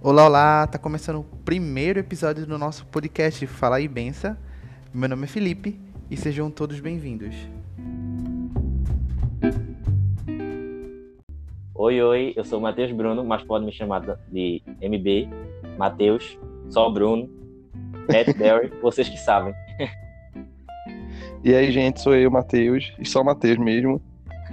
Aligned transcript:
Olá, 0.00 0.26
olá! 0.26 0.66
Tá 0.68 0.78
começando 0.78 1.18
o 1.18 1.24
primeiro 1.44 1.98
episódio 1.98 2.46
do 2.46 2.56
nosso 2.56 2.86
podcast 2.86 3.44
Fala 3.48 3.78
aí 3.78 3.88
Bença. 3.88 4.38
Meu 4.94 5.08
nome 5.08 5.24
é 5.24 5.26
Felipe 5.26 5.76
e 6.08 6.16
sejam 6.16 6.52
todos 6.52 6.78
bem-vindos. 6.78 7.34
Oi, 11.74 12.00
oi, 12.00 12.32
eu 12.36 12.44
sou 12.44 12.60
o 12.60 12.62
Matheus 12.62 12.92
Bruno, 12.92 13.24
mas 13.24 13.42
pode 13.42 13.64
me 13.64 13.72
chamar 13.72 14.02
de 14.30 14.62
MB, 14.80 15.28
Matheus, 15.76 16.38
só 16.70 16.88
Bruno, 16.88 17.28
Matt 18.06 18.38
Barry, 18.38 18.72
vocês 18.80 19.08
que 19.08 19.18
sabem. 19.18 19.52
E 21.42 21.52
aí, 21.52 21.72
gente, 21.72 22.00
sou 22.00 22.14
eu, 22.14 22.30
Matheus, 22.30 22.92
e 23.00 23.04
só 23.04 23.24
Matheus 23.24 23.58
mesmo. 23.58 24.00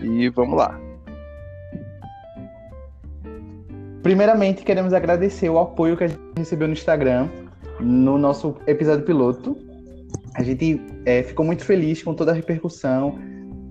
E 0.01 0.27
vamos 0.29 0.57
lá. 0.57 0.84
Primeiramente, 4.05 4.63
queremos 4.63 4.93
agradecer 4.93 5.49
o 5.49 5.57
apoio 5.57 5.97
que 5.97 6.03
a 6.03 6.07
gente 6.07 6.19
recebeu 6.37 6.67
no 6.67 6.73
Instagram, 6.75 7.27
no 7.79 8.19
nosso 8.19 8.55
episódio 8.67 9.03
piloto. 9.03 9.57
A 10.35 10.43
gente 10.43 10.79
é, 11.07 11.23
ficou 11.23 11.43
muito 11.43 11.65
feliz 11.65 12.03
com 12.03 12.13
toda 12.13 12.31
a 12.31 12.35
repercussão, 12.35 13.17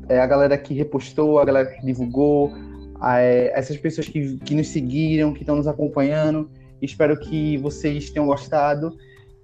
é, 0.08 0.18
a 0.18 0.26
galera 0.26 0.58
que 0.58 0.74
repostou, 0.74 1.38
a 1.38 1.44
galera 1.44 1.70
que 1.70 1.86
divulgou, 1.86 2.52
é, 3.00 3.52
essas 3.54 3.76
pessoas 3.76 4.08
que, 4.08 4.36
que 4.38 4.56
nos 4.56 4.66
seguiram, 4.66 5.32
que 5.32 5.42
estão 5.42 5.54
nos 5.54 5.68
acompanhando. 5.68 6.50
Espero 6.82 7.16
que 7.16 7.56
vocês 7.58 8.10
tenham 8.10 8.26
gostado 8.26 8.92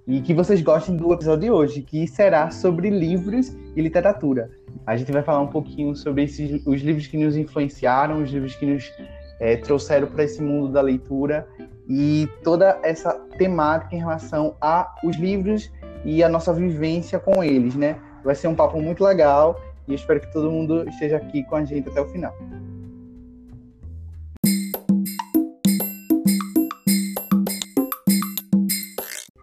e 0.05 0.19
que 0.19 0.33
vocês 0.33 0.61
gostem 0.61 0.97
do 0.97 1.13
episódio 1.13 1.39
de 1.39 1.51
hoje, 1.51 1.81
que 1.83 2.05
será 2.05 2.51
sobre 2.51 2.89
livros 2.89 3.55
e 3.77 3.81
literatura. 3.81 4.49
A 4.85 4.97
gente 4.97 5.09
vai 5.13 5.23
falar 5.23 5.39
um 5.39 5.47
pouquinho 5.47 5.95
sobre 5.95 6.23
esses, 6.23 6.61
os 6.65 6.81
livros 6.81 7.07
que 7.07 7.15
nos 7.15 7.37
influenciaram, 7.37 8.21
os 8.21 8.29
livros 8.29 8.57
que 8.57 8.65
nos 8.65 8.91
é, 9.41 9.57
trouxeram 9.57 10.07
para 10.07 10.23
esse 10.23 10.39
mundo 10.41 10.71
da 10.71 10.81
leitura 10.81 11.47
e 11.89 12.29
toda 12.43 12.79
essa 12.83 13.11
temática 13.39 13.95
em 13.95 13.97
relação 13.97 14.55
a 14.61 14.95
os 15.03 15.17
livros 15.17 15.71
e 16.05 16.23
a 16.23 16.29
nossa 16.29 16.53
vivência 16.53 17.19
com 17.19 17.43
eles, 17.43 17.75
né? 17.75 17.99
Vai 18.23 18.35
ser 18.35 18.47
um 18.47 18.55
papo 18.55 18.79
muito 18.79 19.03
legal 19.03 19.59
e 19.87 19.95
espero 19.95 20.21
que 20.21 20.31
todo 20.31 20.51
mundo 20.51 20.87
esteja 20.87 21.17
aqui 21.17 21.43
com 21.43 21.55
a 21.55 21.65
gente 21.65 21.89
até 21.89 21.99
o 21.99 22.05
final. 22.05 22.31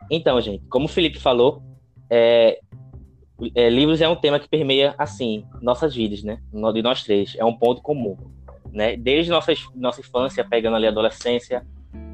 Então, 0.08 0.40
gente, 0.40 0.64
como 0.68 0.86
o 0.86 0.88
Felipe 0.88 1.18
falou, 1.18 1.60
é, 2.08 2.60
é, 3.52 3.68
livros 3.68 4.00
é 4.00 4.08
um 4.08 4.16
tema 4.16 4.38
que 4.38 4.48
permeia, 4.48 4.94
assim, 4.96 5.44
nossas 5.60 5.92
vidas, 5.92 6.22
né? 6.22 6.38
De 6.72 6.82
nós 6.82 7.02
três. 7.02 7.34
É 7.36 7.44
um 7.44 7.52
ponto 7.52 7.82
comum 7.82 8.16
né? 8.72 8.96
Desde 8.96 9.30
nossa, 9.30 9.52
nossa 9.74 10.00
infância, 10.00 10.44
pegando 10.44 10.76
ali 10.76 10.86
a 10.86 10.90
adolescência 10.90 11.64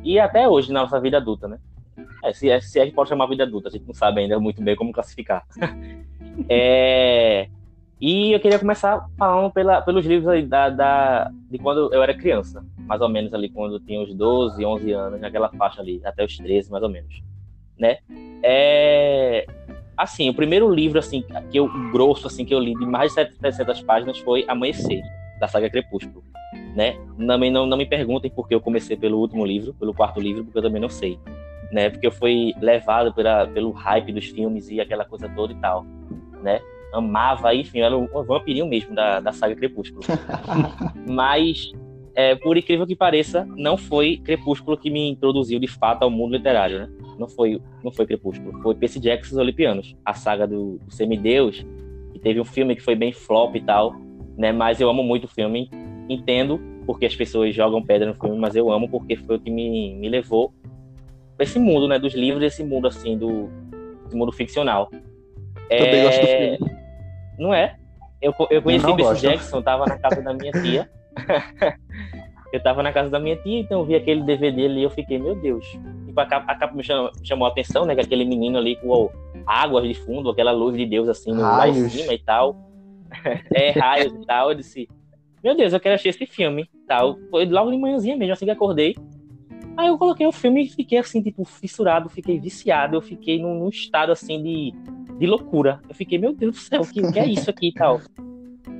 e 0.02 0.18
até 0.18 0.48
hoje 0.48 0.72
na 0.72 0.82
nossa 0.82 1.00
vida 1.00 1.16
adulta, 1.16 1.48
né? 1.48 1.58
É, 2.22 2.32
se, 2.32 2.50
é, 2.50 2.60
se 2.60 2.80
a 2.80 2.84
gente 2.84 2.94
pode 2.94 3.08
chamar 3.08 3.26
vida 3.26 3.44
adulta, 3.44 3.68
a 3.68 3.70
gente 3.70 3.86
não 3.86 3.94
sabe 3.94 4.20
ainda 4.20 4.38
muito 4.38 4.62
bem 4.62 4.74
como 4.76 4.92
classificar. 4.92 5.44
é, 6.48 7.48
e 8.00 8.32
eu 8.32 8.40
queria 8.40 8.58
começar 8.58 9.06
falando 9.16 9.52
pela, 9.52 9.80
pelos 9.80 10.04
livros 10.04 10.46
da, 10.48 10.68
da, 10.68 11.30
de 11.50 11.58
quando 11.58 11.92
eu 11.92 12.02
era 12.02 12.12
criança, 12.12 12.64
mais 12.78 13.00
ou 13.00 13.08
menos 13.08 13.32
ali 13.32 13.48
quando 13.48 13.76
eu 13.76 13.80
tinha 13.80 14.00
uns 14.00 14.14
12, 14.14 14.64
11 14.64 14.92
anos, 14.92 15.20
naquela 15.20 15.48
faixa 15.50 15.80
ali, 15.80 16.00
até 16.04 16.24
os 16.24 16.36
13 16.36 16.70
mais 16.70 16.82
ou 16.82 16.88
menos, 16.88 17.22
né? 17.78 17.98
É, 18.42 19.46
assim, 19.96 20.28
o 20.28 20.34
primeiro 20.34 20.68
livro 20.70 20.98
assim 20.98 21.24
que 21.50 21.56
eu 21.56 21.68
grosso 21.92 22.26
assim 22.26 22.44
que 22.44 22.54
eu 22.54 22.58
li 22.58 22.74
de 22.74 22.84
mais 22.84 23.14
de 23.14 23.32
700 23.40 23.82
páginas 23.82 24.18
foi 24.18 24.44
Amanhecer, 24.48 25.02
da 25.44 25.48
saga 25.48 25.70
Crepúsculo 25.70 26.22
né? 26.74 26.96
Também 27.26 27.50
não, 27.50 27.66
não 27.66 27.76
me 27.76 27.86
perguntem 27.86 28.30
por 28.30 28.48
que 28.48 28.54
eu 28.54 28.60
comecei 28.60 28.96
pelo 28.96 29.18
último 29.18 29.44
livro, 29.44 29.74
pelo 29.74 29.94
quarto 29.94 30.20
livro, 30.20 30.44
porque 30.44 30.58
eu 30.58 30.62
também 30.62 30.80
não 30.80 30.88
sei, 30.88 31.18
né? 31.72 31.88
Porque 31.88 32.06
eu 32.06 32.12
fui 32.12 32.52
levado 32.60 33.12
pela, 33.14 33.46
pelo 33.46 33.70
hype 33.70 34.12
dos 34.12 34.26
filmes 34.26 34.68
e 34.70 34.80
aquela 34.80 35.04
coisa 35.04 35.28
toda 35.28 35.52
e 35.52 35.56
tal, 35.56 35.84
né? 36.42 36.60
Amava, 36.92 37.54
enfim, 37.54 37.80
era 37.80 37.96
um 37.96 38.06
vampirinho 38.24 38.66
mesmo 38.66 38.94
da, 38.94 39.20
da 39.20 39.32
saga 39.32 39.54
Crepúsculo. 39.56 40.02
Mas, 41.08 41.72
é, 42.14 42.36
por 42.36 42.56
incrível 42.56 42.86
que 42.86 42.94
pareça, 42.94 43.46
não 43.56 43.76
foi 43.76 44.18
Crepúsculo 44.18 44.76
que 44.76 44.90
me 44.90 45.10
introduziu 45.10 45.58
de 45.58 45.66
fato 45.66 46.04
ao 46.04 46.10
mundo 46.10 46.36
literário, 46.36 46.78
né? 46.78 46.88
Não 47.18 47.28
foi, 47.28 47.60
não 47.82 47.92
foi 47.92 48.06
Crepúsculo, 48.06 48.60
foi 48.62 48.74
Percy 48.74 49.00
Jackson 49.00 49.34
e 49.34 49.34
os 49.34 49.38
Olimpianos, 49.38 49.96
a 50.04 50.14
saga 50.14 50.46
do, 50.46 50.78
do 50.78 50.92
Semideus, 50.92 51.64
que 52.12 52.18
teve 52.18 52.40
um 52.40 52.44
filme 52.44 52.74
que 52.74 52.82
foi 52.82 52.96
bem 52.96 53.12
flop 53.12 53.54
e 53.54 53.60
tal, 53.60 53.94
né? 54.36 54.52
Mas 54.52 54.80
eu 54.80 54.88
amo 54.88 55.02
muito 55.02 55.24
o 55.24 55.28
filme, 55.28 55.70
entendo 56.08 56.60
porque 56.86 57.06
as 57.06 57.16
pessoas 57.16 57.54
jogam 57.54 57.82
pedra 57.82 58.08
no 58.08 58.14
filme, 58.14 58.36
mas 58.38 58.54
eu 58.54 58.70
amo 58.70 58.88
porque 58.88 59.16
foi 59.16 59.36
o 59.36 59.40
que 59.40 59.50
me, 59.50 59.94
me 59.94 60.08
levou 60.08 60.52
para 61.36 61.44
esse 61.44 61.58
mundo, 61.58 61.88
né, 61.88 61.98
dos 61.98 62.14
livros, 62.14 62.42
esse 62.42 62.62
mundo 62.62 62.86
assim 62.86 63.16
do 63.16 63.48
mundo 64.12 64.32
ficcional. 64.32 64.88
Também 65.68 66.00
é... 66.00 66.04
gosto 66.04 66.20
do 66.20 66.26
filme. 66.26 66.58
Não 67.38 67.54
é? 67.54 67.76
Eu, 68.20 68.34
eu 68.50 68.62
conheci 68.62 68.86
o 68.86 68.96
Percy 68.96 69.22
Jackson, 69.22 69.60
tava 69.60 69.86
na 69.86 69.98
casa 69.98 70.22
da 70.22 70.32
minha 70.32 70.52
tia. 70.52 70.88
eu 72.52 72.62
tava 72.62 72.82
na 72.82 72.92
casa 72.92 73.10
da 73.10 73.18
minha 73.18 73.36
tia, 73.36 73.58
então 73.58 73.80
eu 73.80 73.84
vi 73.84 73.96
aquele 73.96 74.22
DVD 74.22 74.66
ali 74.66 74.80
e 74.80 74.82
eu 74.84 74.90
fiquei, 74.90 75.18
meu 75.18 75.34
Deus. 75.34 75.66
Tipo, 76.06 76.20
a 76.20 76.26
capa, 76.26 76.52
a 76.52 76.54
capa 76.54 76.74
me 76.74 76.84
chamou, 76.84 77.10
chamou, 77.22 77.46
a 77.46 77.50
atenção, 77.50 77.84
né? 77.84 77.94
Que 77.94 78.02
aquele 78.02 78.24
menino 78.24 78.56
ali 78.56 78.76
com 78.76 79.10
águas 79.46 79.86
de 79.86 79.94
fundo, 79.94 80.30
aquela 80.30 80.52
luz 80.52 80.76
de 80.76 80.86
Deus 80.86 81.08
assim, 81.08 81.32
lá 81.32 81.68
em 81.68 81.88
cima 81.88 82.14
e 82.14 82.18
tal. 82.18 82.56
É, 83.54 83.70
raios 83.72 84.12
e 84.12 84.26
tal. 84.26 84.50
Eu 84.50 84.56
disse, 84.56 84.88
meu 85.42 85.56
Deus, 85.56 85.72
eu 85.72 85.80
quero 85.80 85.94
assistir 85.94 86.08
esse 86.08 86.26
filme, 86.26 86.68
tal. 86.86 87.18
Foi 87.30 87.44
logo 87.44 87.70
de 87.70 87.78
manhãzinha 87.78 88.16
mesmo, 88.16 88.32
assim 88.32 88.44
que 88.44 88.50
acordei. 88.50 88.94
Aí 89.76 89.88
eu 89.88 89.98
coloquei 89.98 90.26
o 90.26 90.32
filme 90.32 90.64
e 90.64 90.68
fiquei 90.68 90.98
assim, 90.98 91.20
tipo, 91.20 91.44
fissurado, 91.44 92.08
fiquei 92.08 92.38
viciado, 92.38 92.96
eu 92.96 93.02
fiquei 93.02 93.40
num, 93.40 93.58
num 93.58 93.68
estado 93.68 94.12
assim 94.12 94.42
de, 94.42 94.72
de 95.18 95.26
loucura. 95.26 95.80
Eu 95.88 95.94
fiquei, 95.94 96.16
meu 96.16 96.32
Deus 96.32 96.52
do 96.52 96.58
céu, 96.58 96.80
o 96.82 96.86
que, 96.86 97.12
que 97.12 97.18
é 97.18 97.26
isso 97.26 97.50
aqui 97.50 97.68
e 97.68 97.72
tal? 97.72 98.00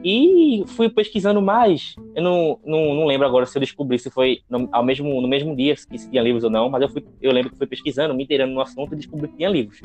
E 0.05 0.63
fui 0.69 0.89
pesquisando 0.89 1.43
mais. 1.43 1.97
Eu 2.15 2.23
não, 2.23 2.61
não, 2.65 2.95
não, 2.95 3.07
lembro 3.07 3.27
agora 3.27 3.47
se 3.47 3.57
eu 3.57 3.61
descobri 3.61 3.99
se 3.99 4.11
foi 4.11 4.41
no, 4.49 4.69
ao 4.71 4.85
mesmo, 4.85 5.21
no 5.21 5.27
mesmo 5.27 5.57
dia 5.57 5.75
se 5.77 6.11
tinha 6.11 6.23
livros 6.23 6.45
ou 6.45 6.51
não, 6.51 6.69
mas 6.69 6.83
eu, 6.83 6.89
fui, 6.89 7.05
eu 7.21 7.33
lembro 7.33 7.51
que 7.51 7.59
fui 7.59 7.67
pesquisando, 7.67 8.15
me 8.15 8.23
inteirando 8.23 8.53
no 8.53 8.61
assunto 8.61 8.93
e 8.93 8.97
descobri 8.97 9.29
que 9.29 9.37
tinha 9.37 9.49
livros 9.49 9.81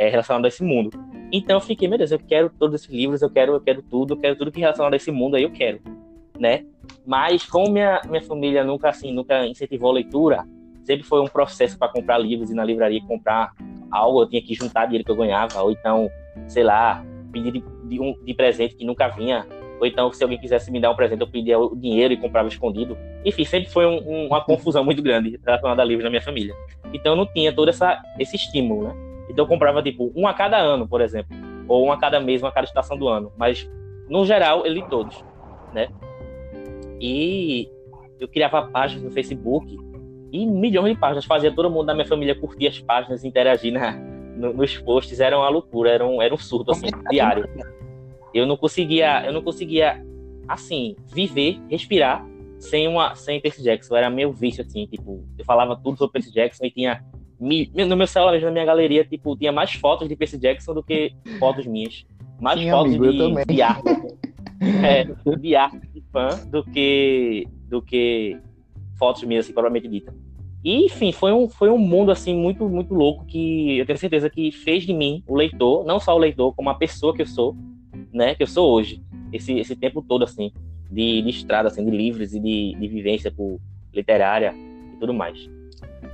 é, 0.00 0.08
relacionado 0.08 0.46
a 0.46 0.48
esse 0.48 0.64
mundo. 0.64 0.98
Então 1.30 1.58
eu 1.58 1.60
fiquei, 1.60 1.86
meu 1.86 1.98
Deus, 1.98 2.10
eu 2.10 2.18
quero 2.18 2.48
todos 2.58 2.80
esses 2.80 2.90
livros, 2.90 3.20
eu 3.20 3.28
quero, 3.28 3.52
eu 3.52 3.60
quero 3.60 3.82
tudo, 3.82 4.14
eu 4.14 4.16
quero 4.16 4.34
tudo 4.34 4.50
que 4.50 4.58
é 4.58 4.62
relacionado 4.62 4.94
a 4.94 4.96
esse 4.96 5.10
mundo 5.12 5.36
aí 5.36 5.42
eu 5.42 5.50
quero, 5.50 5.78
né? 6.38 6.64
Mas 7.06 7.44
como 7.44 7.70
minha, 7.70 8.00
minha 8.08 8.22
família 8.22 8.64
nunca 8.64 8.88
assim, 8.88 9.12
nunca 9.12 9.46
incentivou 9.46 9.90
a 9.90 9.94
leitura, 9.94 10.48
sempre 10.84 11.02
foi 11.02 11.20
um 11.20 11.26
processo 11.26 11.78
para 11.78 11.92
comprar 11.92 12.16
livros 12.16 12.50
e 12.50 12.54
na 12.54 12.64
livraria 12.64 13.02
comprar 13.02 13.52
algo, 13.90 14.22
eu 14.22 14.28
tinha 14.28 14.40
que 14.40 14.54
juntar 14.54 14.86
dinheiro 14.86 15.04
que 15.04 15.10
eu 15.10 15.16
ganhava, 15.16 15.60
ou 15.62 15.70
então, 15.70 16.10
sei 16.48 16.62
lá, 16.62 17.04
pedir 17.30 17.52
de, 17.52 17.64
de, 17.84 18.00
um, 18.00 18.14
de 18.24 18.32
presente 18.32 18.76
que 18.76 18.86
nunca 18.86 19.06
vinha, 19.08 19.46
ou 19.78 19.86
então 19.86 20.10
se 20.14 20.22
alguém 20.22 20.38
quisesse 20.38 20.70
me 20.70 20.80
dar 20.80 20.90
um 20.90 20.96
presente, 20.96 21.20
eu 21.20 21.28
pedia 21.28 21.58
o 21.58 21.76
dinheiro 21.76 22.14
e 22.14 22.16
comprava 22.16 22.48
escondido. 22.48 22.96
Enfim, 23.22 23.44
sempre 23.44 23.68
foi 23.68 23.84
um, 23.84 23.98
um, 24.08 24.26
uma 24.28 24.42
confusão 24.42 24.82
muito 24.82 25.02
grande 25.02 25.38
relacionada 25.44 25.82
a 25.82 25.84
livros 25.84 26.04
na 26.04 26.10
minha 26.10 26.22
família. 26.22 26.54
Então 26.90 27.14
não 27.14 27.26
tinha 27.26 27.52
todo 27.52 27.68
essa, 27.68 28.00
esse 28.18 28.36
estímulo, 28.36 28.88
né? 28.88 29.09
Então 29.30 29.44
eu 29.44 29.48
comprava 29.48 29.82
tipo 29.82 30.12
um 30.14 30.26
a 30.26 30.34
cada 30.34 30.58
ano, 30.58 30.86
por 30.86 31.00
exemplo, 31.00 31.36
ou 31.68 31.86
um 31.86 31.92
a 31.92 31.96
cada 31.96 32.20
mês, 32.20 32.42
uma 32.42 32.48
a 32.48 32.52
cada 32.52 32.66
estação 32.66 32.98
do 32.98 33.08
ano, 33.08 33.32
mas 33.38 33.70
no 34.08 34.24
geral 34.26 34.66
eu 34.66 34.72
li 34.72 34.84
todos, 34.88 35.24
né? 35.72 35.88
E 37.00 37.70
eu 38.18 38.28
criava 38.28 38.62
páginas 38.66 39.04
no 39.04 39.10
Facebook 39.10 39.78
e 40.32 40.46
milhões 40.46 40.94
de 40.94 41.00
páginas, 41.00 41.24
fazia 41.24 41.52
todo 41.52 41.70
mundo 41.70 41.86
da 41.86 41.94
minha 41.94 42.06
família 42.06 42.34
curtir 42.34 42.66
as 42.66 42.78
páginas, 42.80 43.24
interagir 43.24 43.72
na, 43.72 43.92
no, 43.92 44.52
nos 44.52 44.76
posts, 44.78 45.20
era 45.20 45.38
uma 45.38 45.48
loucura, 45.48 45.90
era 45.90 46.06
um, 46.06 46.20
era 46.20 46.34
um 46.34 46.38
surto 46.38 46.72
assim, 46.72 46.86
diário. 47.10 47.48
Eu 48.34 48.46
não 48.46 48.56
conseguia, 48.56 49.24
eu 49.24 49.32
não 49.32 49.42
conseguia 49.42 50.04
assim, 50.46 50.96
viver, 51.06 51.60
respirar 51.68 52.26
sem 52.58 52.86
uma 52.86 53.14
sem 53.14 53.40
Percy 53.40 53.62
Jackson, 53.62 53.96
era 53.96 54.10
meio 54.10 54.32
vício 54.32 54.62
assim, 54.62 54.86
tipo, 54.86 55.24
eu 55.38 55.44
falava 55.44 55.74
tudo 55.76 55.96
sobre 55.96 56.12
Percy 56.12 56.32
Jackson 56.32 56.66
e 56.66 56.70
tinha 56.70 57.02
no 57.40 57.96
meu 57.96 58.06
celular, 58.06 58.38
na 58.38 58.50
minha 58.50 58.64
galeria, 58.64 59.04
tipo, 59.04 59.34
tinha 59.34 59.50
mais 59.50 59.72
fotos 59.72 60.06
de 60.08 60.14
Percy 60.14 60.38
Jackson 60.38 60.74
do 60.74 60.82
que 60.82 61.12
fotos 61.38 61.66
minhas. 61.66 62.04
Mais 62.38 62.60
Sim, 62.60 62.70
fotos 62.70 62.94
amigo, 62.94 63.12
de, 63.12 63.44
de 63.46 63.62
arte. 63.62 63.84
é, 64.84 65.04
de 65.36 65.56
arte 65.56 65.88
de 65.88 66.02
fã 66.12 66.28
do 66.50 66.62
que, 66.62 67.48
do 67.68 67.80
que 67.80 68.36
fotos 68.98 69.22
minhas, 69.24 69.46
assim, 69.46 69.54
provavelmente 69.54 69.88
dita. 69.88 70.14
E, 70.62 70.84
enfim, 70.84 71.10
foi 71.10 71.32
um, 71.32 71.48
foi 71.48 71.70
um 71.70 71.78
mundo, 71.78 72.12
assim, 72.12 72.34
muito, 72.34 72.68
muito 72.68 72.92
louco 72.92 73.24
que 73.24 73.78
eu 73.78 73.86
tenho 73.86 73.98
certeza 73.98 74.28
que 74.28 74.52
fez 74.52 74.84
de 74.84 74.92
mim 74.92 75.24
o 75.26 75.34
leitor, 75.34 75.86
não 75.86 75.98
só 75.98 76.14
o 76.14 76.18
leitor, 76.18 76.54
como 76.54 76.68
a 76.68 76.74
pessoa 76.74 77.14
que 77.14 77.22
eu 77.22 77.26
sou, 77.26 77.56
né, 78.12 78.34
que 78.34 78.42
eu 78.42 78.46
sou 78.46 78.70
hoje. 78.70 79.02
Esse, 79.32 79.58
esse 79.58 79.74
tempo 79.74 80.02
todo, 80.02 80.24
assim, 80.24 80.52
de, 80.90 81.22
de 81.22 81.30
estrada, 81.30 81.68
assim, 81.68 81.84
de 81.84 81.90
livros 81.90 82.34
e 82.34 82.40
de, 82.40 82.74
de 82.78 82.88
vivência 82.88 83.30
por 83.30 83.58
literária 83.94 84.52
e 84.92 84.96
tudo 84.98 85.14
mais. 85.14 85.48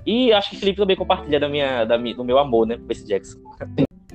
E 0.07 0.33
acho 0.33 0.51
que 0.51 0.57
o 0.57 0.59
Felipe 0.61 0.79
também 0.79 0.97
compartilha 0.97 1.41
da 1.41 1.49
minha, 1.49 1.85
da, 1.85 1.97
do 1.97 2.25
meu 2.25 2.39
amor, 2.39 2.67
né, 2.67 2.77
por 2.77 2.87
Percy 2.87 3.07
Jackson. 3.07 3.39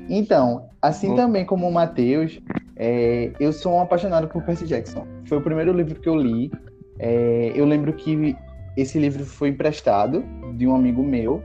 Então, 0.09 0.69
assim 0.81 1.11
hum. 1.11 1.15
também 1.15 1.45
como 1.45 1.67
o 1.67 1.73
Matheus, 1.73 2.39
é, 2.77 3.31
eu 3.39 3.51
sou 3.51 3.73
um 3.73 3.81
apaixonado 3.81 4.27
por 4.27 4.41
Percy 4.43 4.65
Jackson. 4.65 5.05
Foi 5.25 5.37
o 5.37 5.41
primeiro 5.41 5.73
livro 5.73 5.99
que 5.99 6.07
eu 6.07 6.15
li. 6.15 6.51
É, 6.97 7.51
eu 7.53 7.65
lembro 7.65 7.93
que 7.93 8.35
esse 8.77 8.97
livro 8.97 9.25
foi 9.25 9.49
emprestado 9.49 10.23
de 10.55 10.65
um 10.65 10.75
amigo 10.75 11.03
meu. 11.03 11.43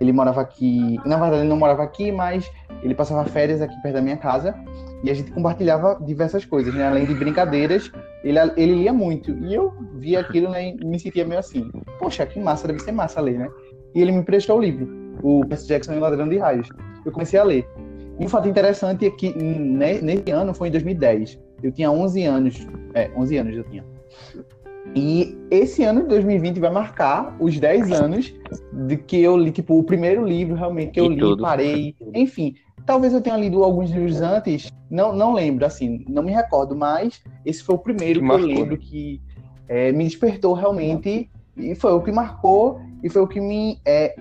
Ele 0.00 0.12
morava 0.12 0.40
aqui, 0.40 0.98
na 1.04 1.16
verdade 1.16 1.42
ele 1.42 1.48
não 1.48 1.56
morava 1.56 1.82
aqui, 1.82 2.12
mas 2.12 2.50
ele 2.82 2.94
passava 2.94 3.24
férias 3.24 3.60
aqui 3.60 3.74
perto 3.82 3.94
da 3.94 4.02
minha 4.02 4.16
casa 4.16 4.54
e 5.02 5.10
a 5.10 5.14
gente 5.14 5.30
compartilhava 5.30 5.98
diversas 6.04 6.44
coisas, 6.44 6.74
né? 6.74 6.86
Além 6.86 7.04
de 7.04 7.14
brincadeiras, 7.14 7.90
ele, 8.24 8.38
ele 8.56 8.74
lia 8.74 8.92
muito. 8.92 9.30
E 9.30 9.54
eu 9.54 9.72
via 9.94 10.20
aquilo 10.20 10.50
né, 10.50 10.70
e 10.70 10.84
me 10.84 10.98
sentia 10.98 11.24
meio 11.24 11.38
assim, 11.38 11.70
poxa, 11.98 12.26
que 12.26 12.38
massa, 12.40 12.66
deve 12.66 12.80
ser 12.80 12.92
massa 12.92 13.20
ler, 13.20 13.38
né? 13.38 13.48
E 13.94 14.02
ele 14.02 14.12
me 14.12 14.22
prestou 14.22 14.58
o 14.58 14.60
livro, 14.60 14.88
o 15.22 15.44
Percy 15.46 15.68
Jackson 15.68 15.94
e 15.94 15.98
o 15.98 16.00
Ladrão 16.00 16.28
de 16.28 16.38
Raios. 16.38 16.68
Eu 17.04 17.12
comecei 17.12 17.38
a 17.38 17.44
ler. 17.44 17.68
E 18.18 18.24
um 18.24 18.28
fato 18.28 18.48
interessante 18.48 19.06
é 19.06 19.10
que 19.10 19.32
né, 19.38 20.00
nesse 20.00 20.30
ano, 20.30 20.52
foi 20.52 20.68
em 20.68 20.72
2010, 20.72 21.38
eu 21.62 21.72
tinha 21.72 21.90
11 21.90 22.24
anos, 22.24 22.66
é, 22.94 23.10
11 23.16 23.36
anos 23.36 23.56
eu 23.56 23.64
tinha. 23.64 23.84
E 24.94 25.36
esse 25.50 25.84
ano 25.84 26.02
de 26.02 26.08
2020 26.08 26.58
vai 26.58 26.70
marcar 26.70 27.36
os 27.38 27.58
10 27.58 27.92
anos 27.92 28.34
de 28.72 28.96
que 28.96 29.20
eu 29.20 29.36
li, 29.36 29.52
tipo, 29.52 29.78
o 29.78 29.84
primeiro 29.84 30.24
livro 30.24 30.56
realmente 30.56 30.92
que 30.92 31.00
eu 31.00 31.06
e 31.06 31.14
li, 31.14 31.20
tudo. 31.20 31.42
parei. 31.42 31.94
Enfim, 32.14 32.54
talvez 32.88 33.12
eu 33.12 33.20
tenha 33.20 33.36
lido 33.36 33.62
alguns 33.62 33.90
livros 33.90 34.22
antes, 34.22 34.72
não, 34.90 35.12
não 35.12 35.34
lembro, 35.34 35.66
assim, 35.66 36.06
não 36.08 36.22
me 36.22 36.32
recordo, 36.32 36.74
mas 36.74 37.22
esse 37.44 37.62
foi 37.62 37.74
o 37.74 37.78
primeiro 37.78 38.18
que, 38.18 38.26
que 38.26 38.32
eu 38.32 38.38
lembro 38.38 38.78
que 38.78 39.20
é, 39.68 39.92
me 39.92 40.04
despertou 40.04 40.54
realmente, 40.54 41.30
e 41.54 41.74
foi 41.74 41.92
o 41.92 42.00
que 42.00 42.10
marcou, 42.10 42.80
e 43.02 43.10
foi 43.10 43.20
o 43.20 43.28
que 43.28 43.40
me. 43.42 43.78
É, 43.84 44.18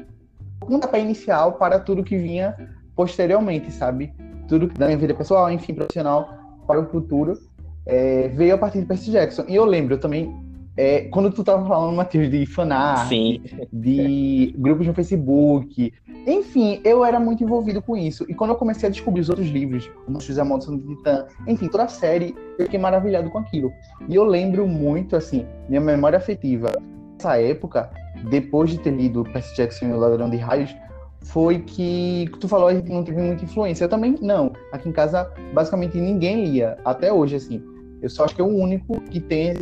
pontapé 0.59 0.99
inicial 0.99 1.53
para 1.53 1.79
tudo 1.79 2.03
que 2.03 2.17
vinha 2.17 2.57
posteriormente, 2.93 3.71
sabe? 3.71 4.13
Tudo 4.49 4.67
da 4.67 4.87
minha 4.87 4.97
vida 4.97 5.13
pessoal, 5.13 5.49
enfim, 5.49 5.73
profissional, 5.73 6.27
para 6.67 6.81
o 6.81 6.89
futuro, 6.89 7.39
é, 7.85 8.27
veio 8.27 8.55
a 8.55 8.57
partir 8.57 8.81
de 8.81 8.85
Percy 8.85 9.11
Jackson. 9.11 9.45
E 9.47 9.55
eu 9.55 9.63
lembro 9.63 9.97
também, 9.97 10.35
é, 10.77 11.01
quando 11.09 11.31
tu 11.31 11.43
tava 11.43 11.67
falando, 11.67 11.95
Matheus, 11.95 12.29
de 12.29 12.45
fanart, 12.45 13.09
Sim. 13.09 13.41
de 13.73 14.53
grupos 14.57 14.85
no 14.85 14.93
Facebook, 14.93 15.91
enfim, 16.27 16.79
eu 16.83 17.03
era 17.03 17.19
muito 17.19 17.43
envolvido 17.43 17.81
com 17.81 17.97
isso. 17.97 18.25
E 18.29 18.33
quando 18.35 18.51
eu 18.51 18.55
comecei 18.55 18.87
a 18.87 18.91
descobrir 18.91 19.21
os 19.21 19.29
outros 19.29 19.47
livros, 19.47 19.89
como 20.05 20.21
José 20.21 20.43
Maldição 20.43 20.77
do 20.77 20.95
Titã, 20.95 21.25
enfim, 21.47 21.67
toda 21.67 21.85
a 21.85 21.87
série, 21.87 22.35
eu 22.59 22.65
fiquei 22.65 22.79
maravilhado 22.79 23.29
com 23.29 23.39
aquilo. 23.39 23.71
E 24.07 24.15
eu 24.15 24.23
lembro 24.23 24.67
muito, 24.67 25.15
assim, 25.15 25.45
minha 25.67 25.81
memória 25.81 26.17
afetiva, 26.17 26.71
nessa 27.13 27.39
época, 27.41 27.89
depois 28.29 28.69
de 28.69 28.79
ter 28.79 28.91
lido 28.91 29.23
Percy 29.23 29.55
Jackson 29.55 29.85
e 29.85 29.91
o 29.93 29.97
Ladrão 29.97 30.29
de 30.29 30.37
Raios, 30.37 30.75
foi 31.21 31.59
que 31.59 32.29
tu 32.39 32.47
falou 32.47 32.69
que 32.81 32.91
não 32.91 33.03
teve 33.03 33.21
muita 33.21 33.43
influência. 33.43 33.85
Eu 33.85 33.89
também 33.89 34.15
não. 34.21 34.53
Aqui 34.71 34.87
em 34.89 34.91
casa, 34.91 35.31
basicamente 35.53 35.97
ninguém 35.97 36.45
lia, 36.45 36.77
até 36.85 37.11
hoje, 37.11 37.35
assim. 37.35 37.61
Eu 38.01 38.09
só 38.09 38.25
acho 38.25 38.35
que 38.35 38.41
é 38.41 38.43
o 38.43 38.47
único 38.47 39.01
que 39.01 39.19
tem. 39.19 39.55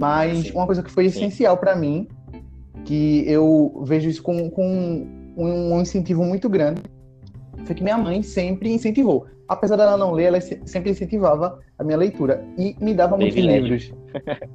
Mas 0.00 0.38
Sim. 0.38 0.52
uma 0.54 0.64
coisa 0.64 0.82
que 0.82 0.90
foi 0.90 1.04
essencial 1.04 1.58
para 1.58 1.76
mim, 1.76 2.08
que 2.86 3.22
eu 3.30 3.82
vejo 3.84 4.08
isso 4.08 4.22
com, 4.22 4.48
com 4.48 5.06
um 5.36 5.78
incentivo 5.78 6.24
muito 6.24 6.48
grande, 6.48 6.80
foi 7.66 7.74
que 7.74 7.82
minha 7.82 7.98
mãe 7.98 8.22
sempre 8.22 8.72
incentivou. 8.72 9.26
Apesar 9.46 9.76
dela 9.76 9.98
não 9.98 10.12
ler, 10.12 10.24
ela 10.24 10.40
sempre 10.40 10.90
incentivava 10.90 11.60
a 11.78 11.84
minha 11.84 11.98
leitura 11.98 12.42
e 12.56 12.74
me 12.80 12.94
dava 12.94 13.14
muitos 13.14 13.36
livros. 13.36 13.92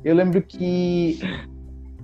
Eu 0.03 0.15
lembro 0.15 0.41
que 0.41 1.19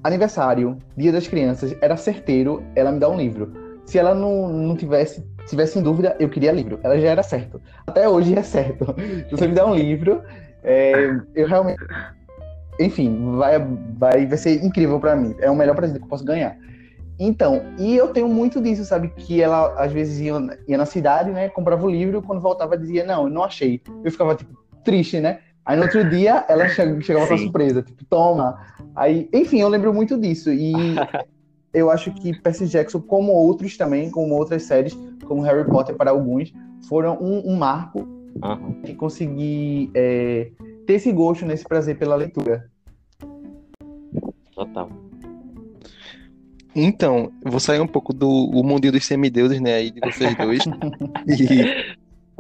aniversário, 0.03 0.77
dia 0.95 1.11
das 1.11 1.27
crianças, 1.27 1.75
era 1.81 1.97
certeiro 1.97 2.63
ela 2.75 2.91
me 2.91 2.99
dar 2.99 3.09
um 3.09 3.17
livro. 3.17 3.53
Se 3.85 3.97
ela 3.97 4.13
não, 4.13 4.49
não 4.49 4.75
tivesse, 4.75 5.25
tivesse 5.47 5.79
em 5.79 5.81
dúvida, 5.81 6.15
eu 6.19 6.29
queria 6.29 6.51
livro. 6.51 6.79
Ela 6.83 6.99
já 6.99 7.07
era 7.09 7.23
certo. 7.23 7.59
Até 7.87 8.07
hoje 8.07 8.37
é 8.37 8.43
certo. 8.43 8.85
Se 9.27 9.31
você 9.31 9.47
me 9.47 9.55
der 9.55 9.65
um 9.65 9.73
livro, 9.73 10.21
é, 10.63 10.93
eu 11.33 11.47
realmente. 11.47 11.81
Enfim, 12.81 13.35
vai, 13.37 13.59
vai, 13.97 14.25
vai 14.25 14.37
ser 14.37 14.63
incrível 14.63 14.99
para 14.99 15.15
mim. 15.15 15.35
É 15.39 15.49
o 15.49 15.55
melhor 15.55 15.75
presente 15.75 15.99
que 15.99 16.05
eu 16.05 16.09
posso 16.09 16.25
ganhar. 16.25 16.57
Então, 17.19 17.61
e 17.77 17.95
eu 17.95 18.07
tenho 18.07 18.27
muito 18.27 18.59
disso, 18.59 18.83
sabe? 18.83 19.09
Que 19.09 19.41
ela 19.41 19.75
às 19.77 19.91
vezes 19.91 20.19
ia, 20.19 20.33
ia 20.67 20.77
na 20.77 20.85
cidade, 20.85 21.29
né? 21.29 21.49
Comprava 21.49 21.85
o 21.85 21.89
livro, 21.89 22.21
quando 22.21 22.41
voltava 22.41 22.77
dizia, 22.77 23.05
não, 23.05 23.25
eu 23.25 23.29
não 23.29 23.43
achei. 23.43 23.79
Eu 24.03 24.11
ficava, 24.11 24.35
tipo, 24.35 24.57
triste, 24.83 25.19
né? 25.19 25.39
Aí 25.63 25.77
no 25.77 25.83
outro 25.83 26.09
dia 26.09 26.43
ela 26.49 26.67
chegava 26.67 27.27
com 27.27 27.33
a 27.35 27.37
surpresa, 27.37 27.83
tipo, 27.83 28.03
toma. 28.05 28.59
Aí, 28.95 29.29
enfim, 29.31 29.61
eu 29.61 29.67
lembro 29.67 29.93
muito 29.93 30.17
disso. 30.19 30.51
E 30.51 30.73
eu 31.71 31.91
acho 31.91 32.11
que 32.11 32.33
Percy 32.41 32.67
Jackson, 32.67 32.99
como 32.99 33.31
outros 33.31 33.77
também, 33.77 34.09
como 34.09 34.33
outras 34.35 34.63
séries, 34.63 34.97
como 35.25 35.41
Harry 35.41 35.63
Potter 35.69 35.95
para 35.95 36.09
alguns, 36.09 36.51
foram 36.87 37.19
um, 37.21 37.51
um 37.51 37.55
marco 37.55 37.99
uhum. 38.43 38.81
de 38.83 38.95
conseguir 38.95 39.91
é, 39.93 40.49
ter 40.87 40.93
esse 40.93 41.11
gosto, 41.11 41.45
nesse 41.45 41.65
prazer 41.65 41.97
pela 41.99 42.15
leitura. 42.15 42.70
Total. 44.53 44.89
Então, 46.73 47.31
vou 47.43 47.59
sair 47.59 47.79
um 47.79 47.87
pouco 47.87 48.13
do 48.13 48.29
o 48.29 48.63
mundinho 48.63 48.93
dos 48.93 49.05
semideuses, 49.05 49.59
né, 49.59 49.73
aí 49.73 49.91
de 49.91 49.99
vocês 49.99 50.35
dois. 50.37 50.63
e 51.27 51.95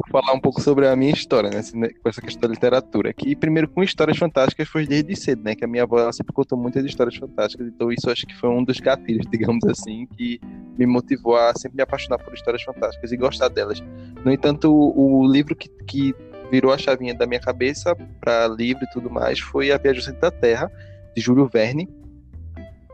falar 0.09 0.33
um 0.33 0.39
pouco 0.39 0.61
sobre 0.61 0.87
a 0.87 0.95
minha 0.95 1.11
história, 1.11 1.49
né? 1.49 1.61
Com 2.01 2.09
essa 2.09 2.21
questão 2.21 2.41
da 2.41 2.53
literatura. 2.53 3.13
Que 3.13 3.35
primeiro 3.35 3.67
com 3.67 3.83
histórias 3.83 4.17
fantásticas 4.17 4.67
foi 4.67 4.87
desde 4.87 5.15
cedo, 5.15 5.43
né? 5.43 5.55
Que 5.55 5.65
a 5.65 5.67
minha 5.67 5.83
avó 5.83 6.11
sempre 6.11 6.33
contou 6.33 6.57
muitas 6.57 6.85
histórias 6.85 7.15
fantásticas, 7.15 7.67
então 7.67 7.91
isso 7.91 8.09
acho 8.09 8.25
que 8.25 8.35
foi 8.35 8.49
um 8.49 8.63
dos 8.63 8.79
gatilhos, 8.79 9.25
digamos 9.29 9.63
assim, 9.65 10.07
que 10.17 10.39
me 10.77 10.85
motivou 10.85 11.35
a 11.35 11.53
sempre 11.55 11.77
me 11.77 11.83
apaixonar 11.83 12.17
por 12.19 12.33
histórias 12.33 12.63
fantásticas 12.63 13.11
e 13.11 13.17
gostar 13.17 13.49
delas. 13.49 13.83
No 14.23 14.31
entanto, 14.31 14.71
o, 14.71 15.21
o 15.21 15.31
livro 15.31 15.55
que, 15.55 15.69
que 15.85 16.15
virou 16.51 16.73
a 16.73 16.77
chavinha 16.77 17.13
da 17.13 17.25
minha 17.25 17.39
cabeça 17.39 17.95
para 18.19 18.47
livro 18.47 18.83
e 18.83 18.89
tudo 18.91 19.09
mais 19.09 19.39
foi 19.39 19.71
A 19.71 19.77
Viagem 19.77 20.01
ao 20.01 20.05
Centro 20.05 20.21
da 20.21 20.31
Terra, 20.31 20.71
de 21.15 21.21
Júlio 21.21 21.47
Verne, 21.47 21.87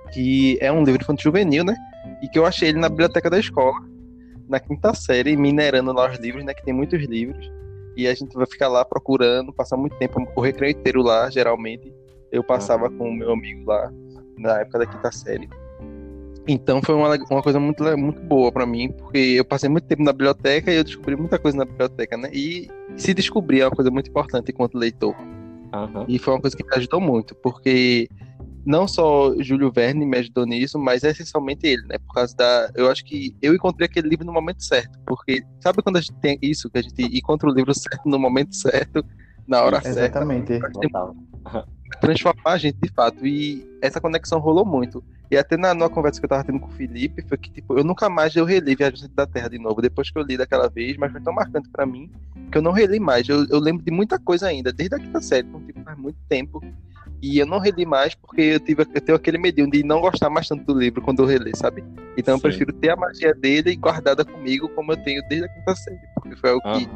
que 0.08 0.58
é 0.62 0.72
um 0.72 0.84
livro 0.84 1.02
infantil 1.02 1.32
juvenil, 1.32 1.64
né? 1.64 1.76
E 2.22 2.28
que 2.28 2.40
eu 2.40 2.46
achei 2.46 2.70
ele 2.70 2.80
na 2.80 2.90
biblioteca 2.90 3.30
da 3.30 3.40
escola 3.40 3.76
na 4.48 4.60
quinta 4.60 4.94
série, 4.94 5.36
minerando 5.36 5.92
lá 5.92 6.10
os 6.10 6.18
livros, 6.20 6.44
né? 6.44 6.54
Que 6.54 6.64
tem 6.64 6.74
muitos 6.74 7.04
livros. 7.04 7.52
E 7.96 8.08
a 8.08 8.14
gente 8.14 8.34
vai 8.34 8.46
ficar 8.46 8.68
lá 8.68 8.86
procurando, 8.86 9.52
passar 9.52 9.76
muito 9.76 9.98
tempo, 9.98 10.26
o 10.36 10.42
recreio 10.42 10.72
inteiro 10.72 11.02
lá, 11.02 11.30
geralmente. 11.30 11.94
Eu 12.32 12.44
passava 12.44 12.90
com 12.90 13.10
o 13.10 13.14
meu 13.14 13.32
amigo 13.32 13.66
lá, 13.66 13.92
na 14.38 14.62
época 14.62 14.80
da 14.80 14.86
quinta 14.86 15.12
série. 15.12 15.50
Então 16.48 16.82
foi 16.82 16.96
uma, 16.96 17.16
uma 17.30 17.42
coisa 17.42 17.60
muito, 17.60 17.84
muito 17.98 18.22
boa 18.22 18.52
para 18.52 18.66
mim, 18.66 18.92
porque 18.92 19.18
eu 19.18 19.44
passei 19.44 19.70
muito 19.70 19.86
tempo 19.86 20.04
na 20.04 20.14
biblioteca 20.14 20.72
e 20.72 20.78
eu 20.78 20.84
descobri 20.84 21.16
muita 21.16 21.38
coisa 21.38 21.58
na 21.58 21.66
biblioteca, 21.66 22.16
né? 22.16 22.30
E 22.32 22.70
se 22.96 23.14
descobrir 23.14 23.62
é 23.62 23.66
uma 23.66 23.76
coisa 23.76 23.92
muito 23.92 24.10
importante 24.10 24.52
enquanto 24.52 24.78
leitor. 24.78 25.16
Uhum. 25.74 26.06
E 26.08 26.18
foi 26.18 26.34
uma 26.34 26.40
coisa 26.40 26.56
que 26.56 26.64
me 26.64 26.74
ajudou 26.76 27.02
muito, 27.02 27.36
porque 27.36 28.08
não 28.68 28.86
só 28.86 29.34
Júlio 29.40 29.72
Verne 29.72 30.06
me 30.06 30.18
ajudou 30.18 30.46
nisso, 30.46 30.78
mas 30.78 31.06
é 31.06 31.12
essencialmente 31.12 31.66
ele, 31.66 31.84
né? 31.88 31.98
Por 32.00 32.14
causa 32.14 32.36
da. 32.36 32.70
Eu 32.76 32.92
acho 32.92 33.04
que 33.06 33.34
eu 33.42 33.56
encontrei 33.56 33.86
aquele 33.86 34.10
livro 34.10 34.26
no 34.26 34.34
momento 34.34 34.62
certo. 34.62 35.00
Porque 35.06 35.42
sabe 35.62 35.82
quando 35.82 35.96
a 35.96 36.02
gente 36.02 36.20
tem 36.20 36.38
isso, 36.42 36.70
que 36.70 36.78
a 36.78 36.82
gente 36.82 37.02
encontra 37.18 37.50
o 37.50 37.54
livro 37.54 37.74
certo 37.74 38.02
no 38.06 38.20
momento 38.20 38.54
certo, 38.54 39.06
na 39.48 39.64
hora 39.64 39.78
Exatamente. 39.78 40.48
certa? 40.48 40.68
Exatamente. 40.68 41.28
Transformar 42.02 42.52
a 42.52 42.58
gente 42.58 42.78
de 42.82 42.92
fato. 42.92 43.26
E 43.26 43.66
essa 43.82 44.02
conexão 44.02 44.38
rolou 44.38 44.66
muito. 44.66 45.02
E 45.32 45.38
até 45.38 45.56
na, 45.56 45.74
numa 45.74 45.90
conversa 45.90 46.20
que 46.20 46.26
eu 46.26 46.30
tava 46.30 46.44
tendo 46.44 46.60
com 46.60 46.68
o 46.68 46.72
Felipe, 46.72 47.22
foi 47.22 47.38
que, 47.38 47.50
tipo, 47.50 47.78
eu 47.78 47.86
nunca 47.86 48.10
mais 48.10 48.36
eu 48.36 48.44
reli 48.44 48.76
Viagem 48.76 49.10
da 49.14 49.26
Terra 49.26 49.50
de 49.50 49.60
novo, 49.60 49.82
depois 49.82 50.12
que 50.12 50.20
eu 50.20 50.24
li 50.24 50.38
daquela 50.38 50.70
vez, 50.70 50.98
mas 50.98 51.12
foi 51.12 51.22
tão 51.22 51.34
marcante 51.34 51.70
para 51.70 51.86
mim 51.86 52.12
que 52.52 52.58
eu 52.58 52.62
não 52.62 52.72
reli 52.72 53.00
mais. 53.00 53.28
Eu, 53.28 53.46
eu 53.50 53.60
lembro 53.60 53.84
de 53.84 53.92
muita 53.92 54.20
coisa 54.20 54.48
ainda, 54.48 54.74
desde 54.74 54.96
a 54.96 55.00
quinta 55.00 55.22
série, 55.22 55.48
então, 55.48 55.62
tipo, 55.66 55.82
faz 55.84 55.98
muito 55.98 56.18
tempo. 56.28 56.62
E 57.22 57.40
eu 57.40 57.46
não 57.46 57.60
reli 57.60 57.86
mais 57.86 58.14
porque 58.14 58.42
eu, 58.42 58.60
tive, 58.60 58.82
eu 58.82 59.02
tenho 59.02 59.16
aquele 59.16 59.38
medinho 59.38 59.70
de 59.70 59.84
não 59.84 60.00
gostar 60.00 60.30
mais 60.30 60.48
tanto 60.48 60.64
do 60.64 60.80
livro 60.80 61.02
quando 61.02 61.24
eu 61.24 61.26
reli, 61.26 61.52
sabe? 61.56 61.84
Então 62.16 62.36
Sim. 62.36 62.40
eu 62.40 62.42
prefiro 62.42 62.74
ter 62.74 62.90
a 62.90 62.96
magia 62.96 63.34
dele 63.34 63.76
guardada 63.76 64.24
comigo 64.24 64.70
como 64.70 64.92
eu 64.92 64.98
tenho 64.98 65.22
desde 65.28 65.46
a 65.46 65.50
quinta 65.50 65.76
série. 65.76 66.00
Porque 66.16 66.36
foi 66.36 66.52
o 66.52 66.62
que, 66.62 66.88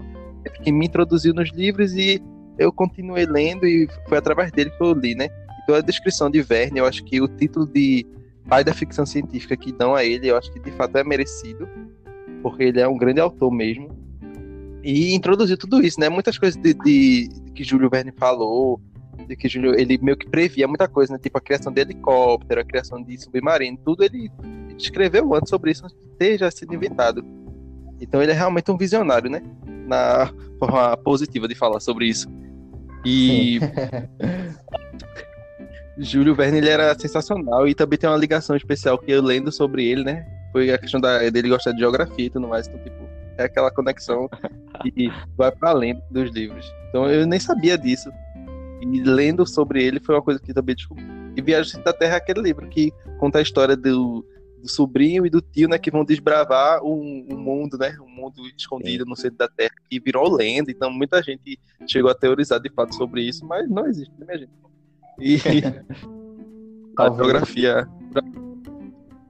que 0.64 0.72
me 0.72 0.86
introduziu 0.86 1.34
nos 1.34 1.50
livros 1.52 1.94
e 1.94 2.22
eu 2.58 2.72
continuei 2.72 3.26
lendo 3.26 3.66
e 3.66 3.88
foi 4.08 4.18
através 4.18 4.52
dele 4.52 4.70
que 4.70 4.84
eu 4.84 4.94
li, 4.94 5.16
né? 5.16 5.28
Então 5.64 5.76
a 5.76 5.82
descrição 5.82 6.30
de 6.30 6.42
Verne, 6.42 6.80
eu 6.80 6.86
acho 6.86 7.04
que 7.04 7.20
o 7.20 7.28
título 7.28 7.66
de 7.66 8.06
pai 8.48 8.64
da 8.64 8.74
ficção 8.74 9.06
científica 9.06 9.56
que 9.56 9.72
dão 9.72 9.96
a 9.96 10.04
ele, 10.04 10.28
eu 10.28 10.38
acho 10.38 10.52
que 10.52 10.60
de 10.60 10.72
fato 10.72 10.98
é 10.98 11.04
merecido, 11.04 11.68
porque 12.42 12.64
ele 12.64 12.80
é 12.80 12.88
um 12.88 12.98
grande 12.98 13.20
autor 13.20 13.52
mesmo. 13.52 13.90
E 14.84 15.14
introduziu 15.14 15.58
tudo 15.58 15.82
isso, 15.82 16.00
né? 16.00 16.10
Muitas 16.10 16.38
coisas 16.38 16.60
de, 16.60 16.74
de 16.74 17.30
que 17.54 17.64
Júlio 17.64 17.90
Verne 17.90 18.12
falou, 18.12 18.82
de 19.28 19.36
que 19.36 19.48
Júlio, 19.48 19.80
ele 19.80 19.98
meio 20.02 20.18
que 20.18 20.30
previa 20.30 20.68
muita 20.68 20.88
coisa, 20.88 21.14
né? 21.14 21.20
Tipo 21.20 21.38
a 21.38 21.42
criação 21.42 21.72
de 21.72 21.82
helicóptero, 21.82 22.62
a 22.62 22.66
criação 22.66 23.02
de 23.02 23.18
submarino, 23.18 23.78
tudo 23.84 24.04
ele 24.04 24.32
escreveu 24.78 25.34
antes 25.34 25.50
sobre 25.50 25.72
isso, 25.72 25.86
ter 26.18 26.38
já 26.38 26.50
sido 26.50 26.74
inventado. 26.74 27.24
Então 28.00 28.22
ele 28.22 28.32
é 28.32 28.36
realmente 28.36 28.72
um 28.72 28.78
visionário, 28.78 29.30
né? 29.30 29.42
Na 29.88 30.32
forma 30.60 30.98
positiva 30.98 31.48
de 31.48 31.56
falar 31.56 31.80
sobre 31.80 32.08
isso. 32.08 32.28
E 33.06 33.60
Júlio 35.98 36.36
Verne 36.36 36.58
ele 36.58 36.70
era 36.70 36.98
sensacional 36.98 37.68
e 37.68 37.76
também 37.76 37.98
tem 37.98 38.10
uma 38.10 38.18
ligação 38.18 38.56
especial 38.56 38.98
que 38.98 39.12
eu 39.12 39.22
lendo 39.22 39.52
sobre 39.52 39.86
ele, 39.86 40.04
né? 40.04 40.26
Foi 40.52 40.72
a 40.72 40.78
questão 40.78 41.00
da, 41.00 41.30
dele 41.30 41.50
gostar 41.50 41.72
de 41.72 41.80
geografia 41.80 42.26
e 42.26 42.30
tudo 42.30 42.48
mais. 42.48 42.68
Então, 42.68 42.82
tipo, 42.84 43.08
é 43.38 43.44
aquela 43.44 43.72
conexão 43.72 44.30
que 44.82 45.10
vai 45.38 45.52
para 45.52 45.70
além 45.70 46.02
dos 46.10 46.32
livros. 46.32 46.72
Então 46.90 47.10
eu 47.10 47.26
nem 47.26 47.40
sabia 47.40 47.78
disso. 47.78 48.12
E 48.82 49.04
lendo 49.04 49.46
sobre 49.46 49.84
ele 49.84 50.00
foi 50.00 50.16
uma 50.16 50.22
coisa 50.22 50.40
que 50.40 50.54
também 50.54 50.76
descobri. 50.76 51.06
E 51.36 51.42
Viagem 51.42 51.82
da 51.84 51.94
Terra 51.94 52.16
é 52.16 52.18
aquele 52.18 52.42
livro 52.42 52.68
que 52.68 52.92
conta 53.20 53.40
a 53.40 53.42
história 53.42 53.78
do, 53.78 54.26
do 54.62 54.70
sobrinho 54.70 55.26
e 55.26 55.30
do 55.30 55.42
tio, 55.42 55.70
né, 55.70 55.78
que 55.78 55.92
vão 55.92 56.04
desbravar 56.04 56.84
um, 56.84 57.26
um 57.30 57.38
mundo, 57.38 57.78
né, 57.78 57.96
um 58.02 58.10
mundo 58.10 58.42
escondido 58.58 59.04
Sim. 59.04 59.10
no 59.10 59.16
centro 59.16 59.38
da 59.38 59.48
Terra, 59.48 59.74
que 59.90 60.00
virou 60.00 60.34
lenda. 60.34 60.72
Então 60.72 60.92
muita 60.92 61.22
gente 61.22 61.60
chegou 61.88 62.10
a 62.12 62.16
teorizar 62.16 62.60
de 62.60 62.70
fato 62.70 62.96
sobre 62.96 63.22
isso, 63.22 63.46
mas 63.46 63.70
não 63.70 63.86
existe, 63.88 64.14
né, 64.20 64.26
minha 64.26 64.38
gente? 64.40 64.52
E 65.20 65.38
a 66.98 67.10
geografia 67.10 67.88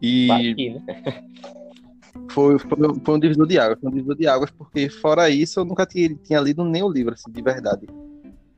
e 0.02 0.32
Aqui, 0.32 0.70
né? 0.72 1.24
foi, 2.32 2.58
foi, 2.58 2.78
foi, 3.06 3.16
um 3.16 3.20
divisor 3.20 3.46
de 3.46 3.60
águas, 3.60 3.80
foi 3.80 3.90
um 3.90 3.94
divisor 3.94 4.16
de 4.16 4.28
águas, 4.28 4.50
porque 4.50 4.90
fora 4.90 5.30
isso 5.30 5.60
eu 5.60 5.66
nunca 5.66 5.86
tinha, 5.86 6.16
tinha 6.16 6.40
lido 6.40 6.66
nenhum 6.66 6.90
livro 6.90 7.14
assim, 7.14 7.32
de 7.32 7.42
verdade. 7.42 7.86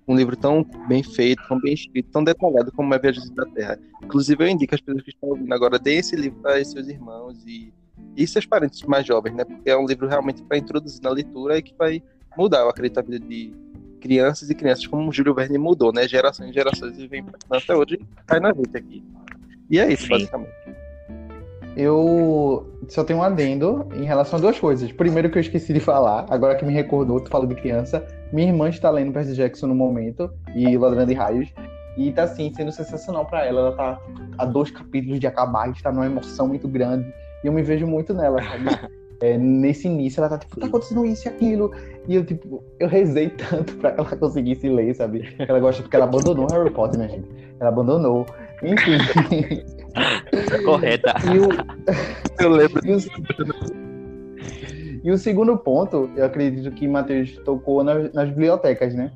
Um 0.08 0.16
livro 0.16 0.36
tão 0.36 0.64
bem 0.88 1.02
feito, 1.02 1.42
tão 1.48 1.60
bem 1.60 1.74
escrito, 1.74 2.10
tão 2.12 2.24
detalhado 2.24 2.72
como 2.72 2.94
é 2.94 3.00
Viagens 3.00 3.30
da 3.30 3.46
Terra. 3.46 3.80
Inclusive, 4.04 4.44
eu 4.44 4.48
indico 4.48 4.76
as 4.76 4.82
pessoas 4.82 5.04
que 5.04 5.12
estão 5.12 5.30
ouvindo 5.30 5.54
agora, 5.54 5.80
deem 5.80 6.00
esse 6.00 6.16
livro 6.16 6.40
para 6.42 6.64
seus 6.64 6.88
irmãos 6.88 7.44
e, 7.46 7.74
e 8.16 8.28
seus 8.28 8.46
parentes 8.46 8.82
mais 8.84 9.06
jovens, 9.06 9.34
né? 9.34 9.46
Porque 9.46 9.70
é 9.70 9.78
um 9.78 9.86
livro 9.86 10.08
realmente 10.08 10.44
para 10.44 10.58
introduzir 10.58 11.02
na 11.02 11.10
leitura 11.10 11.58
e 11.58 11.62
que 11.62 11.74
vai 11.76 12.04
mudar, 12.38 12.60
eu 12.60 12.70
acredito, 12.70 12.98
a 12.98 13.02
vida 13.02 13.20
de 13.20 13.54
crianças 14.02 14.50
e 14.50 14.56
crianças, 14.56 14.86
como 14.86 15.10
o 15.10 15.14
Júlio 15.14 15.34
Verne 15.34 15.58
mudou, 15.58 15.94
né? 15.94 16.08
Gerações 16.08 16.50
e 16.50 16.54
gerações 16.54 16.98
e 17.00 17.08
vem 17.08 17.26
até 17.50 17.74
hoje 17.74 18.00
cai 18.28 18.40
na 18.40 18.54
gente 18.54 18.76
aqui. 18.76 19.04
E 19.70 19.80
é 19.80 19.92
isso, 19.92 20.04
Sim. 20.04 20.10
basicamente 20.10 20.83
eu 21.76 22.68
só 22.88 23.04
tenho 23.04 23.20
um 23.20 23.24
adendo 23.24 23.88
em 23.94 24.04
relação 24.04 24.38
a 24.38 24.42
duas 24.42 24.60
coisas. 24.60 24.92
Primeiro 24.92 25.30
que 25.30 25.38
eu 25.38 25.42
esqueci 25.42 25.74
de 25.74 25.80
falar, 25.80 26.26
agora 26.30 26.56
que 26.56 26.66
me 26.66 26.74
recordou, 26.74 27.20
tu 27.20 27.30
falou 27.30 27.48
de 27.48 27.56
criança. 27.56 28.06
Minha 28.32 28.50
irmã 28.50 28.70
está 28.70 28.90
lendo 28.90 29.12
Percy 29.12 29.34
Jackson 29.36 29.68
no 29.68 29.76
momento, 29.76 30.30
e 30.56 30.78
Ladrão 30.78 31.06
de 31.06 31.14
Raios. 31.14 31.54
E 31.98 32.12
tá 32.12 32.24
assim, 32.24 32.52
sendo 32.56 32.72
sensacional 32.72 33.26
para 33.26 33.46
ela. 33.46 33.60
Ela 33.62 33.72
tá 33.74 34.00
a 34.38 34.46
dois 34.46 34.72
capítulos 34.72 35.20
de 35.20 35.28
acabar, 35.28 35.70
está 35.70 35.92
numa 35.92 36.06
emoção 36.06 36.48
muito 36.48 36.68
grande. 36.68 37.12
E 37.44 37.48
eu 37.48 37.54
me 37.54 37.62
vejo 37.62 37.86
muito 37.88 38.14
nela, 38.14 38.42
sabe? 38.42 38.94
É, 39.22 39.38
nesse 39.38 39.88
início, 39.88 40.20
ela 40.20 40.28
tá 40.28 40.38
tipo, 40.38 40.60
tá 40.60 40.66
acontecendo 40.66 41.06
isso 41.06 41.26
e 41.26 41.30
aquilo. 41.30 41.72
E 42.10 42.16
eu, 42.16 42.26
tipo, 42.26 42.62
eu 42.78 42.90
rezei 42.90 43.30
tanto 43.30 43.78
pra 43.78 43.94
que 43.94 44.02
ela 44.02 44.16
conseguisse 44.18 44.68
ler, 44.68 44.94
sabe? 44.94 45.34
Ela 45.40 45.62
gosta 45.62 45.82
porque 45.82 45.96
ela 45.96 46.04
abandonou 46.04 46.46
Harry 46.52 46.70
Potter, 46.70 47.00
né, 47.00 47.08
gente? 47.08 47.30
Ela 47.58 47.70
abandonou. 47.70 48.26
Enfim. 48.62 48.98
Correta. 50.66 51.14
E 51.34 51.40
o... 51.40 51.50
Eu 52.40 52.50
lembro. 52.50 52.82
E 52.86 52.94
o... 52.94 52.98
e 55.04 55.12
o 55.12 55.18
segundo 55.18 55.58
ponto, 55.58 56.10
eu 56.16 56.26
acredito 56.26 56.72
que 56.72 56.88
Matheus 56.88 57.38
tocou 57.46 57.84
nas, 57.84 58.12
nas, 58.14 58.30
bibliotecas, 58.30 58.94
né? 58.94 59.12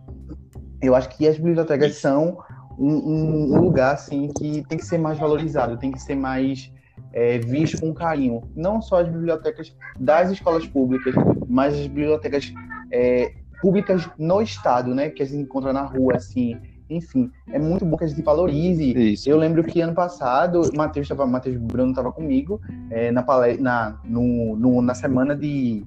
Eu 0.81 0.95
acho 0.95 1.09
que 1.09 1.27
as 1.27 1.37
bibliotecas 1.37 1.95
são 1.95 2.37
um, 2.77 3.55
um, 3.55 3.61
lugar 3.61 3.95
assim 3.95 4.29
que 4.37 4.63
tem 4.67 4.77
que 4.77 4.85
ser 4.85 4.99
mais 4.99 5.17
valorizado, 5.17 5.77
tem 5.77 5.91
que 5.91 5.99
ser 5.99 6.15
mais 6.15 6.71
é, 7.13 7.39
visto 7.39 7.79
com 7.81 7.93
carinho. 7.93 8.43
Não 8.55 8.81
só 8.81 9.01
as 9.01 9.09
bibliotecas 9.09 9.75
das 9.99 10.29
escolas 10.29 10.67
públicas, 10.67 11.15
mas 11.47 11.73
as 11.73 11.87
bibliotecas 11.87 12.53
é, 12.91 13.31
públicas 13.61 14.07
no 14.17 14.41
estado, 14.41 14.93
né? 14.93 15.09
Que 15.09 15.23
a 15.23 15.25
gente 15.25 15.41
encontra 15.41 15.73
na 15.73 15.81
rua, 15.81 16.17
assim, 16.17 16.59
enfim, 16.89 17.31
é 17.51 17.59
muito 17.59 17.85
bom 17.85 17.97
que 17.97 18.05
a 18.05 18.07
gente 18.07 18.21
valorize. 18.21 18.91
Isso. 19.13 19.29
Eu 19.29 19.37
lembro 19.37 19.63
que 19.63 19.81
ano 19.81 19.93
passado, 19.93 20.61
o 20.61 20.77
Matheus, 20.77 21.07
tava, 21.07 21.25
Matheus 21.25 21.57
Bruno 21.57 21.89
estava 21.89 22.11
comigo 22.11 22.61
é, 22.89 23.11
na, 23.11 23.25
na, 23.59 23.99
no, 24.05 24.55
no, 24.55 24.81
na 24.81 24.93
semana 24.93 25.35
de, 25.35 25.85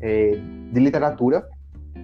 é, 0.00 0.38
de 0.72 0.80
literatura. 0.80 1.48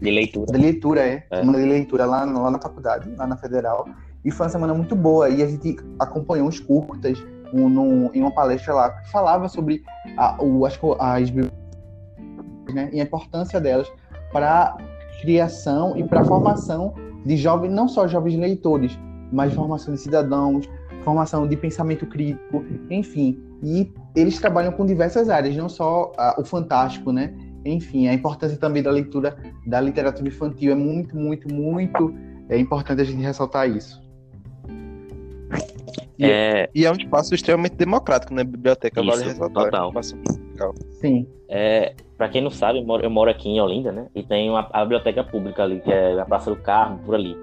De 0.01 0.11
leitura. 0.11 0.53
De 0.53 0.59
leitura, 0.59 1.01
é. 1.01 1.27
é. 1.31 1.39
Semana 1.41 1.59
de 1.59 1.65
leitura 1.65 2.07
lá, 2.07 2.25
lá 2.25 2.51
na 2.51 2.61
faculdade, 2.61 3.11
lá 3.17 3.27
na 3.27 3.37
Federal. 3.37 3.89
E 4.25 4.31
foi 4.31 4.47
uma 4.47 4.51
semana 4.51 4.75
muito 4.75 4.97
boa. 4.97 5.29
E 5.29 5.43
a 5.43 5.47
gente 5.47 5.77
acompanhou 5.99 6.49
os 6.49 6.59
curtas 6.59 7.23
um, 7.53 8.11
em 8.13 8.21
uma 8.21 8.31
palestra 8.31 8.75
lá 8.75 8.91
que 8.91 9.11
falava 9.11 9.49
sobre 9.49 9.83
a, 10.17 10.43
o, 10.43 10.65
as, 10.67 10.79
as 10.99 11.31
né, 11.31 12.91
e 12.93 13.01
a 13.01 13.05
importância 13.05 13.61
delas 13.61 13.91
para 14.33 14.77
criação 15.21 15.97
e 15.97 16.05
para 16.05 16.25
formação 16.25 16.95
de 17.29 17.37
jovens, 17.37 17.71
não 17.71 17.87
só 17.87 18.09
jovens 18.09 18.37
leitores, 18.39 18.99
mas 19.31 19.53
formação 19.53 19.93
de 19.93 20.01
cidadãos, 20.01 20.67
formação 21.05 21.47
de 21.47 21.59
pensamento 21.59 22.07
crítico, 22.07 22.65
enfim. 22.89 23.39
E 23.63 23.93
eles 24.17 24.41
trabalham 24.41 24.73
com 24.73 24.87
diversas 24.87 25.29
áreas, 25.29 25.55
não 25.55 25.69
só 25.69 26.11
o 26.39 26.45
fantástico, 26.45 27.13
né? 27.13 27.35
Enfim, 27.67 28.09
a 28.09 28.15
importância 28.15 28.57
também 28.57 28.83
da 28.83 28.91
leitura 28.91 29.37
da 29.67 29.79
literatura 29.79 30.27
infantil 30.27 30.73
é 30.73 30.75
muito, 30.75 31.15
muito, 31.15 31.53
muito 31.53 32.15
é 32.49 32.59
importante 32.59 33.03
a 33.03 33.05
gente 33.05 33.21
ressaltar 33.21 33.69
isso. 33.69 34.01
E 36.19 36.25
é, 36.25 36.71
e 36.75 36.87
é 36.87 36.91
um 36.91 36.97
espaço 36.97 37.35
extremamente 37.35 37.77
democrático, 37.77 38.33
né? 38.33 38.43
Biblioteca, 38.43 39.03
isso, 39.03 39.11
vale 39.11 39.25
ressaltar. 39.25 39.65
Total. 39.65 39.93
Sim. 41.01 41.27
É, 41.49 41.95
para 42.17 42.29
quem 42.29 42.43
não 42.43 42.51
sabe, 42.51 42.79
eu 42.79 42.85
moro, 42.85 43.03
eu 43.03 43.11
moro, 43.11 43.31
aqui 43.31 43.49
em 43.49 43.61
Olinda, 43.61 43.93
né? 43.93 44.09
E 44.15 44.23
tem 44.23 44.51
uma, 44.51 44.69
a 44.73 44.83
biblioteca 44.83 45.23
pública 45.25 45.63
ali, 45.63 45.81
que 45.81 45.93
é 45.93 46.21
a 46.21 46.25
Praça 46.25 46.51
do 46.51 46.57
Carmo, 46.57 46.99
por 46.99 47.15
ali. 47.15 47.37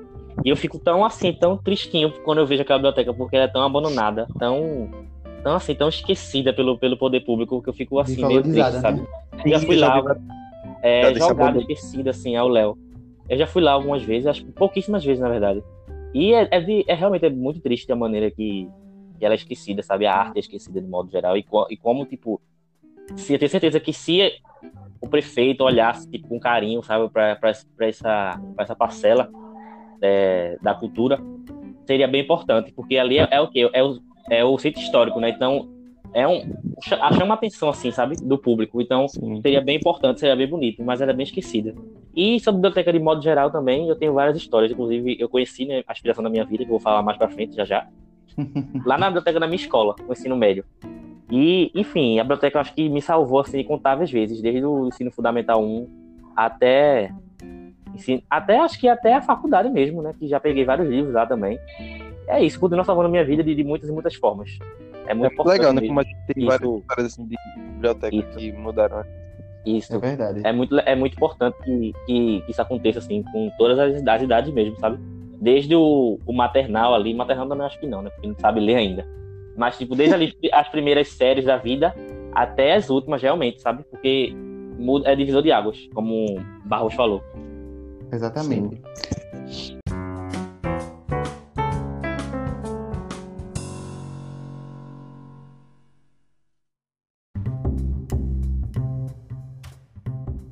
E 0.44 0.50
eu 0.50 0.56
fico 0.58 0.78
tão 0.78 1.06
assim, 1.06 1.32
tão 1.32 1.58
tristinho 1.58 2.12
quando 2.24 2.40
eu 2.40 2.46
vejo 2.46 2.62
aquela 2.62 2.80
biblioteca, 2.80 3.14
porque 3.14 3.36
ela 3.36 3.46
é 3.46 3.48
tão 3.48 3.64
abandonada, 3.64 4.28
tão, 4.38 4.90
tão 5.42 5.56
assim, 5.56 5.74
tão 5.74 5.88
esquecida 5.88 6.54
pelo, 6.54 6.78
pelo 6.78 6.98
poder 6.98 7.22
público, 7.22 7.62
que 7.62 7.70
eu 7.70 7.74
fico 7.74 8.00
assim, 8.00 8.26
meio 8.26 8.44
triste, 8.44 8.74
né? 8.74 8.80
sabe? 8.80 9.08
Eu 9.44 9.52
já 9.52 9.60
fui 9.60 9.76
lá, 9.78 10.04
é, 10.82 11.16
jogado, 11.16 11.60
esquecido, 11.62 12.10
assim, 12.10 12.36
ao 12.36 12.48
Léo. 12.48 12.78
Eu 13.30 13.38
já 13.38 13.48
fui 13.48 13.64
lá 13.64 13.72
algumas 13.72 14.04
vezes, 14.04 14.28
acho 14.28 14.46
que 14.46 14.52
pouquíssimas 14.52 15.04
vezes, 15.04 15.22
na 15.22 15.30
verdade. 15.30 15.64
E 16.14 16.34
é, 16.34 16.48
é, 16.52 16.60
de, 16.62 16.86
é 16.88 16.94
realmente 16.94 17.26
é 17.26 17.30
muito 17.30 17.60
triste 17.60 17.92
a 17.92 17.96
maneira 17.96 18.30
que, 18.30 18.70
que 19.18 19.26
ela 19.26 19.34
é 19.34 19.38
esquecida, 19.38 19.82
sabe? 19.82 20.06
A 20.06 20.14
arte 20.14 20.38
é 20.38 20.40
esquecida 20.40 20.80
de 20.80 20.88
modo 20.88 21.10
geral. 21.10 21.36
E, 21.36 21.46
e 21.70 21.78
como, 21.78 22.06
tipo, 22.06 22.40
se 23.16 23.34
eu 23.34 23.40
tenho 23.40 23.50
certeza 23.50 23.80
que 23.80 23.94
se 23.94 24.34
o 25.02 25.08
prefeito 25.08 25.64
olhasse 25.64 26.10
tipo, 26.10 26.28
com 26.28 26.40
carinho, 26.40 26.82
sabe, 26.84 27.10
para 27.10 27.38
essa, 27.82 28.40
essa 28.58 28.76
parcela 28.76 29.30
é, 30.02 30.58
da 30.62 30.74
cultura, 30.74 31.20
seria 31.86 32.08
bem 32.08 32.22
importante, 32.22 32.72
porque 32.74 32.98
ali 32.98 33.20
é, 33.20 33.28
é 33.32 33.42
o 33.42 33.48
que? 33.48 33.70
É 33.72 33.84
o, 33.84 34.00
é 34.30 34.44
o 34.44 34.58
sítio 34.58 34.82
histórico, 34.82 35.20
né? 35.20 35.30
Então, 35.30 35.70
é 36.14 36.28
um. 36.28 36.42
chama 36.82 37.34
a 37.34 37.38
atenção, 37.38 37.70
assim, 37.70 37.92
sabe? 37.92 38.16
Do 38.16 38.38
público. 38.38 38.82
Então, 38.82 39.08
Sim. 39.08 39.42
seria 39.42 39.62
bem 39.62 39.78
importante, 39.78 40.20
seria 40.20 40.36
bem 40.36 40.48
bonito, 40.48 40.84
mas 40.84 41.02
era 41.02 41.14
bem 41.14 41.26
esquecida. 41.26 41.76
E 42.16 42.40
sobre 42.40 42.60
a 42.60 42.62
biblioteca 42.62 42.94
de 42.94 43.00
modo 43.00 43.22
geral 43.22 43.52
também, 43.52 43.90
eu 43.90 43.96
tenho 43.96 44.14
várias 44.14 44.38
histórias. 44.38 44.72
Inclusive, 44.72 45.18
eu 45.20 45.28
conheci 45.28 45.66
né, 45.66 45.84
a 45.86 45.92
aspiração 45.92 46.24
da 46.24 46.30
minha 46.30 46.46
vida, 46.46 46.64
que 46.64 46.70
eu 46.70 46.76
vou 46.76 46.80
falar 46.80 47.04
mais 47.04 47.18
pra 47.18 47.28
frente 47.28 47.56
já 47.56 47.66
já. 47.66 47.88
lá 48.86 48.98
na 48.98 49.08
biblioteca 49.08 49.40
da 49.40 49.46
minha 49.46 49.58
escola, 49.58 49.96
no 50.06 50.14
ensino 50.14 50.38
médio. 50.38 50.64
E, 51.32 51.72
enfim, 51.74 52.20
a 52.20 52.24
biblioteca 52.24 52.58
eu 52.58 52.62
acho 52.62 52.74
que 52.74 52.88
me 52.88 53.02
salvou 53.02 53.40
assim 53.40 53.64
contáveis 53.64 54.12
vezes, 54.12 54.42
desde 54.42 54.64
o 54.66 54.88
ensino 54.88 55.12
fundamental 55.12 55.64
1 55.64 56.06
até 56.36 57.12
até 58.30 58.60
acho 58.60 58.78
que 58.78 58.90
até 58.90 59.14
a 59.14 59.22
faculdade 59.22 59.70
mesmo, 59.70 60.02
né, 60.02 60.14
que 60.20 60.28
já 60.28 60.40
peguei 60.40 60.66
vários 60.66 60.90
livros 60.90 61.14
lá 61.14 61.26
também. 61.26 61.58
É 62.28 62.44
isso, 62.44 62.60
continua 62.60 62.84
salvando 62.84 63.08
a 63.08 63.12
minha 63.12 63.24
vida 63.24 63.44
de, 63.44 63.56
de 63.56 63.64
muitas 63.64 63.90
e 63.90 63.92
muitas 63.92 64.16
formas. 64.16 64.60
É 65.08 65.14
muito 65.14 65.32
é 65.32 65.34
importante. 65.34 65.58
legal, 65.60 65.74
né, 65.74 65.88
como 65.88 66.00
a 66.00 66.04
gente 66.04 66.18
tem 66.28 66.44
isso, 66.44 66.48
várias 66.48 66.80
histórias 66.82 67.06
assim, 67.14 67.26
de 67.26 67.36
biblioteca 67.72 68.16
isso. 68.16 68.38
que 68.38 68.52
mudaram. 68.52 69.04
Isso. 69.66 69.96
É 69.96 69.98
verdade. 69.98 70.42
É 70.44 70.52
muito, 70.52 70.78
é 70.78 70.96
muito 70.96 71.14
importante 71.14 71.58
que, 71.64 71.94
que, 72.06 72.42
que 72.42 72.52
isso 72.52 72.62
aconteça 72.62 73.00
assim, 73.00 73.24
com 73.24 73.50
todas 73.58 73.80
as, 73.80 73.96
as 74.08 74.22
idades 74.22 74.54
mesmo, 74.54 74.78
sabe? 74.78 75.00
Desde 75.40 75.76
o, 75.76 76.20
o 76.26 76.34
maternal 76.34 76.94
ali, 76.94 77.14
maternal 77.14 77.48
também 77.48 77.66
acho 77.66 77.80
que 77.80 77.88
não, 77.88 78.02
né, 78.02 78.10
porque 78.10 78.28
não 78.28 78.36
sabe 78.38 78.60
ler 78.60 78.76
ainda 78.76 79.06
mas, 79.56 79.78
tipo, 79.78 79.96
desde 79.96 80.16
ali, 80.16 80.34
as 80.52 80.68
primeiras 80.70 81.08
séries 81.10 81.46
da 81.46 81.58
vida 81.58 81.96
até 82.34 82.76
as 82.76 82.90
últimas, 82.90 83.22
realmente, 83.22 83.62
sabe? 83.62 83.84
Porque 83.90 84.36
é 85.06 85.16
divisor 85.16 85.42
de 85.42 85.52
águas, 85.52 85.78
como 85.94 86.40
Barros 86.66 86.94
falou. 86.94 87.24
Exatamente. 88.12 88.82
Sim. 89.48 89.80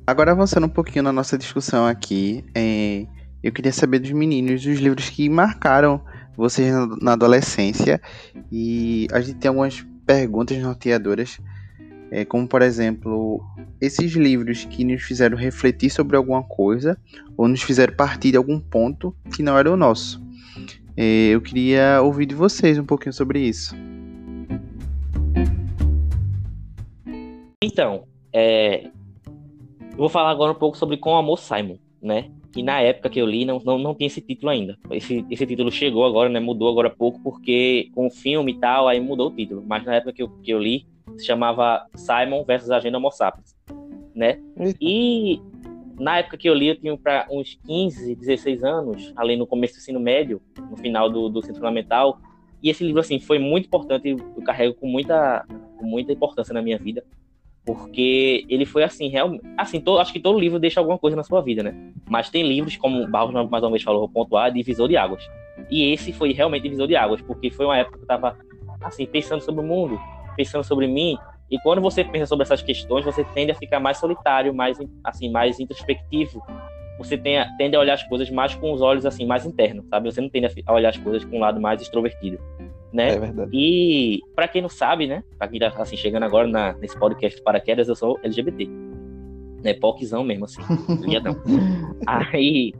Agora 0.06 0.32
avançando 0.32 0.66
um 0.66 0.68
pouquinho 0.68 1.02
na 1.02 1.12
nossa 1.12 1.38
discussão 1.38 1.86
aqui, 1.86 2.44
é, 2.54 3.06
eu 3.42 3.50
queria 3.50 3.72
saber 3.72 4.00
dos 4.00 4.12
meninos 4.12 4.66
os 4.66 4.78
livros 4.78 5.08
que 5.08 5.30
marcaram 5.30 5.98
vocês 6.36 6.72
na 7.00 7.12
adolescência 7.12 8.00
e 8.50 9.06
a 9.12 9.20
gente 9.20 9.38
tem 9.38 9.48
algumas 9.48 9.84
perguntas 10.06 10.58
norteadoras, 10.58 11.40
é, 12.10 12.24
como 12.24 12.46
por 12.46 12.62
exemplo, 12.62 13.42
esses 13.80 14.12
livros 14.12 14.64
que 14.64 14.84
nos 14.84 15.02
fizeram 15.02 15.36
refletir 15.36 15.90
sobre 15.90 16.16
alguma 16.16 16.42
coisa 16.42 16.98
ou 17.36 17.48
nos 17.48 17.62
fizeram 17.62 17.94
partir 17.94 18.32
de 18.32 18.36
algum 18.36 18.60
ponto 18.60 19.14
que 19.34 19.42
não 19.42 19.58
era 19.58 19.70
o 19.70 19.76
nosso. 19.76 20.22
É, 20.96 21.28
eu 21.28 21.40
queria 21.40 22.00
ouvir 22.02 22.26
de 22.26 22.34
vocês 22.34 22.78
um 22.78 22.84
pouquinho 22.84 23.12
sobre 23.12 23.40
isso. 23.40 23.74
Então, 27.62 28.04
é, 28.32 28.84
eu 28.84 29.96
vou 29.96 30.08
falar 30.08 30.30
agora 30.30 30.52
um 30.52 30.56
pouco 30.56 30.76
sobre 30.76 30.96
Com 30.96 31.16
Amor 31.16 31.38
Simon, 31.38 31.78
né? 32.02 32.30
Que 32.54 32.62
na 32.62 32.80
época 32.80 33.10
que 33.10 33.20
eu 33.20 33.26
li 33.26 33.44
não, 33.44 33.60
não, 33.64 33.76
não 33.76 33.94
tinha 33.96 34.06
esse 34.06 34.20
título 34.20 34.48
ainda. 34.48 34.78
Esse, 34.92 35.26
esse 35.28 35.44
título 35.44 35.72
chegou 35.72 36.04
agora, 36.04 36.28
né? 36.28 36.38
Mudou 36.38 36.68
agora 36.68 36.86
há 36.86 36.90
pouco, 36.90 37.20
porque 37.20 37.90
com 37.92 38.06
o 38.06 38.10
filme 38.10 38.52
e 38.52 38.58
tal, 38.60 38.86
aí 38.86 39.00
mudou 39.00 39.26
o 39.28 39.34
título. 39.34 39.64
Mas 39.66 39.84
na 39.84 39.96
época 39.96 40.12
que 40.12 40.22
eu, 40.22 40.28
que 40.28 40.52
eu 40.52 40.60
li, 40.60 40.86
se 41.18 41.26
chamava 41.26 41.84
Simon 41.96 42.44
versus 42.44 42.70
Agenda 42.70 42.96
Homo 42.96 43.10
Sapiens, 43.10 43.56
né? 44.14 44.40
E 44.80 45.40
na 45.98 46.18
época 46.18 46.36
que 46.36 46.48
eu 46.48 46.54
li, 46.54 46.68
eu 46.68 46.76
tinha 46.76 46.96
para 46.96 47.26
uns 47.28 47.58
15, 47.66 48.14
16 48.14 48.62
anos, 48.62 49.12
ali 49.16 49.36
no 49.36 49.48
começo 49.48 49.74
do 49.74 49.78
ensino 49.78 49.98
médio, 49.98 50.40
no 50.70 50.76
final 50.76 51.10
do, 51.10 51.28
do 51.28 51.40
ensino 51.40 51.56
fundamental. 51.56 52.20
E 52.62 52.70
esse 52.70 52.84
livro, 52.84 53.00
assim, 53.00 53.18
foi 53.18 53.40
muito 53.40 53.66
importante, 53.66 54.10
eu 54.10 54.42
carrego 54.44 54.74
com 54.74 54.86
muita, 54.86 55.44
com 55.76 55.84
muita 55.84 56.12
importância 56.12 56.54
na 56.54 56.62
minha 56.62 56.78
vida, 56.78 57.04
porque 57.64 58.44
ele 58.48 58.66
foi 58.66 58.84
assim, 58.84 59.08
realmente, 59.08 59.42
assim, 59.56 59.80
to, 59.80 59.98
acho 59.98 60.12
que 60.12 60.20
todo 60.20 60.38
livro 60.38 60.58
deixa 60.58 60.80
alguma 60.80 60.98
coisa 60.98 61.16
na 61.16 61.22
sua 61.22 61.40
vida, 61.40 61.62
né? 61.62 61.74
Mas 62.08 62.28
tem 62.28 62.46
livros, 62.46 62.76
como 62.76 63.06
Barros 63.08 63.32
mais 63.32 63.62
uma 63.62 63.70
vez 63.70 63.82
falou, 63.82 64.00
vou 64.00 64.08
pontuar, 64.08 64.52
divisor 64.52 64.86
de 64.86 64.96
águas. 64.96 65.26
E 65.70 65.92
esse 65.92 66.12
foi 66.12 66.32
realmente 66.32 66.64
divisor 66.64 66.86
de 66.86 66.94
águas, 66.94 67.22
porque 67.22 67.50
foi 67.50 67.64
uma 67.64 67.78
época 67.78 67.96
que 67.96 68.04
eu 68.04 68.08
tava, 68.08 68.36
assim, 68.82 69.06
pensando 69.06 69.40
sobre 69.40 69.62
o 69.62 69.64
mundo, 69.64 69.98
pensando 70.36 70.62
sobre 70.62 70.86
mim, 70.86 71.16
e 71.50 71.58
quando 71.60 71.80
você 71.80 72.04
pensa 72.04 72.26
sobre 72.26 72.42
essas 72.42 72.60
questões, 72.60 73.04
você 73.04 73.24
tende 73.24 73.52
a 73.52 73.54
ficar 73.54 73.80
mais 73.80 73.98
solitário, 73.98 74.52
mais, 74.52 74.78
assim, 75.02 75.30
mais 75.30 75.58
introspectivo. 75.58 76.42
Você 76.98 77.16
tem, 77.16 77.36
tende 77.56 77.76
a 77.76 77.80
olhar 77.80 77.94
as 77.94 78.02
coisas 78.04 78.28
mais 78.30 78.54
com 78.54 78.72
os 78.72 78.80
olhos, 78.82 79.06
assim, 79.06 79.26
mais 79.26 79.46
internos, 79.46 79.86
sabe? 79.88 80.10
Você 80.10 80.20
não 80.20 80.28
tende 80.28 80.48
a 80.66 80.72
olhar 80.72 80.90
as 80.90 80.96
coisas 80.98 81.24
com 81.24 81.36
um 81.36 81.40
lado 81.40 81.60
mais 81.60 81.80
extrovertido 81.80 82.38
né? 82.94 83.14
É 83.14 83.18
verdade. 83.18 83.50
E 83.52 84.22
para 84.36 84.46
quem 84.46 84.62
não 84.62 84.68
sabe, 84.68 85.08
né? 85.08 85.24
Pra 85.36 85.48
quem 85.48 85.58
tá 85.58 85.72
assim 85.76 85.96
chegando 85.96 86.22
agora 86.22 86.46
na, 86.46 86.74
nesse 86.74 86.96
podcast 86.96 87.42
paraquedas, 87.42 87.88
eu 87.88 87.96
sou 87.96 88.20
LGBT. 88.22 88.70
Né? 89.64 89.74
Poczão 89.74 90.22
mesmo, 90.22 90.44
assim. 90.44 90.62
Aí. 92.06 92.72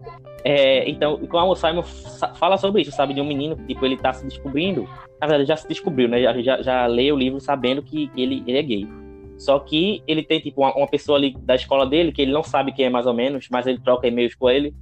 É, 0.44 0.88
então, 0.88 1.18
como 1.26 1.52
o 1.52 1.56
Simon 1.56 1.82
fala 1.82 2.56
sobre 2.58 2.82
isso, 2.82 2.92
sabe? 2.92 3.14
De 3.14 3.20
um 3.20 3.26
menino 3.26 3.56
que, 3.56 3.64
tipo, 3.64 3.84
ele 3.84 3.96
tá 3.96 4.12
se 4.12 4.24
descobrindo. 4.24 4.86
Na 5.20 5.26
verdade, 5.26 5.48
já 5.48 5.56
se 5.56 5.66
descobriu, 5.66 6.08
né? 6.08 6.22
Já, 6.22 6.40
já, 6.40 6.62
já 6.62 6.86
lê 6.86 7.10
o 7.10 7.16
livro 7.16 7.40
sabendo 7.40 7.82
que, 7.82 8.08
que 8.08 8.22
ele, 8.22 8.44
ele 8.46 8.58
é 8.58 8.62
gay. 8.62 8.88
Só 9.36 9.58
que 9.58 10.02
ele 10.06 10.22
tem, 10.22 10.38
tipo, 10.38 10.60
uma, 10.60 10.76
uma, 10.76 10.86
pessoa 10.86 11.18
ali 11.18 11.34
da 11.40 11.56
escola 11.56 11.86
dele, 11.86 12.12
que 12.12 12.22
ele 12.22 12.30
não 12.30 12.44
sabe 12.44 12.72
quem 12.72 12.84
é 12.84 12.90
mais 12.90 13.06
ou 13.06 13.14
menos, 13.14 13.48
mas 13.50 13.66
ele 13.66 13.80
troca 13.80 14.06
e-mails 14.06 14.34
com 14.36 14.48
ele. 14.48 14.72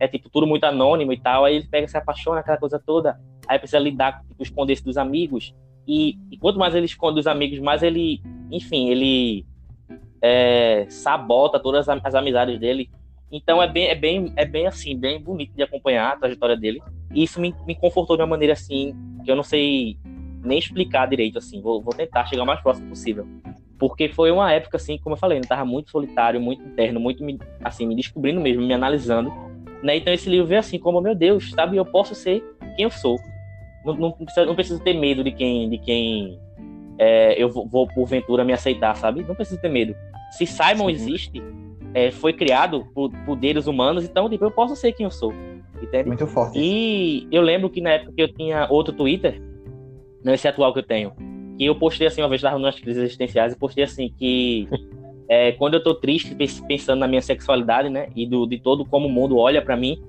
É, 0.00 0.06
tipo, 0.08 0.30
tudo 0.30 0.46
muito 0.46 0.64
anônimo 0.64 1.12
e 1.12 1.20
tal. 1.20 1.44
Aí 1.44 1.56
ele 1.56 1.66
pega, 1.68 1.88
se 1.88 1.98
apaixona, 1.98 2.40
aquela 2.40 2.56
coisa 2.56 2.78
toda 2.78 3.18
aí 3.48 3.58
precisa 3.58 3.78
lidar 3.78 4.20
com 4.20 4.28
tipo, 4.28 4.42
esconder 4.42 4.74
isso 4.74 4.84
dos 4.84 4.98
amigos. 4.98 5.54
E, 5.86 6.18
e, 6.30 6.36
quanto 6.36 6.58
mais 6.58 6.74
ele 6.74 6.84
esconde 6.84 7.14
dos 7.14 7.26
amigos, 7.26 7.58
mais 7.58 7.82
ele, 7.82 8.20
enfim, 8.52 8.90
ele 8.90 9.46
é, 10.20 10.86
sabota 10.90 11.58
todas 11.58 11.88
as, 11.88 12.14
amizades 12.14 12.60
dele. 12.60 12.90
Então 13.32 13.62
é 13.62 13.66
bem, 13.66 13.86
é 13.88 13.94
bem, 13.94 14.32
é 14.36 14.44
bem 14.44 14.66
assim, 14.66 14.96
bem 14.96 15.20
bonito 15.20 15.54
de 15.54 15.62
acompanhar 15.62 16.12
a 16.12 16.16
trajetória 16.16 16.56
dele. 16.56 16.82
E 17.14 17.22
isso 17.22 17.40
me, 17.40 17.54
me 17.66 17.74
confortou 17.74 18.16
de 18.16 18.22
uma 18.22 18.28
maneira 18.28 18.52
assim 18.52 18.94
que 19.24 19.30
eu 19.30 19.36
não 19.36 19.42
sei 19.42 19.98
nem 20.44 20.58
explicar 20.58 21.06
direito 21.06 21.38
assim. 21.38 21.60
Vou, 21.62 21.80
vou 21.80 21.94
tentar 21.94 22.26
chegar 22.26 22.42
o 22.42 22.46
mais 22.46 22.60
próximo 22.60 22.88
possível. 22.88 23.26
Porque 23.78 24.08
foi 24.08 24.30
uma 24.30 24.52
época 24.52 24.76
assim, 24.76 24.98
como 24.98 25.14
eu 25.14 25.18
falei, 25.18 25.38
eu 25.38 25.46
tava 25.46 25.64
muito 25.64 25.90
solitário, 25.90 26.40
muito 26.40 26.62
interno, 26.62 26.98
muito 26.98 27.24
me, 27.24 27.38
assim, 27.62 27.86
me 27.86 27.94
descobrindo 27.94 28.40
mesmo, 28.40 28.62
me 28.62 28.74
analisando. 28.74 29.32
Né? 29.82 29.96
Então 29.96 30.12
esse 30.12 30.28
livro 30.28 30.46
veio 30.46 30.60
assim, 30.60 30.78
como 30.78 31.00
meu 31.00 31.14
Deus, 31.14 31.50
sabe, 31.50 31.76
eu 31.76 31.84
posso 31.84 32.14
ser 32.14 32.42
quem 32.76 32.84
eu 32.84 32.90
sou 32.90 33.18
não, 33.94 34.08
não, 34.08 34.12
precisa, 34.12 34.46
não 34.46 34.54
preciso 34.54 34.80
ter 34.80 34.94
medo 34.94 35.22
de 35.24 35.32
quem, 35.32 35.68
de 35.68 35.78
quem 35.78 36.38
é, 36.98 37.40
eu 37.42 37.48
vou, 37.48 37.66
vou, 37.66 37.86
porventura 37.86 38.44
me 38.44 38.52
aceitar, 38.52 38.94
sabe? 38.96 39.24
Não 39.26 39.34
preciso 39.34 39.60
ter 39.60 39.68
medo. 39.68 39.94
Se 40.32 40.46
Simon 40.46 40.86
Sim. 40.86 40.92
existe, 40.92 41.42
é, 41.94 42.10
foi 42.10 42.32
criado 42.32 42.86
por 42.94 43.10
poderes 43.24 43.66
humanos, 43.66 44.04
então 44.04 44.28
tipo, 44.28 44.44
eu 44.44 44.50
posso 44.50 44.76
ser 44.76 44.92
quem 44.92 45.04
eu 45.04 45.10
sou. 45.10 45.32
Entende? 45.82 46.08
Muito 46.08 46.26
forte. 46.26 46.58
E 46.58 47.28
eu 47.30 47.40
lembro 47.40 47.70
que 47.70 47.80
na 47.80 47.90
época 47.90 48.12
que 48.12 48.22
eu 48.22 48.28
tinha 48.28 48.66
outro 48.68 48.92
Twitter, 48.92 49.40
não 50.24 50.34
esse 50.34 50.48
atual 50.48 50.72
que 50.72 50.80
eu 50.80 50.82
tenho, 50.82 51.12
que 51.56 51.64
eu 51.64 51.74
postei 51.74 52.06
assim, 52.06 52.20
uma 52.20 52.28
vez 52.28 52.40
estava 52.40 52.58
nas 52.58 52.78
crises 52.78 53.02
existenciais, 53.02 53.52
e 53.52 53.58
postei 53.58 53.84
assim 53.84 54.12
que 54.18 54.68
é, 55.28 55.52
quando 55.52 55.74
eu 55.74 55.82
tô 55.82 55.94
triste, 55.94 56.34
pensando 56.66 56.98
na 56.98 57.06
minha 57.06 57.22
sexualidade, 57.22 57.88
né, 57.88 58.08
e 58.16 58.26
do, 58.26 58.46
de 58.46 58.58
todo 58.58 58.84
como 58.84 59.06
o 59.06 59.10
mundo 59.10 59.38
olha 59.38 59.62
para 59.62 59.76
mim, 59.76 60.02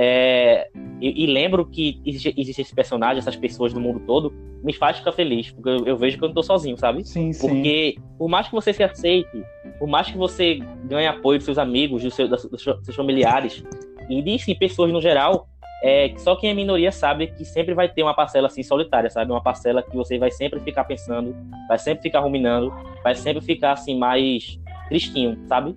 é, 0.00 0.70
e, 1.00 1.24
e, 1.24 1.26
lembro 1.26 1.66
que 1.66 2.00
existe, 2.06 2.32
existe 2.36 2.62
esse 2.62 2.72
personagem, 2.72 3.18
essas 3.18 3.34
pessoas 3.34 3.72
do 3.72 3.80
mundo 3.80 4.00
todo, 4.06 4.32
me 4.62 4.72
faz 4.72 4.98
ficar 4.98 5.10
feliz, 5.10 5.50
porque 5.50 5.68
eu, 5.68 5.86
eu 5.86 5.96
vejo 5.96 6.16
que 6.16 6.22
eu 6.22 6.28
não 6.28 6.34
tô 6.34 6.42
sozinho, 6.42 6.76
sabe? 6.76 7.04
Sim, 7.04 7.32
sim. 7.32 7.40
Porque 7.40 7.96
por 8.16 8.28
mais 8.28 8.46
que 8.46 8.54
você 8.54 8.72
se 8.72 8.82
aceite, 8.84 9.42
por 9.76 9.88
mais 9.88 10.08
que 10.08 10.16
você 10.16 10.60
ganhe 10.84 11.08
apoio 11.08 11.38
dos 11.38 11.44
seus 11.44 11.58
amigos, 11.58 12.04
dos 12.04 12.14
seus, 12.14 12.30
dos 12.30 12.62
seus 12.62 12.94
familiares, 12.94 13.64
e 14.08 14.22
de 14.22 14.38
sim, 14.38 14.54
pessoas 14.54 14.92
no 14.92 15.00
geral, 15.00 15.48
é, 15.82 16.12
só 16.18 16.36
quem 16.36 16.50
é 16.50 16.54
minoria 16.54 16.92
sabe 16.92 17.26
que 17.28 17.44
sempre 17.44 17.74
vai 17.74 17.88
ter 17.88 18.04
uma 18.04 18.14
parcela 18.14 18.46
assim 18.46 18.62
solitária, 18.62 19.10
sabe? 19.10 19.32
Uma 19.32 19.42
parcela 19.42 19.82
que 19.82 19.96
você 19.96 20.16
vai 20.16 20.30
sempre 20.30 20.60
ficar 20.60 20.84
pensando, 20.84 21.34
vai 21.68 21.78
sempre 21.78 22.04
ficar 22.04 22.20
ruminando, 22.20 22.72
vai 23.02 23.16
sempre 23.16 23.44
ficar 23.44 23.72
assim 23.72 23.98
mais 23.98 24.60
tristinho, 24.88 25.38
sabe? 25.48 25.76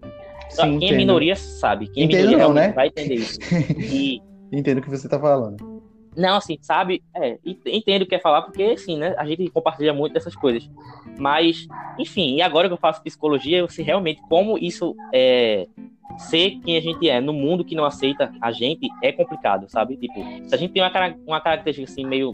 Sim, 0.51 0.61
quem 0.61 0.75
entendo. 0.75 0.93
é 0.93 0.97
minoria 0.97 1.35
sabe. 1.35 1.87
Quem 1.87 2.05
entendo 2.05 2.19
é 2.19 2.27
minoria 2.27 2.47
não, 2.47 2.53
né? 2.53 2.71
vai 2.73 2.87
entender 2.87 3.15
isso. 3.15 3.39
E... 3.91 4.21
entendo 4.51 4.79
o 4.79 4.81
que 4.81 4.89
você 4.89 5.07
tá 5.07 5.19
falando. 5.19 5.81
Não, 6.15 6.37
assim, 6.37 6.57
sabe? 6.61 7.01
É, 7.15 7.37
entendo 7.65 8.01
o 8.01 8.05
que 8.05 8.15
é 8.15 8.19
falar, 8.19 8.41
porque, 8.41 8.63
assim, 8.63 8.97
né? 8.97 9.15
A 9.17 9.25
gente 9.25 9.49
compartilha 9.49 9.93
muito 9.93 10.13
dessas 10.13 10.35
coisas. 10.35 10.69
Mas, 11.17 11.67
enfim, 11.97 12.35
e 12.35 12.41
agora 12.41 12.67
que 12.67 12.73
eu 12.73 12.77
faço 12.77 13.01
psicologia, 13.01 13.59
eu 13.59 13.69
sei 13.69 13.85
realmente 13.85 14.21
como 14.27 14.57
isso 14.57 14.95
é. 15.13 15.67
Ser 16.17 16.59
quem 16.65 16.75
a 16.75 16.81
gente 16.81 17.09
é 17.09 17.21
no 17.21 17.31
mundo 17.31 17.63
que 17.63 17.73
não 17.73 17.85
aceita 17.85 18.33
a 18.41 18.51
gente 18.51 18.89
é 19.01 19.13
complicado, 19.13 19.69
sabe? 19.69 19.95
Tipo, 19.95 20.21
se 20.45 20.53
a 20.53 20.57
gente 20.57 20.73
tem 20.73 20.83
uma, 20.83 20.91
uma 21.25 21.39
característica 21.39 21.89
assim, 21.89 22.05
meio, 22.05 22.33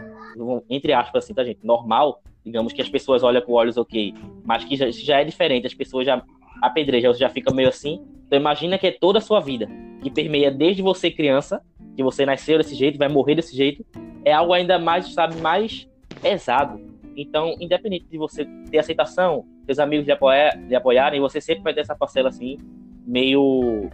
entre 0.67 0.93
aspas, 0.93 1.23
assim, 1.23 1.33
da 1.33 1.43
gente, 1.43 1.59
normal, 1.63 2.23
digamos 2.43 2.73
que 2.73 2.81
as 2.81 2.89
pessoas 2.89 3.21
olham 3.21 3.39
com 3.43 3.51
olhos 3.51 3.77
ok, 3.77 4.15
mas 4.43 4.65
que 4.65 4.75
já, 4.75 4.89
já 4.89 5.21
é 5.21 5.23
diferente, 5.23 5.67
as 5.67 5.75
pessoas 5.75 6.07
já 6.07 6.23
apedreja, 6.61 7.07
você 7.07 7.19
já 7.19 7.29
fica 7.29 7.53
meio 7.53 7.69
assim. 7.69 8.01
Então 8.25 8.37
imagina 8.37 8.77
que 8.77 8.87
é 8.87 8.91
toda 8.91 9.19
a 9.19 9.21
sua 9.21 9.39
vida, 9.39 9.67
que 10.01 10.11
permeia 10.11 10.51
desde 10.51 10.81
você 10.81 11.09
criança, 11.09 11.61
que 11.95 12.03
você 12.03 12.25
nasceu 12.25 12.57
desse 12.57 12.75
jeito, 12.75 12.97
vai 12.97 13.07
morrer 13.07 13.35
desse 13.35 13.55
jeito, 13.55 13.85
é 14.23 14.33
algo 14.33 14.53
ainda 14.53 14.77
mais, 14.77 15.13
sabe, 15.13 15.39
mais 15.41 15.87
pesado. 16.21 16.79
Então, 17.15 17.55
independente 17.59 18.05
de 18.05 18.17
você 18.17 18.45
ter 18.69 18.77
aceitação, 18.77 19.45
seus 19.65 19.79
amigos 19.79 20.05
lhe, 20.05 20.11
apoiar, 20.11 20.53
apoiarem, 20.75 21.19
você 21.19 21.41
sempre 21.41 21.63
vai 21.63 21.73
ter 21.73 21.81
essa 21.81 21.95
parcela 21.95 22.29
assim, 22.29 22.57
meio 23.05 23.89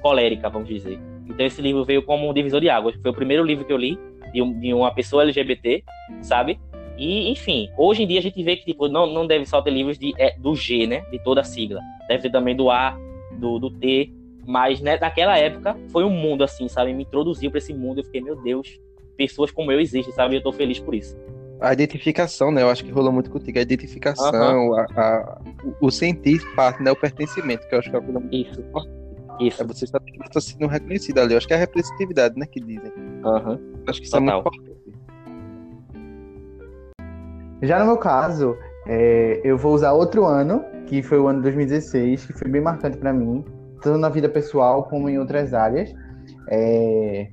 colérica, 0.00 0.48
vamos 0.48 0.68
dizer. 0.68 0.98
Então 1.26 1.44
esse 1.44 1.60
livro 1.60 1.84
veio 1.84 2.02
como 2.02 2.28
um 2.28 2.34
divisor 2.34 2.60
de 2.60 2.68
águas. 2.68 2.96
Foi 3.00 3.10
o 3.10 3.14
primeiro 3.14 3.44
livro 3.44 3.64
que 3.64 3.72
eu 3.72 3.76
li 3.76 3.98
de, 4.32 4.42
um, 4.42 4.58
de 4.58 4.72
uma 4.72 4.92
pessoa 4.92 5.22
LGBT, 5.22 5.84
sabe? 6.22 6.58
E, 6.98 7.30
enfim, 7.30 7.70
hoje 7.78 8.02
em 8.02 8.06
dia 8.06 8.18
a 8.18 8.22
gente 8.22 8.42
vê 8.42 8.56
que 8.56 8.64
tipo, 8.64 8.88
não, 8.88 9.06
não 9.06 9.24
deve 9.24 9.46
só 9.46 9.62
ter 9.62 9.70
livros 9.70 9.96
de, 9.96 10.12
é, 10.18 10.36
do 10.36 10.54
G, 10.56 10.86
né? 10.86 11.02
De 11.12 11.22
toda 11.22 11.40
a 11.40 11.44
sigla. 11.44 11.80
Deve 12.08 12.24
ter 12.24 12.30
também 12.30 12.56
do 12.56 12.70
A, 12.70 12.98
do, 13.38 13.58
do 13.58 13.70
T. 13.70 14.12
Mas 14.44 14.80
né, 14.80 14.98
naquela 14.98 15.38
época 15.38 15.76
foi 15.92 16.04
um 16.04 16.10
mundo 16.10 16.42
assim, 16.42 16.66
sabe? 16.68 16.92
Me 16.92 17.04
introduziu 17.04 17.50
para 17.50 17.58
esse 17.58 17.72
mundo. 17.72 18.00
Eu 18.00 18.04
fiquei, 18.04 18.20
meu 18.20 18.34
Deus, 18.34 18.80
pessoas 19.16 19.52
como 19.52 19.70
eu 19.70 19.78
existem, 19.78 20.12
sabe? 20.12 20.36
Eu 20.36 20.42
tô 20.42 20.52
feliz 20.52 20.80
por 20.80 20.94
isso. 20.94 21.16
A 21.60 21.72
identificação, 21.72 22.50
né? 22.50 22.62
Eu 22.62 22.70
acho 22.70 22.84
que 22.84 22.90
rolou 22.90 23.12
muito 23.12 23.30
contigo. 23.30 23.58
A 23.58 23.62
identificação, 23.62 24.74
a, 24.74 24.86
a, 24.96 25.40
o 25.80 25.90
sentir 25.90 26.40
parte, 26.56 26.82
né? 26.82 26.90
O 26.90 26.96
pertencimento, 26.96 27.68
que 27.68 27.74
eu 27.74 27.78
acho 27.78 27.90
que 27.90 27.96
é 27.96 27.98
a 27.98 28.02
coisa 28.02 28.18
muito 28.18 28.34
Isso. 28.34 28.64
Isso. 29.40 29.62
É 29.62 29.66
você 29.66 29.84
estar 29.84 30.00
tá 30.32 30.40
sendo 30.40 30.66
reconhecido 30.66 31.18
ali. 31.18 31.34
Eu 31.34 31.38
acho 31.38 31.46
que 31.46 31.52
é 31.52 31.56
a 31.56 31.60
representatividade, 31.60 32.38
né? 32.38 32.46
Que 32.46 32.60
dizem. 32.60 32.92
Uhum. 33.24 33.82
Acho 33.86 34.00
que 34.00 34.06
isso 34.06 34.16
Total. 34.16 34.40
é 34.40 34.42
muito 34.42 34.48
importante. 34.48 34.77
Já 37.62 37.78
no 37.78 37.86
meu 37.86 37.96
caso, 37.96 38.56
é, 38.86 39.40
eu 39.44 39.58
vou 39.58 39.74
usar 39.74 39.92
outro 39.92 40.24
ano, 40.24 40.64
que 40.86 41.02
foi 41.02 41.18
o 41.18 41.28
ano 41.28 41.38
de 41.38 41.44
2016, 41.44 42.26
que 42.26 42.32
foi 42.32 42.48
bem 42.48 42.60
marcante 42.60 42.96
para 42.96 43.12
mim, 43.12 43.44
tanto 43.82 43.98
na 43.98 44.08
vida 44.08 44.28
pessoal 44.28 44.84
como 44.84 45.08
em 45.08 45.18
outras 45.18 45.52
áreas. 45.52 45.92
É, 46.48 47.28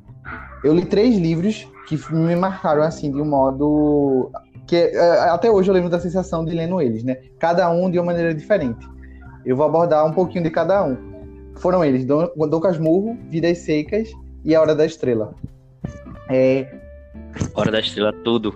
eu 0.64 0.74
li 0.74 0.86
três 0.86 1.18
livros 1.18 1.68
que 1.88 2.00
me 2.12 2.36
marcaram 2.36 2.82
assim 2.82 3.12
de 3.12 3.22
um 3.22 3.26
modo 3.26 4.32
que 4.68 4.76
é, 4.76 5.30
até 5.30 5.50
hoje 5.50 5.70
eu 5.70 5.74
lembro 5.74 5.90
da 5.90 6.00
sensação 6.00 6.44
de 6.44 6.54
lendo 6.54 6.82
eles, 6.82 7.04
né? 7.04 7.18
Cada 7.40 7.70
um 7.70 7.90
de 7.90 8.00
uma 8.00 8.06
maneira 8.06 8.34
diferente. 8.34 8.88
Eu 9.46 9.56
vou 9.56 9.66
abordar 9.66 10.06
um 10.06 10.12
pouquinho 10.12 10.44
de 10.44 10.50
cada 10.50 10.84
um. 10.84 10.98
Foram 11.58 11.86
eles: 11.86 12.04
Dom, 12.06 12.28
Dom 12.36 12.60
Casmurro, 12.60 13.18
Vidas 13.30 13.60
Secas 13.60 14.10
e 14.44 14.56
A 14.56 14.62
Hora 14.62 14.76
da 14.76 14.86
Estrela. 14.86 15.36
É... 16.30 16.68
Hora 17.54 17.72
da 17.72 17.80
Estrela, 17.80 18.12
tudo. 18.24 18.56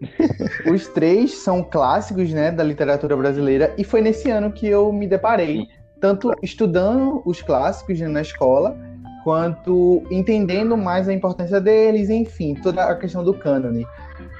Os 0.72 0.88
três 0.88 1.34
são 1.38 1.62
clássicos, 1.62 2.32
né, 2.32 2.50
da 2.50 2.64
literatura 2.64 3.16
brasileira 3.16 3.74
e 3.76 3.84
foi 3.84 4.00
nesse 4.00 4.30
ano 4.30 4.52
que 4.52 4.66
eu 4.66 4.92
me 4.92 5.06
deparei, 5.06 5.66
tanto 6.00 6.32
estudando 6.42 7.22
os 7.24 7.42
clássicos 7.42 8.00
né, 8.00 8.08
na 8.08 8.22
escola, 8.22 8.76
quanto 9.22 10.02
entendendo 10.10 10.76
mais 10.76 11.08
a 11.08 11.12
importância 11.12 11.60
deles, 11.60 12.08
enfim, 12.08 12.54
toda 12.54 12.84
a 12.84 12.94
questão 12.94 13.22
do 13.22 13.34
cânone. 13.34 13.86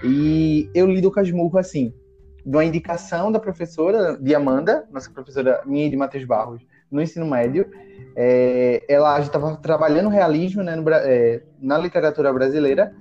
E 0.03 0.71
eu 0.75 0.87
li 0.87 1.01
do 1.01 1.11
Casmurro 1.11 1.59
assim, 1.59 1.93
de 2.45 2.57
uma 2.57 2.65
indicação 2.65 3.31
da 3.31 3.39
professora, 3.39 4.17
de 4.19 4.35
Amanda, 4.35 4.87
nossa 4.91 5.11
professora 5.11 5.61
minha 5.67 5.87
e 5.87 5.91
de 5.91 5.97
Matheus 5.97 6.25
Barros, 6.25 6.63
no 6.91 7.03
ensino 7.03 7.27
médio. 7.27 7.67
É, 8.17 8.83
ela 8.89 9.21
estava 9.21 9.57
trabalhando 9.57 10.09
realismo 10.09 10.63
né, 10.63 10.75
no, 10.75 10.89
é, 10.91 11.43
na 11.61 11.77
literatura 11.77 12.33
brasileira 12.33 12.93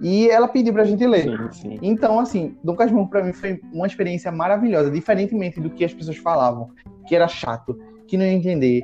e 0.00 0.28
ela 0.28 0.48
pediu 0.48 0.72
para 0.72 0.82
a 0.82 0.86
gente 0.86 1.06
ler. 1.06 1.24
Sim, 1.52 1.52
sim. 1.52 1.78
Então, 1.82 2.18
assim, 2.18 2.56
Dom 2.62 2.74
Casmurro 2.74 3.08
para 3.08 3.24
mim 3.24 3.32
foi 3.32 3.60
uma 3.72 3.86
experiência 3.86 4.30
maravilhosa, 4.30 4.90
diferentemente 4.90 5.60
do 5.60 5.70
que 5.70 5.84
as 5.84 5.94
pessoas 5.94 6.16
falavam, 6.16 6.70
que 7.06 7.14
era 7.14 7.28
chato, 7.28 7.78
que 8.06 8.16
não 8.16 8.24
ia 8.24 8.32
entender. 8.32 8.82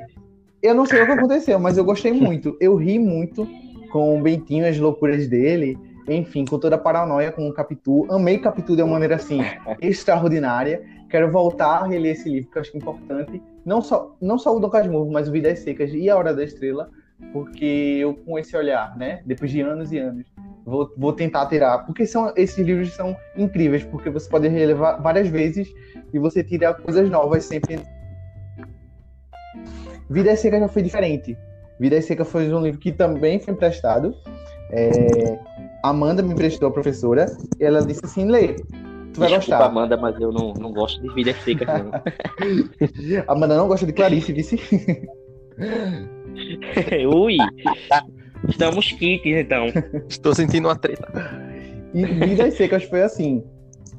Eu 0.61 0.73
não 0.73 0.85
sei 0.85 1.01
o 1.01 1.05
que 1.05 1.11
aconteceu, 1.11 1.59
mas 1.59 1.77
eu 1.77 1.83
gostei 1.83 2.13
muito. 2.13 2.57
Eu 2.59 2.75
ri 2.75 2.97
muito 2.97 3.47
com 3.91 4.17
o 4.17 4.21
Bentinho, 4.21 4.67
as 4.67 4.77
loucuras 4.77 5.27
dele, 5.27 5.77
enfim, 6.07 6.45
com 6.45 6.57
toda 6.57 6.75
a 6.75 6.79
paranoia 6.79 7.31
com 7.31 7.47
o 7.47 7.53
Capitu. 7.53 8.07
Amei 8.09 8.39
Capitu 8.39 8.75
de 8.75 8.81
uma 8.81 8.93
maneira 8.93 9.15
assim 9.15 9.39
extraordinária. 9.81 10.83
Quero 11.09 11.31
voltar 11.31 11.79
a 11.79 11.87
reler 11.87 12.13
esse 12.13 12.27
livro, 12.27 12.49
que 12.49 12.57
eu 12.57 12.61
acho 12.61 12.75
importante. 12.75 13.41
Não 13.63 13.81
só, 13.81 14.15
não 14.19 14.39
só 14.39 14.55
o 14.55 14.59
Dom 14.59 14.69
Casmurro, 14.69 15.11
mas 15.11 15.29
o 15.29 15.31
Vidas 15.31 15.59
Secas 15.59 15.93
e 15.93 16.09
A 16.09 16.17
Hora 16.17 16.33
da 16.33 16.43
Estrela, 16.43 16.89
porque 17.31 17.97
eu, 17.99 18.15
com 18.15 18.37
esse 18.39 18.55
olhar, 18.57 18.97
né, 18.97 19.21
depois 19.25 19.51
de 19.51 19.61
anos 19.61 19.91
e 19.91 19.99
anos, 19.99 20.25
vou, 20.65 20.91
vou 20.97 21.13
tentar 21.13 21.47
tirar. 21.47 21.79
Porque 21.79 22.05
são, 22.05 22.33
esses 22.35 22.57
livros 22.57 22.93
são 22.93 23.15
incríveis, 23.37 23.83
porque 23.83 24.09
você 24.09 24.29
pode 24.29 24.47
relevar 24.47 25.01
várias 25.01 25.27
vezes 25.27 25.67
e 26.13 26.19
você 26.19 26.43
tira 26.43 26.73
coisas 26.73 27.09
novas 27.09 27.45
sempre. 27.45 27.79
Vida 30.09 30.35
Seca 30.35 30.59
já 30.59 30.67
foi 30.67 30.81
diferente. 30.81 31.37
Vida 31.79 32.01
Seca 32.01 32.25
foi 32.25 32.51
um 32.53 32.61
livro 32.61 32.79
que 32.79 32.91
também 32.91 33.39
foi 33.39 33.53
emprestado. 33.53 34.15
É, 34.71 35.39
Amanda 35.83 36.21
me 36.21 36.33
emprestou 36.33 36.69
a 36.69 36.71
professora 36.71 37.25
e 37.59 37.63
ela 37.63 37.85
disse 37.85 38.05
assim: 38.05 38.29
lê, 38.29 38.53
tu 39.13 39.19
vai 39.19 39.29
Desculpa, 39.29 39.35
gostar. 39.35 39.65
Amanda, 39.65 39.97
mas 39.97 40.19
eu 40.19 40.31
não, 40.31 40.53
não 40.53 40.71
gosto 40.71 41.01
de 41.01 41.13
Vida 41.13 41.33
Seca. 41.33 41.65
Não. 41.83 41.91
Amanda 43.27 43.55
não 43.55 43.67
gosta 43.67 43.85
de 43.85 43.93
Clarice, 43.93 44.33
disse. 44.33 44.59
Ui! 47.13 47.37
Estamos 48.47 48.91
kits, 48.91 49.25
então. 49.25 49.67
Estou 50.07 50.33
sentindo 50.33 50.67
uma 50.67 50.75
treta. 50.75 51.07
E 51.93 52.05
Vidas 52.05 52.55
Secas 52.55 52.83
foi 52.83 53.01
assim. 53.01 53.43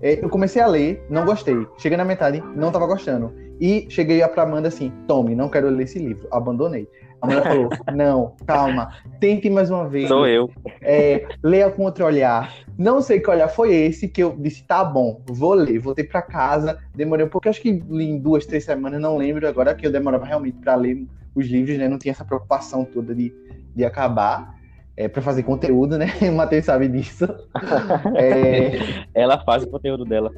É, 0.03 0.23
eu 0.23 0.29
comecei 0.29 0.61
a 0.61 0.67
ler, 0.67 1.05
não 1.09 1.25
gostei. 1.25 1.67
Cheguei 1.79 1.97
na 1.97 2.05
metade, 2.05 2.43
não 2.55 2.71
tava 2.71 2.87
gostando. 2.87 3.33
E 3.61 3.87
cheguei 3.89 4.27
pra 4.29 4.43
Amanda 4.43 4.69
assim: 4.69 4.93
tome, 5.07 5.35
não 5.35 5.49
quero 5.49 5.69
ler 5.71 5.85
esse 5.85 5.99
livro. 5.99 6.29
Abandonei. 6.31 6.89
A 7.23 7.27
Amanda 7.27 7.43
falou: 7.43 7.69
não, 7.95 8.35
calma, 8.47 8.93
tente 9.21 9.49
mais 9.49 9.71
uma 9.71 9.89
vez. 9.89 10.09
Sou 10.09 10.27
eu. 10.27 10.51
É, 10.83 11.27
leia 11.43 11.71
com 11.71 11.85
outro 11.85 12.05
olhar. 12.05 12.53
Não 12.77 13.01
sei 13.01 13.21
que 13.21 13.31
olhar 13.31 13.49
foi 13.49 13.75
esse 13.75 14.09
que 14.09 14.23
eu 14.23 14.37
disse: 14.39 14.65
tá 14.65 14.85
bom, 14.85 15.23
vou 15.27 15.55
ler. 15.55 15.79
Voltei 15.79 16.05
pra 16.05 16.21
casa, 16.21 16.79
demorei 16.95 17.25
um 17.25 17.29
pouco, 17.31 17.49
acho 17.49 17.63
que 17.63 17.83
li 17.89 18.05
em 18.05 18.19
duas, 18.19 18.45
três 18.45 18.65
semanas, 18.65 19.01
não 19.01 19.17
lembro 19.17 19.47
agora, 19.47 19.75
que 19.75 19.87
eu 19.87 19.93
demorava 19.93 20.27
realmente 20.27 20.59
para 20.59 20.75
ler 20.75 21.07
os 21.35 21.47
livros, 21.47 21.79
né? 21.79 21.89
Não 21.89 21.99
tinha 21.99 22.13
essa 22.13 22.25
preocupação 22.25 22.85
toda 22.85 23.15
de, 23.15 23.33
de 23.75 23.85
acabar. 23.85 24.55
É, 24.97 25.09
para 25.09 25.21
fazer 25.21 25.43
conteúdo, 25.43 25.99
né? 25.99 26.07
O 26.23 26.33
Matheus 26.33 26.67
sabe 26.67 26.87
disso. 26.87 27.27
É... 28.15 29.05
Ela 29.13 29.43
faz 29.45 29.65
o 29.65 29.67
conteúdo 29.67 30.05
dela. 30.05 30.31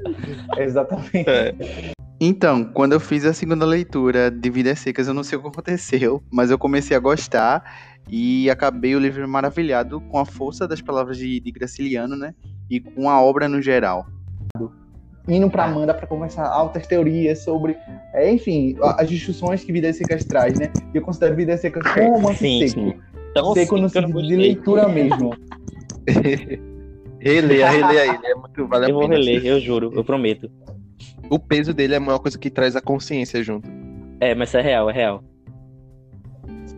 Exatamente. 0.57 1.29
É. 1.29 1.55
Então, 2.19 2.65
quando 2.65 2.95
eu 2.95 3.01
fiz 3.01 3.27
a 3.27 3.35
segunda 3.35 3.67
leitura 3.67 4.31
de 4.31 4.49
Vidas 4.49 4.79
Secas, 4.79 5.07
eu 5.07 5.13
não 5.13 5.23
sei 5.23 5.37
o 5.37 5.43
que 5.43 5.49
aconteceu, 5.49 6.23
mas 6.33 6.51
eu 6.51 6.59
comecei 6.59 6.97
a 6.97 7.01
gostar 7.01 7.63
e 8.09 8.49
acabei 8.49 8.95
o 8.95 8.99
livro 8.99 9.29
maravilhado 9.29 10.01
com 10.01 10.19
a 10.19 10.25
força 10.25 10.67
das 10.67 10.81
palavras 10.81 11.19
de, 11.19 11.41
de 11.41 11.51
Graciliano, 11.51 12.17
né? 12.17 12.35
E 12.71 12.81
com 12.81 13.11
a 13.11 13.21
obra 13.21 13.49
no 13.49 13.61
geral. 13.61 14.07
Indo 15.29 15.51
para 15.51 15.65
Amanda 15.65 15.93
para 15.93 16.07
conversar 16.07 16.47
altas 16.47 16.87
teorias 16.87 17.41
sobre, 17.41 17.77
é, 18.15 18.31
enfim, 18.33 18.77
as 18.97 19.09
discussões 19.09 19.65
que 19.65 19.73
Vidas 19.73 19.97
Secas 19.97 20.25
traz, 20.25 20.59
né? 20.59 20.73
Eu 20.95 21.03
considero 21.03 21.35
Vidas 21.35 21.61
Secas 21.61 21.83
como 21.93 22.11
um 22.11 22.15
romance 22.15 22.39
sim, 22.39 22.69
seco. 22.69 22.81
Sim. 22.81 23.01
Tão 23.43 23.55
seco 23.55 23.77
no 23.77 23.89
sentido 23.89 24.23
de 24.23 24.37
leitura 24.37 24.89
mesmo. 24.89 25.35
releia, 27.19 27.71
releia 27.71 28.15
ele, 28.15 28.27
é 28.27 28.35
muito 28.35 28.67
vale 28.67 28.91
Eu 28.91 28.95
vou 28.95 29.07
reler, 29.09 29.45
eu 29.45 29.61
juro, 29.61 29.93
eu 29.95 30.05
prometo 30.05 30.51
o 31.31 31.39
peso 31.39 31.75
dele 31.75 31.95
é 31.95 31.99
uma 31.99 32.19
coisa 32.19 32.39
que 32.39 32.51
traz 32.51 32.77
a 32.77 32.81
consciência 32.81 33.43
junto. 33.43 33.69
É, 34.21 34.35
mas 34.35 34.55
é 34.55 34.61
real, 34.61 34.91
é 34.91 34.93
real. 34.93 35.25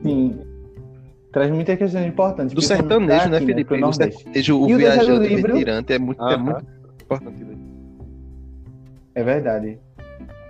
Sim. 0.03 0.39
Traz 1.33 1.51
muita 1.51 1.77
questão 1.77 2.05
importante. 2.07 2.55
Do 2.55 2.63
sertanejo, 2.63 3.29
né, 3.29 3.41
Felipe? 3.41 3.77
Né, 3.77 3.87
o 3.87 3.93
sertanejo, 3.93 4.59
o, 4.59 4.65
o 4.65 4.77
viajante 4.77 5.29
livro... 5.29 5.53
retirante 5.53 5.93
é 5.93 5.99
muito, 5.99 6.23
é 6.23 6.37
muito 6.37 6.67
importante. 7.03 7.47
É 9.15 9.23
verdade. 9.23 9.79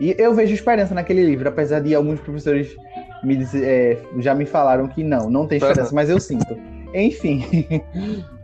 E 0.01 0.14
eu 0.16 0.33
vejo 0.33 0.55
esperança 0.55 0.94
naquele 0.94 1.25
livro, 1.25 1.49
apesar 1.49 1.81
de 1.81 1.94
alguns 1.94 2.21
professores 2.21 2.77
me 3.22 3.37
dizer, 3.37 3.64
é, 3.64 4.02
já 4.18 4.35
me 4.35 4.46
falaram 4.46 4.87
que 4.87 5.02
não, 5.02 5.31
não 5.31 5.46
tem 5.46 5.59
esperança, 5.59 5.94
mas 5.94 6.09
eu 6.09 6.20
sinto. 6.20 6.57
Enfim. 6.94 7.44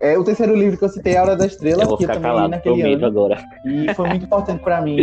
É, 0.00 0.16
o 0.16 0.24
terceiro 0.24 0.54
livro 0.56 0.78
que 0.78 0.84
eu 0.84 0.88
citei 0.88 1.12
é 1.12 1.18
A 1.18 1.22
Hora 1.22 1.36
da 1.36 1.44
Estrela, 1.44 1.82
eu 1.82 1.96
que 1.96 2.04
eu 2.04 2.08
também 2.08 2.22
calado, 2.22 2.46
li 2.46 2.50
naquele 2.52 2.94
ano. 2.94 3.04
Agora. 3.04 3.44
E 3.66 3.92
foi 3.92 4.08
muito 4.08 4.24
importante 4.24 4.62
para 4.62 4.80
mim. 4.80 4.98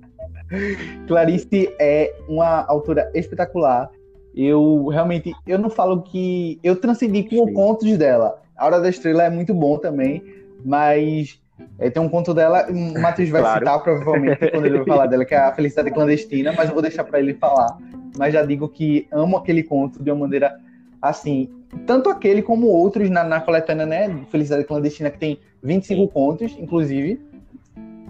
Clarice 1.06 1.70
é 1.78 2.14
uma 2.26 2.64
autora 2.66 3.10
espetacular. 3.14 3.90
Eu 4.34 4.86
realmente, 4.86 5.34
eu 5.46 5.58
não 5.58 5.68
falo 5.68 6.02
que 6.02 6.58
eu 6.62 6.76
transcendi 6.76 7.24
com 7.24 7.46
Sim. 7.46 7.52
contos 7.52 7.98
dela. 7.98 8.40
A 8.56 8.66
Hora 8.66 8.80
da 8.80 8.88
Estrela 8.88 9.24
é 9.24 9.30
muito 9.30 9.52
bom 9.52 9.76
também, 9.76 10.22
mas 10.64 11.40
é, 11.78 11.90
tem 11.90 12.02
um 12.02 12.08
conto 12.08 12.32
dela, 12.32 12.66
o 12.68 13.00
Matheus 13.00 13.28
vai 13.28 13.40
claro. 13.42 13.58
citar 13.58 13.82
provavelmente 13.82 14.50
quando 14.50 14.66
ele 14.66 14.78
vai 14.78 14.86
falar 14.86 15.06
dela, 15.08 15.24
que 15.24 15.34
é 15.34 15.38
a 15.38 15.52
Felicidade 15.52 15.90
Clandestina, 15.90 16.52
mas 16.56 16.68
eu 16.68 16.74
vou 16.74 16.82
deixar 16.82 17.04
para 17.04 17.18
ele 17.18 17.34
falar. 17.34 17.76
Mas 18.20 18.34
já 18.34 18.44
digo 18.44 18.68
que 18.68 19.08
amo 19.10 19.38
aquele 19.38 19.62
conto 19.62 20.02
de 20.02 20.10
uma 20.10 20.20
maneira 20.20 20.54
assim, 21.00 21.48
tanto 21.86 22.10
aquele 22.10 22.42
como 22.42 22.66
outros 22.66 23.08
na, 23.08 23.24
na 23.24 23.40
coletânea, 23.40 23.86
né, 23.86 24.20
Felicidade 24.28 24.64
Clandestina, 24.64 25.08
que 25.08 25.18
tem 25.18 25.38
25 25.62 26.06
contos, 26.08 26.54
inclusive. 26.58 27.18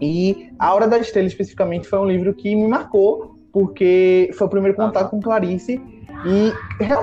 E 0.00 0.48
A 0.58 0.74
Hora 0.74 0.88
da 0.88 0.98
Estrela, 0.98 1.28
especificamente, 1.28 1.86
foi 1.86 2.00
um 2.00 2.06
livro 2.06 2.34
que 2.34 2.56
me 2.56 2.66
marcou, 2.66 3.36
porque 3.52 4.32
foi 4.34 4.48
o 4.48 4.50
primeiro 4.50 4.76
contato 4.76 5.10
com 5.10 5.20
Clarice. 5.20 5.80
E 6.26 6.52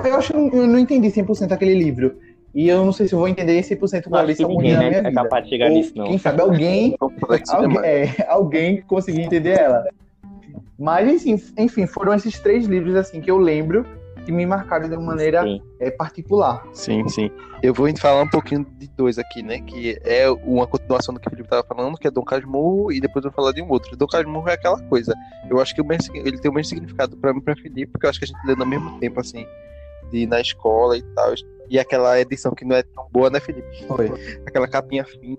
eu 0.06 0.14
acho 0.14 0.34
que 0.34 0.38
eu 0.38 0.66
não 0.66 0.78
entendi 0.78 1.08
100% 1.08 1.50
aquele 1.52 1.72
livro. 1.72 2.14
E 2.54 2.68
eu 2.68 2.84
não 2.84 2.92
sei 2.92 3.08
se 3.08 3.14
eu 3.14 3.20
vou 3.20 3.28
entender 3.28 3.58
100% 3.62 4.04
com 4.04 4.10
Clarice 4.10 4.42
algum 4.42 4.60
dia 4.60 4.76
né, 4.76 4.82
na 4.82 4.88
minha 4.90 5.00
é 5.00 5.08
vida. 5.08 5.22
capaz 5.22 5.44
de 5.44 5.48
chegar 5.48 5.70
Ou, 5.70 5.76
nisso, 5.76 5.92
não. 5.96 6.04
Quem 6.04 6.18
sabe 6.18 6.42
alguém, 6.42 6.94
alguém, 7.00 7.78
é, 7.84 8.26
alguém 8.28 8.82
conseguir 8.82 9.22
entender 9.22 9.58
ela. 9.58 9.86
Mas, 10.78 11.26
enfim, 11.26 11.52
enfim, 11.58 11.86
foram 11.86 12.14
esses 12.14 12.38
três 12.38 12.66
livros 12.66 12.94
assim 12.94 13.20
que 13.20 13.30
eu 13.30 13.38
lembro 13.38 13.84
que 14.24 14.32
me 14.32 14.44
marcaram 14.44 14.88
de 14.88 14.94
uma 14.94 15.06
maneira 15.06 15.42
é, 15.80 15.90
particular. 15.90 16.62
Sim, 16.74 17.08
sim. 17.08 17.30
Eu 17.62 17.72
vou 17.72 17.88
falar 17.96 18.22
um 18.22 18.28
pouquinho 18.28 18.66
de 18.78 18.86
dois 18.88 19.18
aqui, 19.18 19.42
né? 19.42 19.58
Que 19.60 19.98
é 20.04 20.30
uma 20.30 20.66
continuação 20.66 21.14
do 21.14 21.18
que 21.18 21.26
o 21.26 21.30
Felipe 21.30 21.46
estava 21.46 21.66
falando, 21.66 21.96
que 21.96 22.06
é 22.06 22.10
Dom 22.10 22.22
Casmurro, 22.22 22.92
e 22.92 23.00
depois 23.00 23.24
eu 23.24 23.30
vou 23.30 23.36
falar 23.36 23.52
de 23.52 23.62
um 23.62 23.70
outro. 23.70 23.96
Dom 23.96 24.06
Casmurro 24.06 24.46
é 24.50 24.52
aquela 24.52 24.78
coisa. 24.82 25.14
Eu 25.48 25.58
acho 25.58 25.74
que 25.74 25.82
mesmo, 25.82 26.14
ele 26.14 26.38
tem 26.38 26.50
o 26.50 26.54
mesmo 26.54 26.68
significado 26.68 27.16
para 27.16 27.32
mim 27.32 27.40
e 27.40 27.42
para 27.42 27.56
Felipe, 27.56 27.86
porque 27.86 28.04
eu 28.04 28.10
acho 28.10 28.18
que 28.18 28.26
a 28.26 28.28
gente 28.28 28.46
lê 28.46 28.54
no 28.54 28.66
mesmo 28.66 29.00
tempo, 29.00 29.18
assim, 29.18 29.46
de 30.12 30.26
na 30.26 30.42
escola 30.42 30.98
e 30.98 31.02
tal. 31.14 31.32
E 31.70 31.78
aquela 31.78 32.20
edição 32.20 32.52
que 32.52 32.66
não 32.66 32.76
é 32.76 32.82
tão 32.82 33.08
boa, 33.10 33.30
né, 33.30 33.40
Felipe? 33.40 33.66
Foi. 33.86 34.12
Aquela 34.46 34.68
capinha 34.68 35.06
fina, 35.06 35.38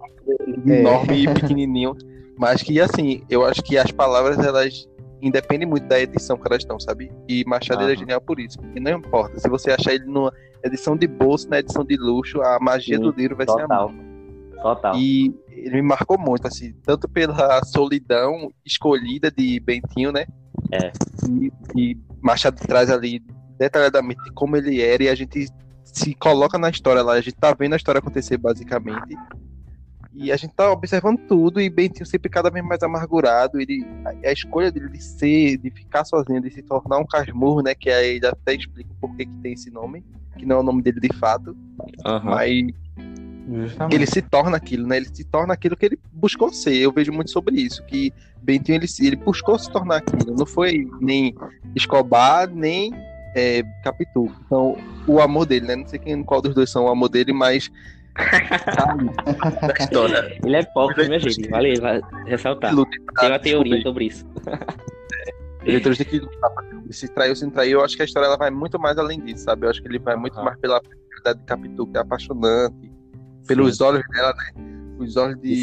é. 0.68 0.80
enorme 0.80 1.26
e 1.26 1.32
pequenininho. 1.32 1.96
Mas 2.36 2.64
que, 2.64 2.82
assim, 2.82 3.24
eu 3.30 3.46
acho 3.46 3.62
que 3.62 3.78
as 3.78 3.92
palavras, 3.92 4.40
elas 4.40 4.89
independe 5.22 5.66
muito 5.66 5.88
da 5.88 6.00
edição 6.00 6.38
que 6.38 6.48
elas 6.48 6.62
estão, 6.62 6.80
sabe? 6.80 7.12
E 7.28 7.44
Machado 7.46 7.84
ah. 7.84 7.92
é 7.92 7.96
genial 7.96 8.22
por 8.22 8.40
isso. 8.40 8.58
E 8.76 8.80
não 8.80 8.92
importa. 8.92 9.40
Se 9.40 9.50
você 9.50 9.72
achar 9.72 9.94
ele 9.94 10.06
numa 10.06 10.34
edição 10.64 10.96
de 10.96 11.08
bolso, 11.08 11.50
na 11.50 11.60
edição 11.60 11.84
de 11.84 11.96
luxo, 11.98 12.42
a 12.42 12.60
magia 12.60 12.98
Sim, 12.98 13.04
do 13.04 13.12
livro 13.12 13.36
vai 13.36 13.46
total. 13.46 13.68
ser 13.68 13.74
a 13.74 13.88
mesma. 13.88 14.10
Total. 14.62 14.96
E 14.96 15.34
ele 15.50 15.76
me 15.76 15.82
marcou 15.82 16.20
muito, 16.20 16.48
assim, 16.48 16.74
tanto 16.86 17.08
pela 17.08 17.64
solidão 17.64 18.52
escolhida 18.66 19.32
de 19.32 19.60
Bentinho, 19.60 20.12
né? 20.12 20.26
É. 20.72 20.92
E, 21.30 21.52
e 21.76 21.98
Machado 22.22 22.58
traz 22.60 22.90
ali 22.90 23.22
detalhadamente 23.58 24.32
como 24.34 24.56
ele 24.56 24.82
era 24.82 25.04
e 25.04 25.10
a 25.10 25.16
gente 25.16 25.48
se 25.84 26.14
coloca 26.16 26.58
na 26.58 26.70
história 26.70 27.02
lá, 27.02 27.14
a 27.14 27.22
gente 27.22 27.36
tá 27.36 27.54
vendo 27.54 27.74
a 27.74 27.76
história 27.76 28.00
acontecer 28.00 28.38
basicamente. 28.38 29.16
E 30.14 30.32
a 30.32 30.38
gente 30.38 30.54
tá 30.54 30.72
observando 30.72 31.20
tudo 31.28 31.62
e 31.62 31.70
Bentinho 31.70 32.06
sempre 32.06 32.30
cada 32.30 32.50
vez 32.50 32.66
mais 32.66 32.82
amargurado. 32.82 33.60
Ele, 33.62 33.86
a, 34.06 34.30
a 34.30 34.32
escolha 34.32 34.72
dele 34.72 34.90
de 34.90 35.04
ser, 35.04 35.58
de 35.58 35.70
ficar 35.70 36.04
sozinho, 36.04 36.42
de 36.42 36.50
se 36.50 36.64
tornar 36.64 36.98
um 36.98 37.06
casmurro, 37.06 37.62
né? 37.62 37.76
Que 37.76 37.90
aí 37.90 38.16
ele 38.16 38.26
até 38.26 38.56
explica 38.56 38.90
por 39.00 39.16
que 39.16 39.26
tem 39.44 39.54
esse 39.54 39.70
nome, 39.70 40.04
que 40.38 40.46
não 40.46 40.58
é 40.58 40.60
o 40.60 40.64
nome 40.64 40.82
dele 40.82 41.00
de 41.00 41.14
fato. 41.16 41.56
Uhum. 42.06 42.24
Mas 42.24 42.68
Justamente. 43.48 43.96
ele 43.96 44.06
se 44.06 44.22
torna 44.22 44.58
aquilo, 44.58 44.88
né? 44.88 44.98
Ele 44.98 45.10
se 45.14 45.24
torna 45.24 45.54
aquilo 45.54 45.78
que 45.78 45.86
ele 45.86 46.00
buscou 46.12 46.52
ser. 46.52 46.76
Eu 46.76 46.92
vejo 46.92 47.12
muito 47.12 47.30
sobre 47.30 47.62
isso, 47.62 47.84
que 47.86 48.12
Bentinho 48.42 48.78
ele, 48.78 48.88
ele 49.00 49.16
buscou 49.16 49.60
se 49.60 49.72
tornar 49.72 49.98
aquilo. 49.98 50.36
Não 50.36 50.46
foi 50.46 50.90
nem 51.00 51.36
Escobar, 51.76 52.50
nem 52.50 52.92
é, 53.36 53.64
Capitu. 53.84 54.32
Então, 54.46 54.78
o 55.08 55.20
amor 55.20 55.46
dele, 55.46 55.68
né? 55.68 55.76
Não 55.76 55.88
sei 55.88 56.00
quem, 56.00 56.24
qual 56.24 56.42
dos 56.42 56.56
dois 56.56 56.70
são 56.70 56.86
o 56.86 56.90
amor 56.90 57.10
dele, 57.10 57.34
mas. 57.34 57.72
Ele 60.46 60.56
é 60.56 60.64
pop, 60.64 60.94
minha 61.08 61.20
gente. 61.20 61.50
Vale, 61.50 61.80
vale 61.80 62.02
ressaltar. 62.26 62.74
Tem 63.20 63.30
uma 63.30 63.40
teoria 63.40 63.82
sobre 63.82 64.06
isso. 64.06 64.26
Leitores 65.64 65.98
de 65.98 66.06
que 66.06 66.22
se 66.90 67.08
traiu, 67.10 67.36
se 67.36 67.44
não 67.44 67.52
traiu, 67.52 67.80
eu 67.80 67.86
acho 67.86 67.96
que 67.96 68.02
a 68.02 68.06
história 68.06 68.28
ela 68.28 68.38
vai 68.38 68.50
muito 68.50 68.80
mais 68.80 68.98
além 68.98 69.20
disso, 69.20 69.44
sabe? 69.44 69.66
Eu 69.66 69.70
acho 69.70 69.82
que 69.82 69.88
ele 69.88 70.00
vai 70.00 70.16
muito 70.16 70.36
mais 70.42 70.58
pela 70.60 70.82
personalidade 70.82 71.40
de 71.40 71.46
Capitu, 71.46 71.88
que 71.88 71.98
é 71.98 72.02
apaixonante, 72.02 72.92
pelos 73.48 73.78
Sim. 73.78 73.84
olhos 73.84 74.04
dela, 74.10 74.34
né? 74.34 74.64
Os 74.98 75.16
olhos 75.16 75.40
de. 75.42 75.56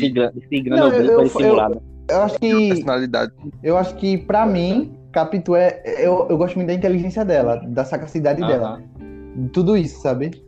Eu, 2.09 2.23
acho 2.23 2.39
que. 2.39 2.69
Personalidade. 2.69 3.33
Eu 3.63 3.77
acho 3.77 3.97
que, 3.97 4.19
pra 4.19 4.47
mim, 4.47 4.97
Capitu 5.13 5.57
é. 5.57 5.83
Eu, 5.99 6.27
eu 6.29 6.37
gosto 6.37 6.57
muito 6.57 6.69
da 6.69 6.75
inteligência 6.75 7.25
dela, 7.25 7.57
da 7.67 7.85
sagacidade 7.85 8.43
-huh. 8.43 8.47
dela. 8.47 8.83
Tudo 9.53 9.77
isso, 9.77 10.01
sabe? 10.01 10.46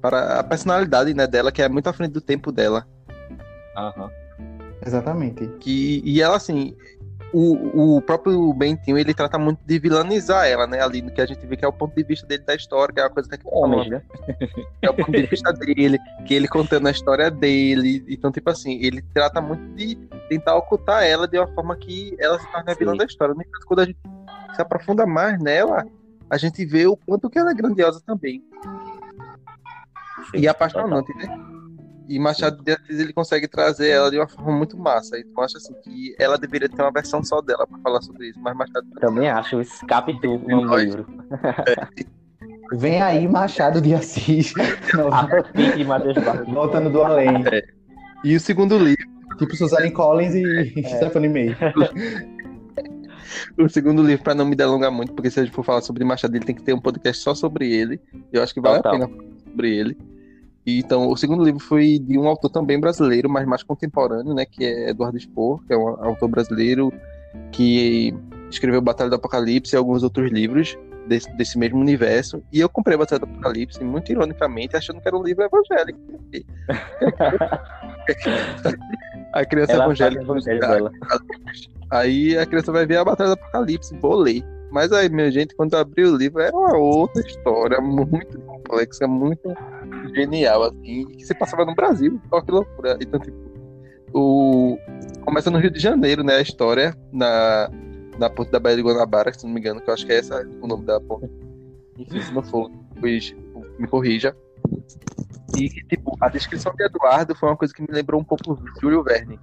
Para 0.00 0.40
a 0.40 0.44
personalidade 0.44 1.12
né, 1.14 1.26
dela, 1.26 1.52
que 1.52 1.62
é 1.62 1.68
muito 1.68 1.88
à 1.88 1.92
frente 1.92 2.12
do 2.12 2.20
tempo 2.20 2.50
dela. 2.50 2.86
Uh 3.76 4.00
-huh. 4.00 4.10
Exatamente. 4.84 5.46
Que, 5.60 6.02
e 6.04 6.22
ela, 6.22 6.36
assim, 6.36 6.74
o, 7.32 7.96
o 7.96 8.02
próprio 8.02 8.52
Bentinho, 8.52 8.98
ele 8.98 9.14
trata 9.14 9.38
muito 9.38 9.60
de 9.64 9.78
vilanizar 9.78 10.46
ela, 10.46 10.66
né? 10.66 10.82
Ali 10.82 11.02
no 11.02 11.10
que 11.10 11.20
a 11.20 11.26
gente 11.26 11.46
vê 11.46 11.56
que 11.56 11.64
é 11.64 11.68
o 11.68 11.72
ponto 11.72 11.94
de 11.94 12.02
vista 12.02 12.26
dele 12.26 12.42
da 12.44 12.54
história, 12.54 12.92
que 12.92 13.00
é 13.00 13.04
uma 13.04 13.10
coisa 13.10 13.28
que 13.28 13.36
é 13.36 13.40
homem, 13.44 13.88
né? 13.88 14.02
É 14.82 14.90
o 14.90 14.94
ponto 14.94 15.12
de 15.12 15.26
vista 15.26 15.52
dele, 15.52 15.98
que 16.26 16.34
ele 16.34 16.48
contando 16.48 16.88
a 16.88 16.90
história 16.90 17.30
dele. 17.30 18.04
Então, 18.08 18.32
tipo 18.32 18.50
assim, 18.50 18.80
ele 18.82 19.02
trata 19.14 19.40
muito 19.40 19.62
de 19.74 19.96
tentar 20.28 20.56
ocultar 20.56 21.04
ela 21.04 21.28
de 21.28 21.38
uma 21.38 21.46
forma 21.48 21.76
que 21.76 22.16
ela 22.18 22.38
se 22.38 22.50
torne 22.50 22.72
a 22.72 22.74
vilã 22.74 22.96
da 22.96 23.04
história. 23.04 23.34
No 23.34 23.42
entanto, 23.42 23.66
quando 23.66 23.80
a 23.80 23.84
gente 23.84 23.98
se 24.54 24.62
aprofunda 24.62 25.06
mais 25.06 25.40
nela, 25.40 25.86
a 26.28 26.36
gente 26.36 26.64
vê 26.64 26.86
o 26.86 26.96
quanto 26.96 27.30
que 27.30 27.38
ela 27.38 27.50
é 27.50 27.54
grandiosa 27.54 28.00
também. 28.04 28.42
Sim, 30.30 30.38
e 30.38 30.48
apaixonante, 30.48 31.12
total. 31.12 31.36
né? 31.36 31.60
E 32.10 32.18
Machado 32.18 32.60
de 32.64 32.72
Assis 32.72 32.98
ele 32.98 33.12
consegue 33.12 33.46
trazer 33.46 33.90
ela 33.90 34.10
de 34.10 34.18
uma 34.18 34.26
forma 34.26 34.50
muito 34.50 34.76
massa. 34.76 35.16
Então 35.16 35.44
acho 35.44 35.58
assim 35.58 35.72
que 35.84 36.12
ela 36.18 36.36
deveria 36.36 36.68
ter 36.68 36.82
uma 36.82 36.90
versão 36.90 37.22
só 37.22 37.40
dela 37.40 37.64
para 37.64 37.78
falar 37.78 38.02
sobre 38.02 38.30
isso, 38.30 38.40
mas 38.40 38.56
Machado 38.56 38.84
também 39.00 39.30
acho 39.30 39.60
escape 39.60 40.20
tu 40.20 40.38
no 40.38 40.76
livro. 40.76 41.06
Vem 42.72 43.00
aí 43.00 43.28
Machado 43.28 43.80
de 43.80 43.94
Assis. 43.94 44.52
Voltando 46.52 46.90
do 46.90 47.00
além. 47.00 47.46
É. 47.46 47.62
E 48.24 48.34
o 48.34 48.40
segundo 48.40 48.76
livro, 48.76 49.06
tipo 49.38 49.54
Suzanne 49.54 49.92
Collins 49.92 50.34
e 50.34 50.80
é. 50.80 50.96
Stephanie 50.96 51.28
May. 51.28 51.56
o 53.56 53.68
segundo 53.68 54.02
livro, 54.02 54.24
para 54.24 54.34
não 54.34 54.46
me 54.46 54.56
delongar 54.56 54.90
muito, 54.90 55.12
porque 55.12 55.30
se 55.30 55.38
a 55.38 55.44
gente 55.44 55.54
for 55.54 55.64
falar 55.64 55.82
sobre 55.82 56.04
Machado, 56.04 56.34
ele 56.34 56.44
tem 56.44 56.56
que 56.56 56.62
ter 56.62 56.74
um 56.74 56.80
podcast 56.80 57.22
só 57.22 57.36
sobre 57.36 57.72
ele. 57.72 58.00
Eu 58.32 58.42
acho 58.42 58.52
que 58.52 58.60
vale 58.60 58.78
Total. 58.78 58.94
a 58.94 58.98
pena 58.98 59.08
falar 59.08 59.28
sobre 59.48 59.76
ele. 59.76 60.09
Então, 60.78 61.08
o 61.08 61.16
segundo 61.16 61.42
livro 61.42 61.60
foi 61.60 61.98
de 61.98 62.18
um 62.18 62.28
autor 62.28 62.50
também 62.50 62.78
brasileiro, 62.78 63.28
mas 63.28 63.46
mais 63.46 63.62
contemporâneo, 63.62 64.34
né, 64.34 64.44
que 64.44 64.64
é 64.64 64.90
Eduardo 64.90 65.18
Spohr, 65.18 65.60
que 65.66 65.72
é 65.72 65.76
um 65.76 65.88
autor 66.04 66.28
brasileiro 66.28 66.92
que 67.52 68.14
escreveu 68.50 68.80
Batalha 68.80 69.10
do 69.10 69.16
Apocalipse 69.16 69.74
e 69.74 69.78
alguns 69.78 70.02
outros 70.02 70.30
livros 70.30 70.76
desse, 71.06 71.30
desse 71.36 71.58
mesmo 71.58 71.80
universo. 71.80 72.42
E 72.52 72.60
eu 72.60 72.68
comprei 72.68 72.96
Batalha 72.96 73.20
do 73.20 73.26
Apocalipse, 73.26 73.82
muito 73.82 74.10
ironicamente, 74.10 74.76
achando 74.76 75.00
que 75.00 75.08
era 75.08 75.16
um 75.16 75.22
livro 75.22 75.44
evangélico. 75.44 75.98
a 79.32 79.44
criança 79.44 79.72
Ela 79.72 79.84
evangélica. 79.84 80.92
Aí 81.90 82.38
a 82.38 82.46
criança 82.46 82.70
vai 82.70 82.86
ver 82.86 82.98
a 82.98 83.04
Batalha 83.04 83.30
do 83.30 83.34
Apocalipse, 83.34 83.96
vou 83.98 84.14
ler. 84.14 84.44
Mas 84.70 84.92
aí, 84.92 85.08
minha 85.08 85.28
gente, 85.32 85.56
quando 85.56 85.72
eu 85.72 85.80
abri 85.80 86.04
o 86.04 86.16
livro, 86.16 86.40
era 86.40 86.56
uma 86.56 86.76
outra 86.76 87.20
história, 87.26 87.80
muito 87.80 88.38
complexa, 88.42 89.08
muito 89.08 89.52
genial, 90.14 90.64
assim, 90.64 91.06
que 91.06 91.24
se 91.24 91.34
passava 91.34 91.64
no 91.64 91.74
Brasil. 91.74 92.20
Olha 92.30 92.42
que 92.42 92.50
loucura. 92.50 92.98
Então, 93.00 93.20
tipo, 93.20 93.38
o... 94.12 94.78
começa 95.22 95.50
no 95.50 95.58
Rio 95.58 95.70
de 95.70 95.80
Janeiro, 95.80 96.22
né, 96.22 96.36
a 96.36 96.42
história, 96.42 96.96
na, 97.12 97.70
na 98.18 98.30
ponte 98.30 98.50
da 98.50 98.60
Baía 98.60 98.76
de 98.76 98.82
Guanabara, 98.82 99.32
se 99.32 99.44
não 99.44 99.52
me 99.52 99.60
engano, 99.60 99.80
que 99.80 99.88
eu 99.88 99.94
acho 99.94 100.06
que 100.06 100.12
é 100.12 100.18
esse 100.18 100.32
o 100.32 100.66
nome 100.66 100.84
da 100.84 101.00
ponte. 101.00 101.30
Enfim, 101.98 102.20
se 102.20 102.32
não 102.32 102.42
for, 102.42 102.70
pois 102.98 103.34
me 103.78 103.86
corrija. 103.86 104.36
E, 105.54 105.68
tipo, 105.68 106.16
a 106.20 106.28
descrição 106.28 106.72
de 106.74 106.84
Eduardo 106.84 107.34
foi 107.34 107.48
uma 107.48 107.56
coisa 107.56 107.74
que 107.74 107.82
me 107.82 107.88
lembrou 107.90 108.20
um 108.20 108.24
pouco 108.24 108.58
Júlio 108.80 109.02
Verne 109.02 109.38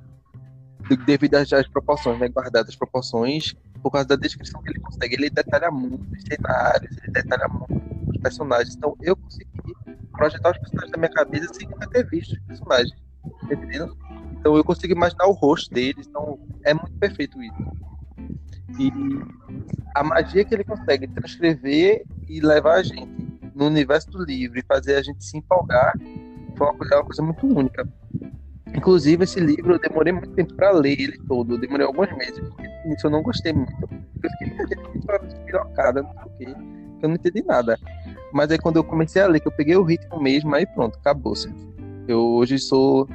devido 1.06 1.36
às 1.36 1.68
proporções, 1.68 2.18
né? 2.20 2.30
Guardadas 2.30 2.70
as 2.70 2.76
proporções, 2.76 3.54
por 3.82 3.92
causa 3.92 4.08
da 4.08 4.16
descrição 4.16 4.62
que 4.62 4.70
ele 4.70 4.80
consegue. 4.80 5.16
Ele 5.16 5.30
detalha 5.30 5.70
muito 5.70 6.06
os 6.14 6.24
cenários, 6.24 6.98
ele 7.04 7.12
detalha 7.12 7.48
muito 7.48 8.12
os 8.12 8.18
personagens. 8.22 8.76
Então 8.76 8.96
eu 9.02 9.16
consegui 9.16 9.57
projetar 10.18 10.52
os 10.52 10.58
personagens 10.58 10.92
na 10.92 10.98
minha 10.98 11.12
cabeça 11.12 11.54
sem 11.54 11.68
nunca 11.68 11.88
ter 11.90 12.06
visto 12.08 12.34
os 12.34 12.40
personagens. 12.40 12.96
Entendendo? 13.44 13.96
Então 14.40 14.56
eu 14.56 14.64
consigo 14.64 14.94
imaginar 14.94 15.28
o 15.28 15.32
rosto 15.32 15.74
deles. 15.74 16.08
Então 16.08 16.40
é 16.64 16.74
muito 16.74 16.94
perfeito 16.98 17.42
isso. 17.42 17.88
E 18.80 18.92
a 19.96 20.04
magia 20.04 20.44
que 20.44 20.54
ele 20.54 20.64
consegue 20.64 21.08
transcrever 21.08 22.04
e 22.28 22.42
levar 22.42 22.76
a 22.76 22.84
gente 22.84 23.28
no 23.56 23.66
universo 23.66 24.10
do 24.12 24.24
livro 24.24 24.60
e 24.60 24.64
fazer 24.64 24.96
a 24.96 25.02
gente 25.02 25.24
se 25.24 25.38
empolgar 25.38 25.94
foi 26.56 26.68
uma 26.68 26.78
coisa, 26.78 26.96
uma 26.96 27.06
coisa 27.06 27.24
muito 27.24 27.48
única. 27.48 27.88
Inclusive, 28.76 29.24
esse 29.24 29.40
livro 29.40 29.74
eu 29.74 29.80
demorei 29.80 30.14
muito 30.14 30.30
tempo 30.32 30.54
para 30.54 30.72
ler 30.72 31.00
ele 31.00 31.18
todo. 31.28 31.54
Eu 31.54 31.58
demorei 31.58 31.86
alguns 31.86 32.12
meses, 32.16 32.40
porque 32.40 32.68
eu 33.04 33.10
não 33.10 33.24
gostei 33.24 33.54
muito. 33.54 33.90
Eu 34.22 34.30
fiquei 34.32 34.48
não 34.50 34.58
sei 34.58 34.66
o 34.66 34.68
quê, 36.38 36.56
eu 37.02 37.10
não 37.10 37.16
entendi 37.16 37.44
nada. 37.44 37.80
Mas 38.38 38.52
aí 38.52 38.60
quando 38.60 38.76
eu 38.76 38.84
comecei 38.84 39.20
a 39.20 39.26
ler, 39.26 39.40
que 39.40 39.48
eu 39.48 39.52
peguei 39.52 39.76
o 39.76 39.82
ritmo 39.82 40.22
mesmo, 40.22 40.54
aí 40.54 40.64
pronto, 40.64 40.96
acabou. 41.00 41.34
Eu 42.08 42.20
hoje 42.20 42.60
sou 42.60 43.10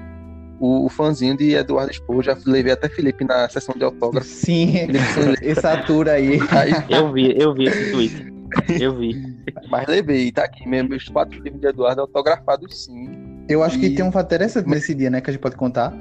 o, 0.58 0.84
o 0.84 0.88
fãzinho 0.88 1.36
de 1.36 1.54
Eduardo 1.54 1.92
Expor, 1.92 2.24
já 2.24 2.36
levei 2.44 2.72
até 2.72 2.88
Felipe 2.88 3.24
na 3.24 3.48
sessão 3.48 3.72
de 3.76 3.84
autógrafo. 3.84 4.26
Sim, 4.26 4.74
essa 5.40 5.74
atura 5.74 6.14
aí. 6.14 6.40
aí. 6.50 6.72
Eu 6.90 7.12
vi, 7.12 7.40
eu 7.40 7.54
vi 7.54 7.66
esse 7.66 7.92
tweet. 7.92 8.32
Eu 8.80 8.96
vi. 8.96 9.14
Mas 9.70 9.86
levei, 9.86 10.32
tá 10.32 10.42
aqui 10.42 10.68
mesmo, 10.68 10.88
meus 10.88 11.08
quatro 11.08 11.40
livros 11.40 11.60
de 11.60 11.68
Eduardo 11.68 12.00
autografados 12.00 12.84
sim. 12.84 13.08
Eu 13.48 13.62
acho 13.62 13.76
e... 13.76 13.80
que 13.80 13.90
tem 13.90 14.04
um 14.04 14.10
fato 14.10 14.26
interessante 14.26 14.68
nesse 14.68 14.92
dia, 14.92 15.08
né, 15.08 15.20
que 15.20 15.30
a 15.30 15.32
gente 15.32 15.40
pode 15.40 15.54
contar. 15.54 15.96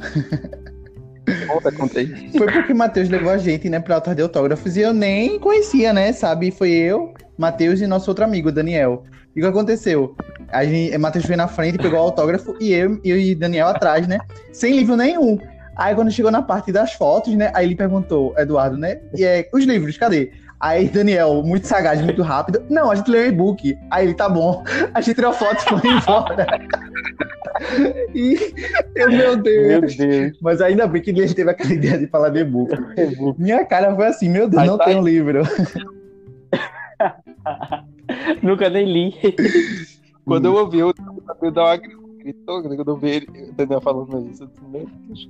Conta, 1.48 1.72
contei. 1.72 2.08
Foi 2.36 2.52
porque 2.52 2.74
o 2.74 2.76
Matheus 2.76 3.08
levou 3.08 3.30
a 3.30 3.38
gente, 3.38 3.70
né, 3.70 3.80
pra 3.80 3.96
altar 3.96 4.16
de 4.16 4.24
autógrafos 4.24 4.76
e 4.76 4.82
eu 4.82 4.94
nem 4.94 5.40
conhecia, 5.40 5.94
né, 5.94 6.12
sabe? 6.12 6.50
Foi 6.50 6.70
eu, 6.70 7.14
Matheus 7.42 7.82
e 7.82 7.88
nosso 7.88 8.10
outro 8.12 8.24
amigo, 8.24 8.52
Daniel. 8.52 9.04
E 9.36 9.40
o 9.40 9.44
que 9.44 9.50
aconteceu? 9.50 10.16
A 10.50 10.64
gente, 10.64 10.96
Matheus 10.98 11.26
foi 11.26 11.36
na 11.36 11.48
frente, 11.48 11.80
pegou 11.80 11.98
o 11.98 12.04
autógrafo 12.04 12.56
e 12.62 12.72
eu, 12.72 13.02
eu 13.04 13.18
e 13.18 13.34
Daniel 13.34 13.68
atrás, 13.68 14.08
né? 14.08 14.20
Sem 14.54 14.76
livro 14.76 14.96
nenhum. 14.96 15.40
Aí 15.76 15.96
quando 15.96 16.12
chegou 16.12 16.32
na 16.32 16.44
parte 16.44 16.72
das 16.72 16.94
fotos, 16.94 17.34
né? 17.34 17.52
Aí 17.56 17.66
ele 17.66 17.76
perguntou, 17.76 18.36
Eduardo, 18.38 18.78
né? 18.78 19.00
E 19.16 19.24
é, 19.24 19.50
os 19.52 19.64
livros, 19.64 19.98
cadê? 19.98 20.32
Aí 20.60 20.88
Daniel, 20.88 21.42
muito 21.42 21.66
sagaz, 21.66 22.00
muito 22.02 22.22
rápido. 22.22 22.64
Não, 22.70 22.92
a 22.92 22.96
gente 22.96 23.10
leu 23.10 23.26
e-book. 23.26 23.76
Aí 23.90 24.06
ele, 24.06 24.14
tá 24.14 24.30
bom. 24.30 24.64
A 24.94 25.02
gente 25.02 25.16
tirou 25.16 25.34
foto 25.34 25.58
e 25.60 25.80
foi 25.80 25.90
embora. 25.90 26.46
e 28.14 28.54
eu, 28.96 29.10
meu 29.10 29.36
Deus. 29.36 29.68
meu 29.68 30.08
Deus. 30.08 30.38
Mas 30.40 30.62
ainda 30.62 30.86
bem 30.86 31.02
que 31.02 31.10
ele 31.10 31.34
teve 31.34 31.50
aquela 31.50 31.74
ideia 31.74 31.98
de 31.98 32.06
falar 32.06 32.30
de 32.30 32.42
e-book. 32.42 32.72
Minha 33.40 33.66
cara 33.66 33.96
foi 33.96 34.06
assim, 34.06 34.30
meu 34.30 34.48
Deus, 34.48 34.62
Aí 34.62 34.68
não 34.68 34.78
tá 34.78 34.86
tem 34.86 34.98
um 34.98 35.04
livro. 35.04 35.42
Nunca 38.42 38.70
nem 38.70 38.86
li. 38.86 39.14
Quando 40.26 40.46
eu 40.46 40.56
ouvi, 40.56 40.80
eu, 40.80 40.94
eu 41.42 41.52
dar 41.52 41.64
uma 41.64 41.78
gritou, 42.22 42.62
quando 42.62 42.92
eu 42.92 42.98
vi 42.98 43.10
ele, 43.10 43.50
o 43.50 43.54
Daniel 43.54 43.82
falando 43.82 44.30
isso, 44.30 44.50
meu 44.62 44.86
Deus. 45.08 45.30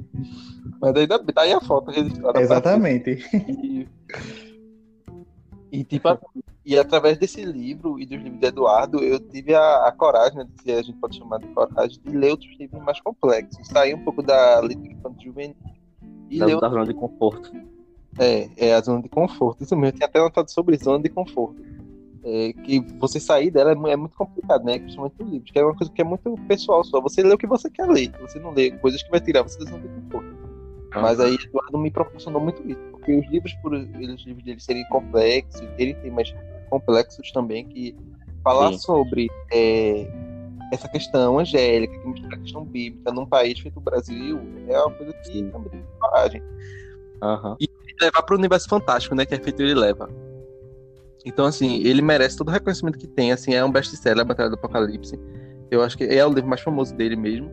Mas 0.81 0.95
ainda 0.95 1.19
tá 1.19 1.41
aí 1.41 1.53
a 1.53 1.61
foto 1.61 1.91
registrada. 1.91 2.39
Exatamente. 2.39 3.19
E, 3.33 3.87
e, 5.71 5.83
tipo, 5.83 6.09
e 6.65 6.77
através 6.77 7.17
desse 7.17 7.43
livro 7.45 7.99
e 7.99 8.05
dos 8.05 8.21
livros 8.21 8.39
de 8.39 8.45
Eduardo, 8.45 8.99
eu 8.99 9.19
tive 9.19 9.55
a, 9.55 9.87
a 9.87 9.91
coragem, 9.91 10.39
né, 10.39 10.47
que 10.61 10.71
a 10.71 10.81
gente 10.81 10.97
pode 10.99 11.17
chamar 11.17 11.39
de 11.39 11.47
coragem, 11.47 11.99
de 12.03 12.17
ler 12.17 12.31
outros 12.31 12.51
livros 12.59 12.83
mais 12.83 12.99
complexos. 12.99 13.67
Sair 13.67 13.93
um 13.93 14.03
pouco 14.03 14.21
da 14.21 14.59
leitura 14.59 14.93
infantil 14.93 15.31
juvenil. 15.31 15.55
E 16.29 16.39
da, 16.39 16.45
ler 16.45 16.59
da 16.59 16.69
zona 16.69 16.85
de 16.85 16.93
conforto. 16.93 17.51
É, 18.19 18.49
é 18.57 18.73
a 18.73 18.81
zona 18.81 19.01
de 19.01 19.09
conforto. 19.09 19.63
Isso 19.63 19.75
mesmo, 19.75 19.87
eu 19.87 19.91
tinha 19.93 20.05
até 20.05 20.19
notado 20.19 20.49
sobre 20.49 20.77
zona 20.77 21.01
de 21.01 21.09
conforto. 21.09 21.61
É, 22.23 22.53
que 22.53 22.79
você 22.99 23.19
sair 23.19 23.49
dela 23.49 23.71
é, 23.71 23.91
é, 23.91 23.95
muito 23.95 24.15
complicado, 24.15 24.63
né? 24.63 24.77
Principalmente 24.77 25.15
no 25.19 25.29
livro, 25.29 25.51
que 25.51 25.57
é 25.57 25.63
uma 25.63 25.75
coisa 25.75 25.91
que 25.91 26.01
é 26.01 26.05
muito 26.05 26.35
pessoal 26.47 26.83
só. 26.83 27.01
Você 27.01 27.23
lê 27.23 27.33
o 27.33 27.37
que 27.37 27.47
você 27.47 27.69
quer 27.69 27.87
ler, 27.87 28.11
você 28.21 28.39
não 28.39 28.51
lê 28.51 28.71
coisas 28.71 29.01
que 29.01 29.09
vai 29.09 29.19
tirar 29.19 29.41
você 29.41 29.57
da 29.59 29.71
zona 29.71 29.81
de 29.81 29.87
conforto. 29.87 30.41
Mas 30.93 31.19
aí 31.21 31.35
Eduardo 31.35 31.77
me 31.77 31.89
proporcionou 31.89 32.41
muito 32.41 32.61
isso, 32.69 32.81
porque 32.91 33.15
os 33.15 33.25
livros, 33.29 33.53
por 33.61 33.73
os 33.73 33.87
livros 34.25 34.43
dele 34.43 34.59
serem 34.59 34.85
complexos, 34.89 35.65
ele 35.77 35.93
tem 35.95 36.11
mais 36.11 36.33
complexos 36.69 37.31
também, 37.31 37.65
que 37.65 37.95
falar 38.43 38.73
Sim. 38.73 38.79
sobre 38.79 39.29
é, 39.53 40.05
essa 40.71 40.89
questão 40.89 41.39
angélica, 41.39 41.97
que 41.97 42.07
mistura 42.07 42.35
a 42.35 42.39
questão 42.39 42.65
bíblica 42.65 43.11
num 43.11 43.25
país 43.25 43.59
feito 43.59 43.77
o 43.77 43.81
Brasil, 43.81 44.39
é 44.67 44.77
uma 44.79 44.91
coisa 44.91 45.13
que 45.13 45.43
também 45.43 45.69
tem 45.69 45.83
coragem. 45.99 46.41
Uhum. 47.21 47.55
E 47.59 47.67
levar 47.99 48.21
para 48.23 48.35
o 48.35 48.37
universo 48.37 48.67
fantástico, 48.67 49.15
né, 49.15 49.25
que 49.25 49.33
é 49.33 49.39
feito 49.39 49.61
ele 49.61 49.73
leva. 49.73 50.09
Então, 51.25 51.45
assim, 51.45 51.83
ele 51.83 52.01
merece 52.01 52.37
todo 52.37 52.49
o 52.49 52.51
reconhecimento 52.51 52.97
que 52.97 53.07
tem, 53.07 53.31
assim, 53.31 53.53
é 53.53 53.63
um 53.63 53.71
best-seller, 53.71 54.21
a 54.21 54.25
Batalha 54.25 54.49
do 54.49 54.55
Apocalipse. 54.55 55.19
Eu 55.69 55.83
acho 55.83 55.97
que 55.97 56.03
é 56.03 56.25
o 56.25 56.33
livro 56.33 56.49
mais 56.49 56.61
famoso 56.61 56.95
dele 56.95 57.15
mesmo. 57.15 57.51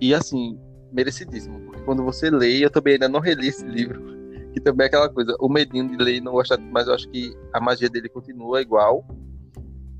E, 0.00 0.14
assim, 0.14 0.58
merecidíssimo. 0.92 1.60
Porque 1.60 1.82
quando 1.82 2.04
você 2.04 2.30
lê, 2.30 2.64
eu 2.64 2.70
também 2.70 2.94
ainda 2.94 3.08
não 3.08 3.20
reli 3.20 3.48
esse 3.48 3.64
livro. 3.64 4.00
que 4.52 4.60
também 4.60 4.84
é 4.84 4.88
aquela 4.88 5.08
coisa, 5.08 5.34
o 5.40 5.48
medinho 5.48 5.88
de 5.88 5.96
ler 5.96 6.16
e 6.16 6.20
não 6.20 6.32
gostar, 6.32 6.58
mas 6.58 6.86
eu 6.86 6.94
acho 6.94 7.08
que 7.08 7.34
a 7.52 7.60
magia 7.60 7.88
dele 7.88 8.08
continua 8.08 8.60
igual. 8.60 9.04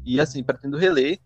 E 0.04 0.20
assim, 0.20 0.42
pretendo 0.42 0.76
reler. 0.76 1.18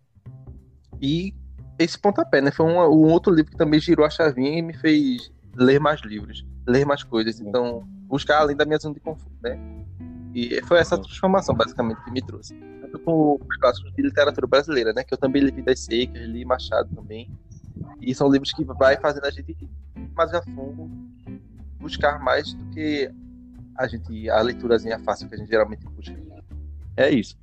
E 1.01 1.33
esse 1.77 1.99
pontapé, 1.99 2.41
né? 2.41 2.51
Foi 2.51 2.65
um, 2.65 2.79
um 2.79 3.11
outro 3.11 3.33
livro 3.33 3.51
que 3.51 3.57
também 3.57 3.79
girou 3.79 4.05
a 4.05 4.09
chavinha 4.09 4.57
e 4.57 4.61
me 4.61 4.73
fez 4.73 5.31
ler 5.55 5.79
mais 5.79 6.01
livros, 6.01 6.45
ler 6.67 6.85
mais 6.85 7.03
coisas. 7.03 7.39
Então, 7.39 7.87
buscar 8.07 8.39
além 8.39 8.55
da 8.55 8.65
minha 8.65 8.79
zona 8.79 8.95
de 8.95 8.99
conforto, 8.99 9.35
né? 9.41 9.59
E 10.33 10.61
foi 10.63 10.79
essa 10.79 10.97
transformação, 10.97 11.55
basicamente, 11.55 12.03
que 12.03 12.11
me 12.11 12.21
trouxe. 12.21 12.53
Tanto 12.81 12.99
com 12.99 13.39
os 13.41 13.57
clássicos 13.57 13.93
de 13.93 14.01
literatura 14.01 14.47
brasileira, 14.47 14.93
né? 14.93 15.03
Que 15.03 15.13
eu 15.13 15.17
também 15.17 15.41
li 15.41 15.51
Vidas 15.51 15.79
Secas, 15.79 16.21
li 16.27 16.45
Machado 16.45 16.89
também. 16.95 17.29
E 18.01 18.13
são 18.13 18.29
livros 18.29 18.51
que 18.53 18.63
vai 18.63 18.97
fazendo 18.97 19.25
a 19.25 19.31
gente 19.31 19.51
ir 19.51 19.69
mais 20.15 20.33
a 20.33 20.41
fundo, 20.41 20.89
buscar 21.79 22.19
mais 22.19 22.53
do 22.53 22.65
que 22.71 23.11
a 23.75 23.87
gente 23.87 24.29
a 24.29 24.41
leiturazinha 24.41 24.99
fácil 24.99 25.27
que 25.27 25.35
a 25.35 25.37
gente 25.37 25.49
geralmente 25.49 25.85
busca. 25.85 26.15
É 26.95 27.09
isso. 27.09 27.37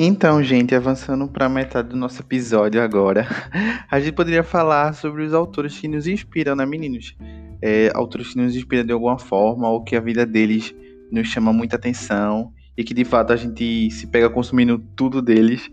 Então, 0.00 0.40
gente, 0.44 0.76
avançando 0.76 1.26
para 1.26 1.48
metade 1.48 1.88
do 1.88 1.96
nosso 1.96 2.22
episódio 2.22 2.80
agora, 2.80 3.26
a 3.90 3.98
gente 3.98 4.12
poderia 4.12 4.44
falar 4.44 4.92
sobre 4.92 5.24
os 5.24 5.34
autores 5.34 5.76
que 5.76 5.88
nos 5.88 6.06
inspiram, 6.06 6.54
né, 6.54 6.64
meninos? 6.64 7.16
É, 7.60 7.90
autores 7.92 8.28
que 8.28 8.38
nos 8.38 8.54
inspiram 8.54 8.84
de 8.84 8.92
alguma 8.92 9.18
forma, 9.18 9.68
ou 9.68 9.82
que 9.82 9.96
a 9.96 10.00
vida 10.00 10.24
deles 10.24 10.72
nos 11.10 11.26
chama 11.26 11.52
muita 11.52 11.74
atenção, 11.74 12.52
e 12.76 12.84
que 12.84 12.94
de 12.94 13.04
fato 13.04 13.32
a 13.32 13.36
gente 13.36 13.90
se 13.90 14.06
pega 14.06 14.30
consumindo 14.30 14.78
tudo 14.94 15.20
deles, 15.20 15.68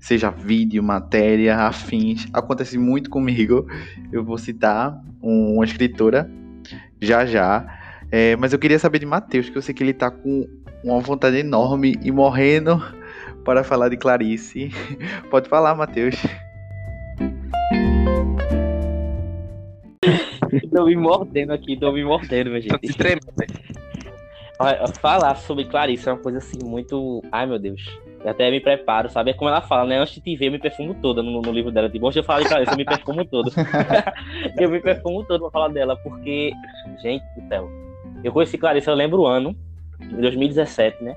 seja 0.00 0.30
vídeo, 0.30 0.82
matéria, 0.82 1.58
afins. 1.58 2.26
Acontece 2.32 2.78
muito 2.78 3.10
comigo. 3.10 3.66
Eu 4.10 4.24
vou 4.24 4.38
citar 4.38 4.98
uma 5.20 5.66
escritora 5.66 6.30
já 6.98 7.26
já. 7.26 7.66
É, 8.10 8.36
mas 8.36 8.54
eu 8.54 8.58
queria 8.58 8.78
saber 8.78 9.00
de 9.00 9.04
Matheus, 9.04 9.50
que 9.50 9.58
eu 9.58 9.60
sei 9.60 9.74
que 9.74 9.82
ele 9.82 9.92
tá 9.92 10.10
com 10.10 10.48
uma 10.82 10.98
vontade 11.00 11.36
enorme 11.36 11.94
e 12.02 12.10
morrendo 12.10 12.80
para 13.46 13.62
falar 13.62 13.88
de 13.88 13.96
Clarice. 13.96 14.70
Pode 15.30 15.48
falar, 15.48 15.76
Matheus. 15.76 16.16
Tô 20.74 20.84
me 20.84 20.96
mordendo 20.96 21.52
aqui, 21.52 21.76
tô 21.76 21.92
me 21.92 22.04
mordendo, 22.04 22.50
minha 22.50 22.60
gente. 22.60 22.92
Falar 25.00 25.36
sobre 25.36 25.64
Clarice 25.66 26.08
é 26.08 26.12
uma 26.12 26.18
coisa 26.18 26.38
assim 26.38 26.58
muito. 26.64 27.22
Ai 27.30 27.46
meu 27.46 27.58
Deus. 27.58 27.82
Eu 28.24 28.30
até 28.30 28.50
me 28.50 28.60
preparo, 28.60 29.08
sabe? 29.08 29.30
É 29.30 29.34
como 29.34 29.48
ela 29.48 29.60
fala, 29.60 29.86
né? 29.86 29.98
Antes 29.98 30.14
de 30.14 30.20
te 30.22 30.36
ver, 30.36 30.46
eu 30.46 30.52
me 30.52 30.58
perfumo 30.58 30.94
toda 30.94 31.22
no, 31.22 31.40
no 31.40 31.52
livro 31.52 31.70
dela. 31.70 31.88
Tipo, 31.88 32.06
antes 32.06 32.16
eu 32.16 32.24
falo 32.24 32.42
de 32.42 32.48
Clarice, 32.48 32.72
eu 32.72 32.76
me 32.76 32.84
perfumo 32.84 33.24
todo. 33.24 33.52
eu 34.58 34.68
me 34.68 34.80
perfumo 34.80 35.24
todo 35.24 35.42
pra 35.42 35.50
falar 35.50 35.68
dela, 35.68 35.96
porque, 35.96 36.52
gente 37.00 37.22
do 37.36 37.46
céu. 37.48 37.70
Eu 38.24 38.32
conheci 38.32 38.58
Clarice, 38.58 38.88
eu 38.88 38.94
lembro 38.94 39.20
o 39.20 39.26
ano, 39.26 39.54
em 40.00 40.20
2017, 40.20 41.04
né? 41.04 41.14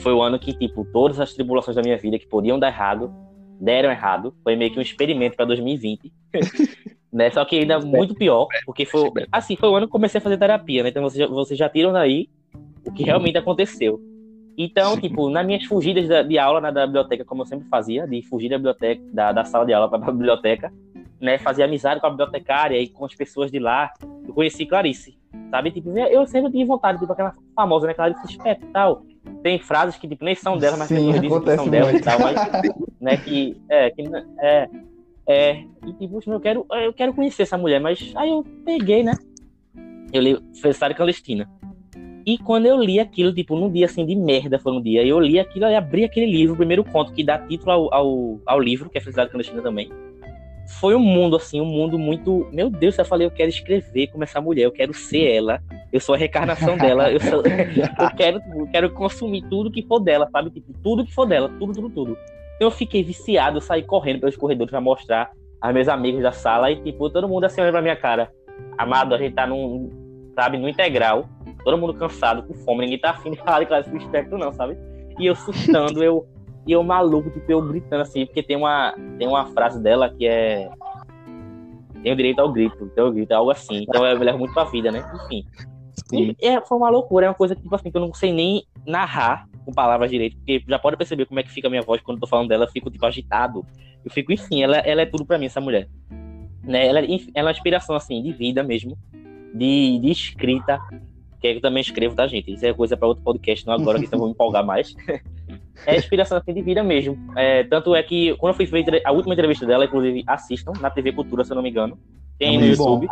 Foi 0.00 0.12
o 0.12 0.22
ano 0.22 0.38
que, 0.38 0.52
tipo, 0.52 0.84
todas 0.92 1.18
as 1.20 1.32
tribulações 1.32 1.76
da 1.76 1.82
minha 1.82 1.96
vida 1.96 2.18
que 2.18 2.26
podiam 2.26 2.58
dar 2.58 2.68
errado, 2.68 3.12
deram 3.60 3.90
errado. 3.90 4.34
Foi 4.42 4.56
meio 4.56 4.72
que 4.72 4.78
um 4.78 4.82
experimento 4.82 5.36
para 5.36 5.44
2020. 5.46 6.12
né? 7.12 7.30
Só 7.30 7.44
que 7.44 7.58
ainda 7.58 7.80
muito 7.80 8.14
pior, 8.14 8.46
porque 8.64 8.84
foi. 8.84 9.10
Assim, 9.32 9.56
foi 9.56 9.68
o 9.68 9.74
ano 9.74 9.86
que 9.86 9.92
comecei 9.92 10.18
a 10.18 10.22
fazer 10.22 10.36
terapia, 10.36 10.82
né? 10.82 10.90
Então 10.90 11.02
vocês 11.02 11.18
já, 11.18 11.26
vocês 11.26 11.58
já 11.58 11.68
tiram 11.68 11.92
daí 11.92 12.28
o 12.84 12.92
que 12.92 13.02
realmente 13.02 13.38
aconteceu. 13.38 14.00
Então, 14.56 14.94
Sim. 14.94 15.00
tipo, 15.02 15.30
nas 15.30 15.46
minhas 15.46 15.64
fugidas 15.64 16.26
de 16.26 16.38
aula 16.38 16.60
na 16.60 16.86
biblioteca, 16.86 17.24
como 17.24 17.42
eu 17.42 17.46
sempre 17.46 17.68
fazia, 17.68 18.06
de 18.06 18.22
fugir 18.22 18.48
da 18.48 18.56
biblioteca, 18.56 19.02
da, 19.12 19.32
da 19.32 19.44
sala 19.44 19.64
de 19.64 19.72
aula 19.72 19.88
para 19.88 20.08
a 20.08 20.12
biblioteca, 20.12 20.72
né? 21.20 21.38
Fazia 21.38 21.64
amizade 21.64 22.00
com 22.00 22.06
a 22.06 22.10
bibliotecária 22.10 22.80
e 22.80 22.88
com 22.88 23.04
as 23.04 23.14
pessoas 23.14 23.50
de 23.50 23.58
lá. 23.58 23.92
Eu 24.26 24.34
conheci 24.34 24.66
Clarice, 24.66 25.17
sabe? 25.50 25.70
Tipo, 25.70 25.96
eu 25.98 26.26
sempre 26.26 26.50
tive 26.50 26.64
vontade, 26.64 26.98
tipo, 26.98 27.12
aquela 27.12 27.32
famosa, 27.54 27.86
né? 27.86 27.94
Clarice 27.94 28.32
Spector 28.32 28.68
e 28.68 28.72
tal. 28.72 29.02
Tem 29.42 29.58
frases 29.58 29.96
que 29.96 30.08
tipo, 30.08 30.24
nem 30.24 30.34
são 30.34 30.58
dela, 30.58 30.76
mas 30.76 30.88
Sim, 30.88 31.12
dizem 31.20 31.40
que 31.40 31.54
são 31.54 31.68
dela 31.68 31.92
e 31.92 32.00
tal, 32.00 32.18
mas, 32.18 32.36
né, 33.00 33.16
que, 33.18 33.60
é, 33.68 33.90
que, 33.90 34.02
é, 34.40 34.68
é, 35.28 35.64
e 35.86 35.92
tipo, 35.92 36.20
eu 36.26 36.40
quero, 36.40 36.66
eu 36.70 36.92
quero 36.92 37.12
conhecer 37.12 37.42
essa 37.42 37.58
mulher, 37.58 37.80
mas 37.80 38.12
aí 38.16 38.30
eu 38.30 38.44
peguei, 38.64 39.02
né, 39.02 39.14
eu 40.12 40.22
li 40.22 40.38
Felicitade 40.60 40.94
Clandestina, 40.94 41.48
e 42.26 42.38
quando 42.38 42.66
eu 42.66 42.78
li 42.78 42.98
aquilo, 42.98 43.32
tipo, 43.32 43.54
num 43.54 43.70
dia 43.70 43.86
assim 43.86 44.04
de 44.04 44.16
merda, 44.16 44.58
foi 44.58 44.72
um 44.72 44.80
dia, 44.80 45.04
eu 45.04 45.20
li 45.20 45.38
aquilo, 45.38 45.66
e 45.66 45.74
abri 45.74 46.04
aquele 46.04 46.26
livro, 46.26 46.54
o 46.54 46.58
primeiro 46.58 46.82
conto 46.84 47.12
que 47.12 47.22
dá 47.22 47.38
título 47.38 47.70
ao, 47.70 47.94
ao, 47.94 48.40
ao 48.46 48.60
livro, 48.60 48.88
que 48.88 48.98
é 48.98 49.00
Felicidade 49.00 49.30
Clandestina 49.30 49.62
também, 49.62 49.90
foi 50.68 50.94
um 50.94 51.00
mundo, 51.00 51.36
assim, 51.36 51.60
um 51.60 51.66
mundo 51.66 51.98
muito. 51.98 52.46
Meu 52.52 52.68
Deus, 52.68 52.98
eu 52.98 53.04
falei, 53.04 53.26
eu 53.26 53.30
quero 53.30 53.48
escrever 53.48 54.08
como 54.08 54.22
essa 54.22 54.40
mulher, 54.40 54.64
eu 54.64 54.72
quero 54.72 54.92
ser 54.92 55.36
ela, 55.36 55.62
eu 55.92 55.98
sou 55.98 56.14
a 56.14 56.18
reencarnação 56.18 56.76
dela, 56.76 57.10
eu, 57.10 57.18
sou, 57.20 57.42
eu, 57.46 58.16
quero, 58.16 58.40
eu 58.54 58.66
quero 58.70 58.90
consumir 58.90 59.42
tudo 59.48 59.70
que 59.70 59.82
for 59.82 59.98
dela, 59.98 60.28
sabe? 60.30 60.50
Tipo, 60.50 60.72
tudo 60.82 61.04
que 61.04 61.12
for 61.12 61.26
dela, 61.26 61.48
tudo, 61.58 61.72
tudo, 61.72 61.90
tudo. 61.90 62.18
Então 62.56 62.66
eu 62.66 62.70
fiquei 62.70 63.02
viciado, 63.02 63.56
eu 63.56 63.60
saí 63.62 63.82
correndo 63.82 64.20
pelos 64.20 64.36
corredores 64.36 64.70
pra 64.70 64.80
mostrar 64.80 65.30
aos 65.60 65.72
meus 65.72 65.88
amigos 65.88 66.22
da 66.22 66.32
sala 66.32 66.70
e, 66.70 66.76
tipo, 66.82 67.08
todo 67.08 67.28
mundo 67.28 67.44
assim 67.44 67.60
olhando 67.60 67.72
pra 67.72 67.82
minha 67.82 67.96
cara. 67.96 68.30
Amado, 68.76 69.14
a 69.14 69.18
gente 69.18 69.34
tá 69.34 69.46
num, 69.46 69.90
sabe, 70.34 70.58
no 70.58 70.68
integral, 70.68 71.28
todo 71.64 71.78
mundo 71.78 71.94
cansado, 71.94 72.42
com 72.42 72.54
fome, 72.54 72.82
ninguém 72.82 72.98
tá 72.98 73.10
afim 73.10 73.30
de 73.30 73.38
falar 73.38 73.60
de 73.60 73.66
classe 73.66 73.96
espectro, 73.96 74.36
não, 74.36 74.52
sabe? 74.52 74.76
E 75.18 75.26
eu 75.26 75.32
assustando, 75.32 76.04
eu 76.04 76.26
e 76.68 76.72
eu 76.72 76.82
maluco, 76.84 77.30
tipo, 77.30 77.50
eu 77.50 77.62
gritando 77.62 78.02
assim, 78.02 78.26
porque 78.26 78.42
tem 78.42 78.54
uma, 78.54 78.94
tem 79.18 79.26
uma 79.26 79.46
frase 79.46 79.82
dela 79.82 80.10
que 80.10 80.26
é. 80.26 80.68
Tenho 82.02 82.14
direito 82.14 82.40
ao 82.40 82.52
grito, 82.52 82.76
então 82.84 83.06
eu 83.06 83.12
grito, 83.12 83.32
é 83.32 83.36
algo 83.36 83.50
assim. 83.50 83.84
Então 83.88 84.04
eu 84.04 84.18
levo 84.18 84.38
muito 84.38 84.52
pra 84.52 84.64
vida, 84.64 84.92
né? 84.92 85.02
Enfim. 85.24 85.46
E, 86.12 86.36
é, 86.46 86.60
foi 86.60 86.76
uma 86.76 86.90
loucura, 86.90 87.24
é 87.24 87.28
uma 87.30 87.34
coisa 87.34 87.56
tipo 87.56 87.74
assim, 87.74 87.90
que 87.90 87.96
eu 87.96 88.02
não 88.02 88.12
sei 88.12 88.34
nem 88.34 88.64
narrar 88.86 89.48
com 89.64 89.72
palavras 89.72 90.10
direito, 90.10 90.36
porque 90.36 90.62
já 90.68 90.78
pode 90.78 90.98
perceber 90.98 91.24
como 91.24 91.40
é 91.40 91.42
que 91.42 91.50
fica 91.50 91.68
a 91.68 91.70
minha 91.70 91.82
voz 91.82 92.02
quando 92.02 92.18
eu 92.18 92.20
tô 92.20 92.26
falando 92.26 92.48
dela, 92.48 92.66
eu 92.66 92.70
fico 92.70 92.90
tipo 92.90 93.04
agitado. 93.06 93.64
Eu 94.04 94.10
fico, 94.10 94.30
enfim, 94.30 94.62
ela, 94.62 94.76
ela 94.76 95.00
é 95.00 95.06
tudo 95.06 95.24
pra 95.24 95.38
mim, 95.38 95.46
essa 95.46 95.62
mulher. 95.62 95.88
Né? 96.62 96.86
Ela, 96.86 96.98
ela 97.00 97.08
é 97.34 97.42
uma 97.42 97.50
inspiração, 97.50 97.96
assim, 97.96 98.22
de 98.22 98.30
vida 98.30 98.62
mesmo, 98.62 98.96
de, 99.54 99.98
de 100.00 100.10
escrita, 100.10 100.78
que 101.40 101.46
eu 101.46 101.60
também 101.62 101.80
escrevo, 101.80 102.14
tá, 102.14 102.26
gente? 102.26 102.52
Isso 102.52 102.66
é 102.66 102.74
coisa 102.74 102.94
para 102.94 103.08
outro 103.08 103.24
podcast, 103.24 103.66
não 103.66 103.72
agora, 103.72 103.98
que 103.98 104.04
então 104.04 104.18
vou 104.18 104.28
me 104.28 104.34
empolgar 104.34 104.64
mais. 104.64 104.94
é 105.86 105.96
inspiração 105.96 106.38
assim, 106.38 106.52
de 106.52 106.62
vida 106.62 106.82
mesmo. 106.82 107.16
É, 107.36 107.64
tanto 107.64 107.94
é 107.94 108.02
que, 108.02 108.34
quando 108.36 108.52
eu 108.52 108.56
fui 108.56 108.66
ver 108.66 109.02
a 109.04 109.12
última 109.12 109.34
entrevista 109.34 109.66
dela, 109.66 109.84
inclusive, 109.84 110.24
assistam 110.26 110.72
na 110.80 110.90
TV 110.90 111.12
Cultura, 111.12 111.44
se 111.44 111.52
eu 111.52 111.56
não 111.56 111.62
me 111.62 111.70
engano. 111.70 111.98
Tem 112.38 112.56
é 112.56 112.58
no 112.58 112.66
YouTube. 112.66 113.08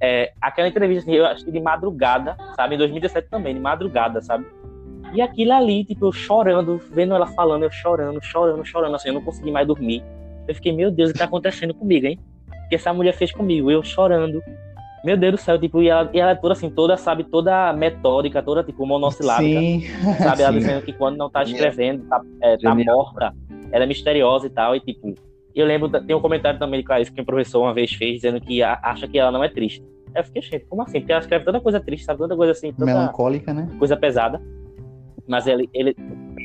É, 0.00 0.32
aquela 0.40 0.68
entrevista, 0.68 1.08
assim, 1.08 1.18
eu 1.18 1.26
acho 1.26 1.44
que 1.44 1.52
de 1.52 1.60
madrugada, 1.60 2.36
sabe? 2.56 2.74
Em 2.74 2.78
2017 2.78 3.28
também, 3.28 3.54
de 3.54 3.60
madrugada, 3.60 4.20
sabe? 4.20 4.44
E 5.14 5.20
aquilo 5.20 5.52
ali, 5.52 5.84
tipo, 5.84 6.06
eu 6.06 6.12
chorando, 6.12 6.80
vendo 6.90 7.14
ela 7.14 7.26
falando, 7.26 7.64
eu 7.64 7.70
chorando, 7.70 8.20
chorando, 8.22 8.64
chorando, 8.64 8.96
assim, 8.96 9.08
eu 9.08 9.14
não 9.14 9.22
consegui 9.22 9.50
mais 9.50 9.66
dormir. 9.66 10.02
Eu 10.48 10.54
fiquei, 10.54 10.72
meu 10.72 10.90
Deus, 10.90 11.10
o 11.10 11.12
que 11.12 11.18
tá 11.18 11.26
acontecendo 11.26 11.74
comigo, 11.74 12.06
hein? 12.06 12.18
O 12.48 12.68
que 12.68 12.74
essa 12.74 12.92
mulher 12.92 13.12
fez 13.12 13.30
comigo? 13.30 13.70
Eu 13.70 13.82
chorando, 13.82 14.42
meu 15.04 15.16
Deus 15.16 15.32
do 15.34 15.38
céu, 15.38 15.58
tipo, 15.58 15.82
e 15.82 15.88
ela, 15.88 16.08
e 16.12 16.20
ela 16.20 16.32
é 16.32 16.34
toda 16.34 16.52
assim, 16.52 16.70
toda, 16.70 16.96
sabe, 16.96 17.24
toda 17.24 17.72
metódica, 17.72 18.42
toda, 18.42 18.62
tipo, 18.62 18.86
monossilábica. 18.86 19.60
Sim. 19.60 19.82
Sabe, 20.18 20.42
ela 20.42 20.52
dizendo 20.56 20.82
que 20.82 20.92
quando 20.92 21.16
não 21.16 21.28
tá 21.28 21.42
escrevendo, 21.42 22.04
tá, 22.04 22.20
é, 22.40 22.56
tá 22.56 22.74
morta, 22.74 23.34
ela 23.70 23.84
é 23.84 23.86
misteriosa 23.86 24.46
e 24.46 24.50
tal, 24.50 24.76
e 24.76 24.80
tipo, 24.80 25.14
eu 25.54 25.66
lembro, 25.66 25.88
tem 25.88 26.16
um 26.16 26.20
comentário 26.20 26.58
também 26.58 26.80
de 26.80 26.86
Clarice 26.86 27.12
que 27.12 27.20
um 27.20 27.24
professor 27.24 27.62
uma 27.62 27.74
vez 27.74 27.92
fez, 27.92 28.16
dizendo 28.16 28.40
que 28.40 28.62
a, 28.62 28.78
acha 28.82 29.06
que 29.08 29.18
ela 29.18 29.30
não 29.30 29.42
é 29.42 29.48
triste. 29.48 29.84
Eu 30.14 30.24
fiquei, 30.24 30.42
gente, 30.42 30.66
como 30.66 30.82
assim? 30.82 31.00
Porque 31.00 31.12
ela 31.12 31.20
escreve 31.20 31.44
tanta 31.44 31.60
coisa 31.60 31.80
triste, 31.80 32.04
sabe, 32.04 32.18
tanta 32.18 32.36
coisa 32.36 32.52
assim, 32.52 32.72
tanta 32.72 32.84
melancólica, 32.84 33.52
né? 33.52 33.68
Coisa 33.78 33.96
pesada. 33.96 34.40
Mas 35.26 35.46
ele, 35.46 35.68
ele 35.72 35.96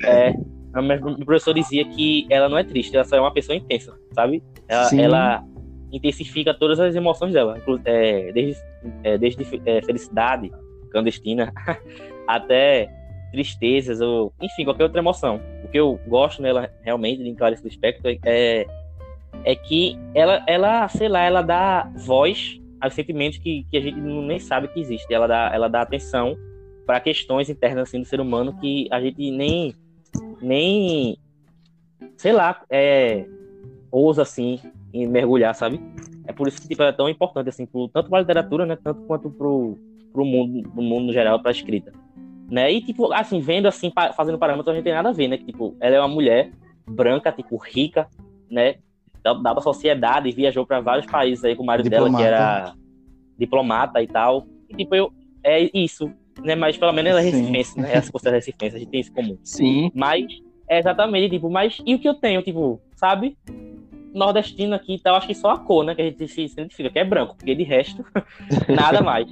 é, 0.06 0.34
o 0.76 1.26
professor 1.26 1.54
dizia 1.54 1.84
que 1.86 2.26
ela 2.30 2.48
não 2.48 2.58
é 2.58 2.64
triste, 2.64 2.96
ela 2.96 3.04
só 3.04 3.18
é 3.18 3.20
uma 3.20 3.34
pessoa 3.34 3.56
intensa, 3.56 3.94
sabe? 4.14 4.44
Ela, 4.68 4.90
ela 4.96 5.46
intensifica 5.92 6.54
todas 6.54 6.80
as 6.80 6.96
emoções 6.96 7.34
dela, 7.34 7.62
é, 7.86 8.32
desde, 8.32 8.62
é, 9.04 9.18
desde 9.18 9.44
é, 9.66 9.82
felicidade 9.82 10.52
clandestina 10.92 11.54
até 12.28 12.90
tristezas 13.32 14.02
ou 14.02 14.34
enfim 14.42 14.64
qualquer 14.64 14.84
outra 14.84 15.00
emoção. 15.00 15.40
O 15.64 15.68
que 15.68 15.80
eu 15.80 16.00
gosto 16.08 16.42
nela 16.42 16.70
realmente 16.82 17.24
de 17.24 17.34
Clarice 17.34 17.64
Lispector 17.64 18.18
é 18.26 18.66
é 19.44 19.56
que 19.56 19.98
ela 20.14 20.44
ela 20.48 20.88
sei 20.88 21.08
lá 21.08 21.22
ela 21.22 21.42
dá 21.42 21.92
voz 21.96 22.60
aos 22.80 22.94
sentimentos 22.94 23.38
que, 23.38 23.66
que 23.70 23.78
a 23.78 23.82
gente 23.82 24.00
nem 24.00 24.40
sabe 24.40 24.68
que 24.70 24.80
existe. 24.80 25.14
Ela 25.14 25.28
dá 25.28 25.52
ela 25.54 25.68
dá 25.68 25.82
atenção 25.82 26.38
para 26.86 27.00
questões 27.00 27.50
internas 27.50 27.90
assim 27.90 28.00
do 28.00 28.06
ser 28.06 28.20
humano 28.20 28.58
que 28.60 28.88
a 28.92 29.00
gente 29.02 29.30
nem 29.32 29.76
nem 30.42 31.18
sei 32.16 32.32
lá 32.32 32.62
é 32.70 33.26
ousa 33.92 34.22
assim 34.22 34.60
em 34.94 35.08
mergulhar, 35.08 35.54
sabe? 35.56 35.80
É 36.26 36.34
por 36.34 36.48
isso 36.48 36.62
que 36.62 36.68
tipo, 36.68 36.84
é 36.84 36.92
tão 36.92 37.08
importante, 37.10 37.50
assim, 37.50 37.66
pro, 37.66 37.88
tanto 37.88 38.10
para 38.10 38.20
a 38.20 38.22
literatura, 38.22 38.66
né, 38.66 38.78
tanto 38.82 39.02
quanto 39.02 39.30
pro, 39.30 39.78
pro 40.12 40.26
mundo, 40.26 40.70
pro 40.70 40.82
mundo 40.82 41.06
no 41.08 41.14
geral, 41.14 41.40
para 41.40 41.52
a 41.52 41.54
escrita. 41.54 41.92
né? 42.50 42.72
E, 42.72 42.82
tipo, 42.82 43.12
assim, 43.14 43.40
vendo 43.40 43.68
assim, 43.68 43.92
fazendo 44.16 44.38
parâmetro, 44.38 44.72
a 44.72 44.76
gente 44.76 44.84
tem 44.84 44.94
nada 44.94 45.10
a 45.10 45.14
ver, 45.14 45.28
né? 45.28 45.38
Que, 45.38 45.46
tipo, 45.46 45.76
ela 45.80 45.96
é 45.96 46.00
uma 46.00 46.08
mulher 46.08 46.52
branca, 46.90 47.32
tipo, 47.32 47.58
rica, 47.58 48.08
né? 48.50 48.76
Da, 49.24 49.34
da 49.34 49.62
sociedade, 49.62 50.32
viajou 50.32 50.66
para 50.66 50.80
vários 50.80 51.06
países 51.06 51.44
aí 51.44 51.56
com 51.56 51.64
o 51.64 51.66
marido 51.66 51.90
dela, 51.90 52.10
que 52.10 52.24
era 52.24 52.74
diplomata 53.38 54.02
e 54.02 54.08
tal. 54.08 54.46
E, 54.70 54.76
tipo, 54.76 54.96
eu, 54.96 55.12
é 55.44 55.70
isso, 55.78 56.10
né? 56.42 56.56
Mas 56.56 56.78
pelo 56.78 56.94
menos 56.94 57.12
ela 57.12 57.20
é 57.22 57.24
recifense, 57.24 57.80
né? 57.80 57.92
Ela 57.92 58.02
se 58.02 58.12
considera 58.12 58.38
recifense, 58.38 58.76
a 58.76 58.80
gente 58.80 58.90
tem 58.90 59.02
isso 59.02 59.12
comum. 59.14 59.38
Sim. 59.44 59.92
Mas, 59.94 60.26
é 60.70 60.80
exatamente, 60.80 61.30
tipo, 61.32 61.50
mas 61.50 61.78
e 61.86 61.96
o 61.96 62.00
que 62.00 62.08
eu 62.08 62.14
tenho, 62.14 62.42
tipo, 62.42 62.82
sabe? 62.96 63.38
Nordestino 64.18 64.76
aqui 64.76 64.96
e 64.96 65.00
tal, 65.00 65.16
acho 65.16 65.28
que 65.28 65.36
só 65.36 65.52
a 65.52 65.60
cor, 65.60 65.84
né? 65.84 65.96
Que 65.96 66.02
a 66.02 66.06
gente 66.06 66.28
se 66.28 66.42
identifica, 66.42 66.90
que 66.90 67.00
é 67.00 67.06
branco, 67.06 67.36
porque 67.36 67.54
de 67.56 67.64
resto, 67.64 68.04
nada 68.68 69.02
mais. 69.02 69.28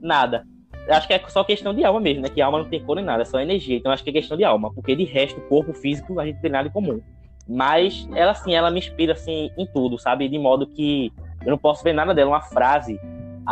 Nada. 0.00 0.46
Acho 0.88 1.06
que 1.06 1.12
é 1.12 1.22
só 1.28 1.44
questão 1.44 1.74
de 1.74 1.84
alma 1.84 2.00
mesmo, 2.00 2.22
né? 2.22 2.28
Que 2.28 2.40
alma 2.40 2.58
não 2.58 2.68
tem 2.68 2.82
cor 2.82 2.96
nem 2.96 3.04
nada, 3.04 3.22
é 3.22 3.24
só 3.24 3.38
energia. 3.38 3.76
Então 3.76 3.92
acho 3.92 4.02
que 4.02 4.10
é 4.10 4.12
questão 4.14 4.36
de 4.36 4.44
alma, 4.44 4.72
porque 4.72 4.96
de 4.96 5.04
resto, 5.04 5.40
corpo 5.42 5.72
físico, 5.72 6.18
a 6.18 6.26
gente 6.26 6.40
tem 6.40 6.50
nada 6.50 6.68
em 6.68 6.72
comum. 6.72 7.00
Mas 7.46 8.08
ela, 8.14 8.32
assim, 8.32 8.54
ela 8.54 8.70
me 8.70 8.78
inspira, 8.78 9.12
assim, 9.12 9.50
em 9.58 9.66
tudo, 9.66 9.98
sabe? 9.98 10.28
De 10.28 10.38
modo 10.38 10.66
que 10.66 11.12
eu 11.44 11.50
não 11.50 11.58
posso 11.58 11.82
ver 11.82 11.92
nada 11.92 12.14
dela, 12.14 12.30
uma 12.30 12.40
frase, 12.40 12.98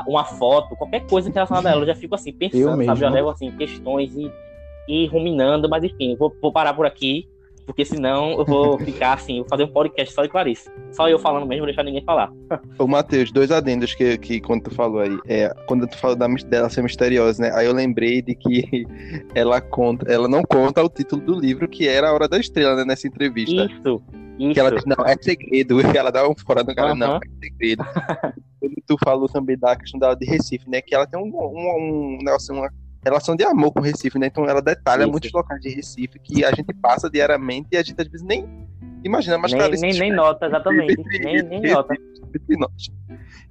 uma 0.06 0.24
foto, 0.24 0.76
qualquer 0.76 1.06
coisa 1.06 1.30
relacionada 1.30 1.68
a 1.68 1.72
ela, 1.72 1.82
eu 1.82 1.86
já 1.86 1.94
fico 1.94 2.14
assim, 2.14 2.32
pensando, 2.32 2.84
sabe? 2.84 3.04
Eu 3.04 3.10
levo 3.10 3.30
assim, 3.30 3.50
questões 3.52 4.14
e, 4.16 4.30
e 4.88 5.06
ruminando, 5.06 5.68
mas 5.68 5.82
enfim, 5.84 6.16
vou, 6.16 6.34
vou 6.40 6.52
parar 6.52 6.74
por 6.74 6.86
aqui, 6.86 7.28
porque 7.68 7.84
senão 7.84 8.30
eu 8.30 8.46
vou 8.46 8.78
ficar 8.78 9.12
assim, 9.12 9.40
vou 9.40 9.48
fazer 9.50 9.64
um 9.64 9.68
podcast 9.68 10.14
só 10.14 10.22
de 10.22 10.30
Clarice. 10.30 10.70
Só 10.90 11.06
eu 11.06 11.18
falando 11.18 11.46
mesmo, 11.46 11.66
deixar 11.66 11.82
ninguém 11.82 12.02
falar. 12.02 12.32
Ô, 12.78 12.86
Matheus, 12.86 13.30
dois 13.30 13.50
adendos 13.50 13.94
que, 13.94 14.16
que 14.16 14.40
quando 14.40 14.62
tu 14.62 14.74
falou 14.74 15.00
aí, 15.00 15.18
é, 15.26 15.52
quando 15.66 15.86
tu 15.86 15.98
falou 15.98 16.16
da, 16.16 16.26
dela 16.26 16.70
ser 16.70 16.82
misteriosa, 16.82 17.42
né? 17.42 17.52
Aí 17.54 17.66
eu 17.66 17.74
lembrei 17.74 18.22
de 18.22 18.34
que 18.34 18.86
ela 19.36 19.60
conta, 19.60 20.10
ela 20.10 20.26
não 20.26 20.42
conta 20.42 20.82
o 20.82 20.88
título 20.88 21.20
do 21.20 21.38
livro, 21.38 21.68
que 21.68 21.86
era 21.86 22.08
A 22.08 22.14
Hora 22.14 22.26
da 22.26 22.38
Estrela, 22.38 22.74
né, 22.74 22.86
nessa 22.86 23.06
entrevista. 23.06 23.54
Isso. 23.54 24.02
Isso. 24.38 24.54
Que 24.54 24.60
ela 24.60 24.70
diz, 24.70 24.86
não, 24.86 25.04
é 25.04 25.14
segredo. 25.20 25.78
E 25.82 25.84
ela 25.94 26.10
dá 26.10 26.26
um 26.26 26.34
fora 26.34 26.64
no 26.64 26.74
cara, 26.74 26.92
uhum. 26.92 26.96
não, 26.96 27.16
é 27.16 27.20
segredo. 27.38 27.84
tu 28.86 28.96
falou 29.04 29.28
também 29.28 29.58
da 29.58 29.76
questão 29.76 30.00
dela 30.00 30.14
de 30.14 30.24
Recife, 30.24 30.70
né? 30.70 30.80
Que 30.80 30.94
ela 30.94 31.06
tem 31.06 31.20
um, 31.20 31.26
um, 31.26 32.16
um 32.16 32.18
negócio, 32.22 32.54
uma 32.54 32.70
relação 33.08 33.36
de 33.36 33.44
amor 33.44 33.72
com 33.72 33.80
Recife, 33.80 34.18
né? 34.18 34.26
Então 34.26 34.44
ela 34.44 34.60
detalha 34.62 35.02
Isso. 35.02 35.10
muitos 35.10 35.32
locais 35.32 35.60
de 35.60 35.68
Recife 35.70 36.18
que 36.18 36.44
a 36.44 36.50
gente 36.52 36.72
passa 36.74 37.10
diariamente 37.10 37.68
e 37.72 37.76
a 37.76 37.82
gente 37.82 38.00
às 38.00 38.08
vezes 38.08 38.26
nem 38.26 38.46
imagina, 39.04 39.38
mas 39.38 39.52
nem, 39.52 39.60
claro, 39.60 39.74
nem, 39.80 39.98
nem 39.98 40.12
nota, 40.12 40.46
exatamente. 40.46 40.96
nem, 41.20 41.42
nem 41.42 41.72
nota. 41.72 41.94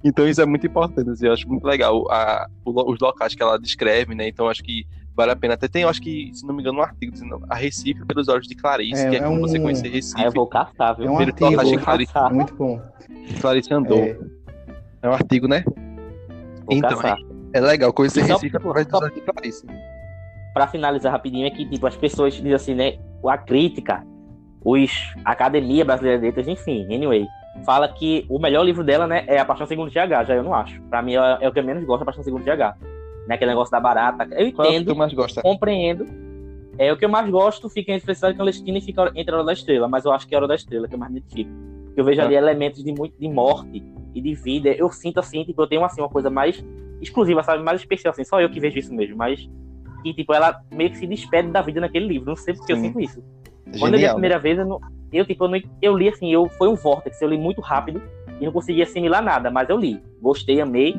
Então 0.04 0.28
isso 0.28 0.40
é 0.40 0.46
muito 0.46 0.66
importante, 0.66 1.10
assim, 1.10 1.26
eu 1.26 1.32
acho 1.32 1.48
muito 1.48 1.64
legal 1.64 2.08
a, 2.10 2.48
os 2.64 3.00
locais 3.00 3.34
que 3.34 3.42
ela 3.42 3.58
descreve, 3.58 4.14
né? 4.14 4.28
Então 4.28 4.48
acho 4.48 4.62
que 4.62 4.86
vale 5.18 5.32
a 5.32 5.36
pena. 5.36 5.54
Até 5.54 5.66
tem, 5.66 5.82
eu 5.82 5.88
acho 5.88 6.00
que, 6.00 6.30
se 6.32 6.46
não 6.46 6.54
me 6.54 6.62
engano, 6.62 6.78
um 6.78 6.82
artigo 6.82 7.10
dizendo 7.10 7.42
a 7.50 7.56
Recife 7.56 8.04
pelos 8.06 8.28
olhos 8.28 8.46
de 8.46 8.54
Clarice, 8.54 9.02
é, 9.02 9.10
que 9.10 9.16
é, 9.16 9.18
é 9.18 9.22
como 9.22 9.38
um... 9.38 9.40
você 9.40 9.58
conhecer 9.58 9.88
Recife. 9.88 10.22
Ah, 10.22 10.26
eu 10.26 10.32
vou 10.32 10.46
caçar, 10.46 10.96
viu? 10.96 11.06
É 11.06 11.10
um 11.10 11.18
artigo, 11.18 11.64
de 11.64 11.78
Clarice. 11.78 12.12
muito 12.30 12.54
bom. 12.54 12.80
Clarice 13.40 13.74
andou. 13.74 13.98
É... 13.98 14.16
é 15.02 15.08
um 15.08 15.12
artigo, 15.12 15.48
né? 15.48 15.64
Vou 15.66 16.76
então, 16.76 16.90
caçar. 16.90 17.18
é, 17.18 17.27
é 17.58 17.66
legal 17.66 17.92
conhecer 17.92 18.24
só, 18.26 18.34
Recife 18.34 18.58
de 19.14 19.20
Clarice. 19.20 19.66
Pra 20.54 20.66
finalizar 20.66 21.12
rapidinho, 21.12 21.46
é 21.46 21.50
que, 21.50 21.64
tipo, 21.64 21.86
as 21.86 21.96
pessoas 21.96 22.34
dizem 22.34 22.54
assim, 22.54 22.74
né? 22.74 22.98
A 23.24 23.38
crítica, 23.38 24.04
os 24.64 24.90
a 25.24 25.32
Academia 25.32 25.84
Brasileira 25.84 26.18
de 26.18 26.26
Letras, 26.26 26.48
enfim, 26.48 26.84
anyway, 26.92 27.26
fala 27.64 27.88
que 27.88 28.24
o 28.28 28.38
melhor 28.38 28.64
livro 28.64 28.82
dela, 28.82 29.06
né, 29.06 29.24
é 29.26 29.38
A 29.38 29.44
Paixão 29.44 29.66
Segundo 29.66 29.92
TH, 29.92 30.24
já 30.24 30.34
eu 30.34 30.42
não 30.42 30.54
acho. 30.54 30.80
Pra 30.82 31.02
mim 31.02 31.14
é, 31.16 31.38
é 31.40 31.48
o 31.48 31.52
que 31.52 31.58
eu 31.58 31.64
menos 31.64 31.84
gosto, 31.84 32.02
A 32.02 32.06
Paixão 32.06 32.24
Segundo 32.24 32.44
TH 32.44 32.76
né? 33.28 33.34
Aquele 33.34 33.50
negócio 33.50 33.70
da 33.70 33.78
barata. 33.78 34.26
Eu 34.32 34.48
entendo. 34.48 34.88
É 34.88 34.92
o 34.92 34.94
que 34.94 34.98
mais 34.98 35.12
gosta? 35.12 35.42
Compreendo. 35.42 36.06
É 36.78 36.92
o 36.92 36.96
que 36.96 37.04
eu 37.04 37.08
mais 37.08 37.28
gosto, 37.28 37.68
fica 37.68 37.92
entre 37.92 38.06
Felicidade 38.06 38.36
Clandestina 38.36 38.78
e 38.78 38.80
fica 38.80 39.12
entre 39.14 39.34
a 39.34 39.38
Hora 39.38 39.46
da 39.46 39.52
Estrela, 39.52 39.88
mas 39.88 40.04
eu 40.04 40.12
acho 40.12 40.26
que 40.26 40.34
é 40.34 40.36
a 40.36 40.38
Hora 40.38 40.48
da 40.48 40.54
Estrela 40.54 40.88
que 40.88 40.94
eu 40.94 40.98
mais 40.98 41.12
me 41.12 41.18
identifico. 41.18 41.50
Eu 41.96 42.04
vejo 42.04 42.20
ali 42.22 42.36
é. 42.36 42.38
elementos 42.38 42.82
de 42.82 42.92
muito 42.92 43.18
de 43.18 43.28
morte 43.28 43.84
e 44.14 44.20
de 44.20 44.34
vida. 44.34 44.70
Eu 44.70 44.88
sinto 44.90 45.18
assim, 45.18 45.44
tipo, 45.44 45.60
eu 45.60 45.66
tenho 45.66 45.84
assim 45.84 46.00
uma 46.00 46.08
coisa 46.08 46.30
mais 46.30 46.64
exclusiva, 47.00 47.42
sabe, 47.42 47.62
mais 47.62 47.80
especial 47.80 48.12
assim, 48.12 48.24
só 48.24 48.40
eu 48.40 48.50
que 48.50 48.60
vejo 48.60 48.78
isso 48.78 48.94
mesmo, 48.94 49.16
mas 49.16 49.48
e 50.04 50.14
tipo 50.14 50.32
ela 50.32 50.60
meio 50.72 50.90
que 50.90 50.98
se 50.98 51.06
despede 51.06 51.50
da 51.50 51.60
vida 51.60 51.80
naquele 51.80 52.06
livro, 52.06 52.28
não 52.28 52.36
sei 52.36 52.54
porque 52.54 52.74
Sim. 52.74 52.80
eu 52.80 52.86
sinto 52.86 53.00
isso. 53.00 53.24
Genial. 53.66 53.80
Quando 53.80 53.94
eu 53.94 54.00
li 54.00 54.06
a 54.06 54.12
primeira 54.12 54.38
vez, 54.38 54.58
eu, 54.58 54.66
não, 54.66 54.80
eu 55.12 55.26
tipo, 55.26 55.44
eu, 55.44 55.48
não, 55.48 55.60
eu 55.82 55.96
li 55.96 56.08
assim, 56.08 56.32
eu 56.32 56.48
foi 56.50 56.68
um 56.68 56.74
vórtice, 56.74 57.22
eu 57.22 57.28
li 57.28 57.36
muito 57.36 57.60
rápido 57.60 58.00
e 58.40 58.44
não 58.44 58.52
consegui 58.52 58.82
assimilar 58.82 59.22
nada, 59.22 59.50
mas 59.50 59.68
eu 59.68 59.76
li. 59.76 60.00
Gostei, 60.20 60.60
amei, 60.60 60.96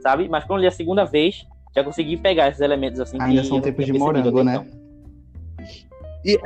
sabe? 0.00 0.28
Mas 0.28 0.44
quando 0.44 0.60
eu 0.60 0.62
li 0.62 0.66
a 0.66 0.70
segunda 0.70 1.04
vez, 1.04 1.46
já 1.74 1.82
consegui 1.82 2.16
pegar 2.16 2.48
esses 2.48 2.60
elementos 2.60 3.00
assim. 3.00 3.16
Ainda 3.20 3.42
são 3.42 3.60
tempos 3.60 3.84
de 3.84 3.92
morango, 3.92 4.44
né? 4.44 4.64
E... 6.24 6.38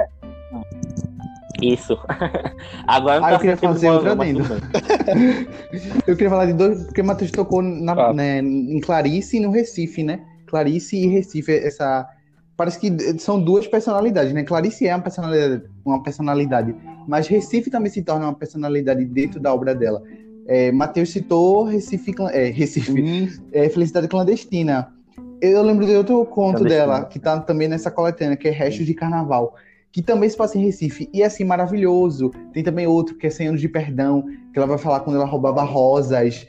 Isso. 1.61 1.99
Agora 2.87 3.25
ah, 3.25 3.33
eu 3.33 3.39
queria 3.39 3.57
fazer 3.57 3.91
outra 3.91 4.13
adendo. 4.13 4.43
eu 6.07 6.17
queria 6.17 6.31
falar 6.31 6.47
de 6.47 6.53
dois, 6.53 6.85
porque 6.85 7.01
o 7.01 7.05
Matheus 7.05 7.31
tocou 7.31 7.63
na, 7.63 8.13
né, 8.13 8.39
em 8.39 8.81
Clarice 8.81 9.37
e 9.37 9.41
no 9.41 9.51
Recife, 9.51 10.03
né? 10.03 10.21
Clarice 10.47 10.97
e 10.97 11.07
Recife, 11.07 11.53
essa. 11.53 12.09
Parece 12.57 12.81
que 12.81 13.19
são 13.19 13.41
duas 13.41 13.69
personalidades, 13.69 14.33
né? 14.33 14.43
Clarice 14.43 14.87
é 14.87 14.95
uma 14.95 15.03
personalidade, 15.03 15.63
uma 15.85 16.03
personalidade, 16.03 16.75
mas 17.07 17.29
Recife 17.29 17.71
também 17.71 17.91
se 17.91 18.03
torna 18.03 18.27
uma 18.27 18.35
personalidade 18.35 19.05
dentro 19.05 19.39
da 19.39 19.55
obra 19.55 19.75
dela. 19.75 20.03
É, 20.47 20.73
Matheus 20.73 21.11
citou 21.11 21.65
Recife, 21.65 22.15
é, 22.33 22.47
Recife 22.47 22.93
hum. 22.93 23.29
é, 23.53 23.69
Felicidade 23.69 24.09
Clandestina. 24.09 24.93
Eu 25.41 25.63
lembro 25.63 25.87
de 25.87 25.95
outro 25.95 26.25
conto 26.27 26.65
dela, 26.65 27.05
que 27.05 27.21
tá 27.21 27.39
também 27.39 27.69
nessa 27.69 27.93
coletânea, 27.93 28.37
que 28.37 28.49
é 28.49 28.51
Restos 28.51 28.87
de 28.87 28.95
Carnaval, 28.95 29.55
que 29.93 30.03
também 30.03 30.29
se 30.29 30.37
passa 30.37 30.59
em 30.59 30.65
Recife. 30.65 31.09
E 31.13 31.23
é 31.23 31.27
assim, 31.27 31.45
maravilhoso. 31.45 32.31
Tem 32.53 32.63
também 32.63 32.87
outro, 32.87 33.17
que 33.17 33.27
é 33.27 33.31
100 33.31 33.49
anos 33.49 33.61
de 33.61 33.69
perdão, 33.69 34.25
que 34.53 34.59
ela 34.59 34.67
vai 34.67 34.79
falar 34.79 35.01
quando 35.01 35.17
ela 35.17 35.25
roubava 35.25 35.63
rosas. 35.63 36.47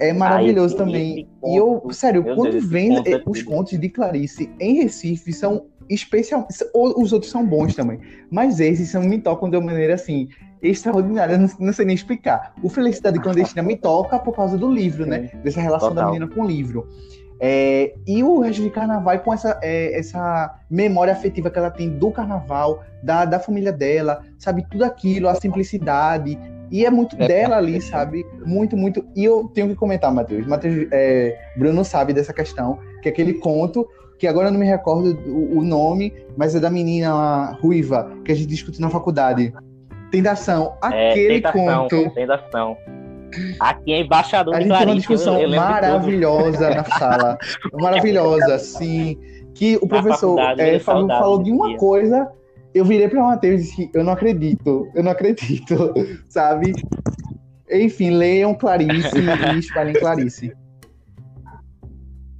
É 0.00 0.12
maravilhoso 0.12 0.74
Ai, 0.74 0.84
também. 0.84 1.28
Conto, 1.40 1.52
e 1.52 1.56
eu, 1.56 1.92
sério, 1.92 2.24
quando 2.24 2.52
Deus, 2.52 2.66
vem 2.66 2.96
conto 2.96 3.08
é 3.08 3.22
os 3.26 3.42
contos 3.42 3.78
de 3.78 3.88
Clarice 3.88 4.50
em 4.58 4.82
Recife, 4.82 5.32
são 5.32 5.66
especial. 5.88 6.46
Os 6.74 7.12
outros 7.12 7.30
são 7.30 7.46
bons 7.46 7.74
também. 7.74 8.00
Mas 8.30 8.60
esses 8.60 8.88
são, 8.88 9.02
me 9.02 9.18
tocam 9.18 9.50
de 9.50 9.56
uma 9.56 9.66
maneira 9.66 9.94
assim, 9.94 10.28
extraordinária. 10.62 11.36
Não, 11.36 11.48
não 11.58 11.72
sei 11.72 11.84
nem 11.84 11.94
explicar. 11.94 12.54
O 12.62 12.68
Felicidade 12.68 13.20
Clandestina 13.20 13.62
me 13.62 13.76
toca 13.76 14.18
por 14.18 14.34
causa 14.34 14.56
do 14.56 14.70
livro, 14.70 15.04
né? 15.06 15.30
Dessa 15.42 15.60
relação 15.60 15.90
Total. 15.90 16.04
da 16.04 16.12
menina 16.12 16.32
com 16.32 16.42
o 16.42 16.46
livro. 16.46 16.88
É, 17.44 17.92
e 18.06 18.22
o 18.22 18.38
resto 18.38 18.62
de 18.62 18.70
carnaval 18.70 19.18
com 19.18 19.34
essa, 19.34 19.58
é, 19.60 19.98
essa 19.98 20.54
memória 20.70 21.12
afetiva 21.12 21.50
que 21.50 21.58
ela 21.58 21.72
tem 21.72 21.90
do 21.90 22.12
carnaval, 22.12 22.84
da, 23.02 23.24
da 23.24 23.40
família 23.40 23.72
dela, 23.72 24.22
sabe? 24.38 24.64
Tudo 24.70 24.84
aquilo, 24.84 25.28
a 25.28 25.34
simplicidade. 25.34 26.38
E 26.70 26.86
é 26.86 26.90
muito 26.90 27.20
é, 27.20 27.26
dela 27.26 27.56
ali, 27.56 27.80
sabe? 27.80 28.24
Muito, 28.46 28.76
muito. 28.76 29.04
E 29.16 29.24
eu 29.24 29.50
tenho 29.52 29.66
que 29.66 29.74
comentar, 29.74 30.14
Matheus. 30.14 30.46
Matheus 30.46 30.86
é, 30.92 31.36
Bruno 31.56 31.84
sabe 31.84 32.12
dessa 32.12 32.32
questão, 32.32 32.78
que 33.02 33.08
é 33.08 33.12
aquele 33.12 33.34
conto, 33.34 33.88
que 34.20 34.28
agora 34.28 34.46
eu 34.46 34.52
não 34.52 34.60
me 34.60 34.66
recordo 34.66 35.18
o, 35.26 35.58
o 35.58 35.64
nome, 35.64 36.14
mas 36.36 36.54
é 36.54 36.60
da 36.60 36.70
menina 36.70 37.58
ruiva, 37.60 38.08
que 38.24 38.30
a 38.30 38.36
gente 38.36 38.46
discute 38.46 38.80
na 38.80 38.88
faculdade. 38.88 39.52
Tentação. 40.12 40.76
É, 40.84 41.10
aquele 41.10 41.40
tentação, 41.40 41.88
conto. 41.88 42.14
Tentação. 42.14 42.76
Aqui 43.58 43.92
é 43.92 44.00
embaixador 44.00 44.54
A 44.54 44.60
gente 44.60 44.76
tem 44.76 44.86
uma 44.86 44.96
discussão 44.96 45.40
eu, 45.40 45.48
eu 45.48 45.56
maravilhosa 45.56 46.70
na 46.70 46.84
sala. 46.98 47.38
Maravilhosa, 47.72 48.58
sim. 48.58 49.18
Que 49.54 49.76
o 49.76 49.86
professor 49.86 50.38
é, 50.58 50.78
falou, 50.78 51.08
falou 51.08 51.42
de 51.42 51.50
uma 51.50 51.76
coisa, 51.76 52.30
eu 52.74 52.84
virei 52.84 53.08
para 53.08 53.20
o 53.20 53.26
Matheus 53.26 53.60
e 53.60 53.64
disse: 53.64 53.90
Eu 53.94 54.02
não 54.02 54.12
acredito, 54.12 54.88
eu 54.94 55.02
não 55.02 55.12
acredito, 55.12 55.92
sabe? 56.28 56.72
Enfim, 57.70 58.10
leiam 58.10 58.54
Clarice 58.54 59.18
e 59.18 59.58
espalhem 59.58 59.94
Clarice. 59.94 60.52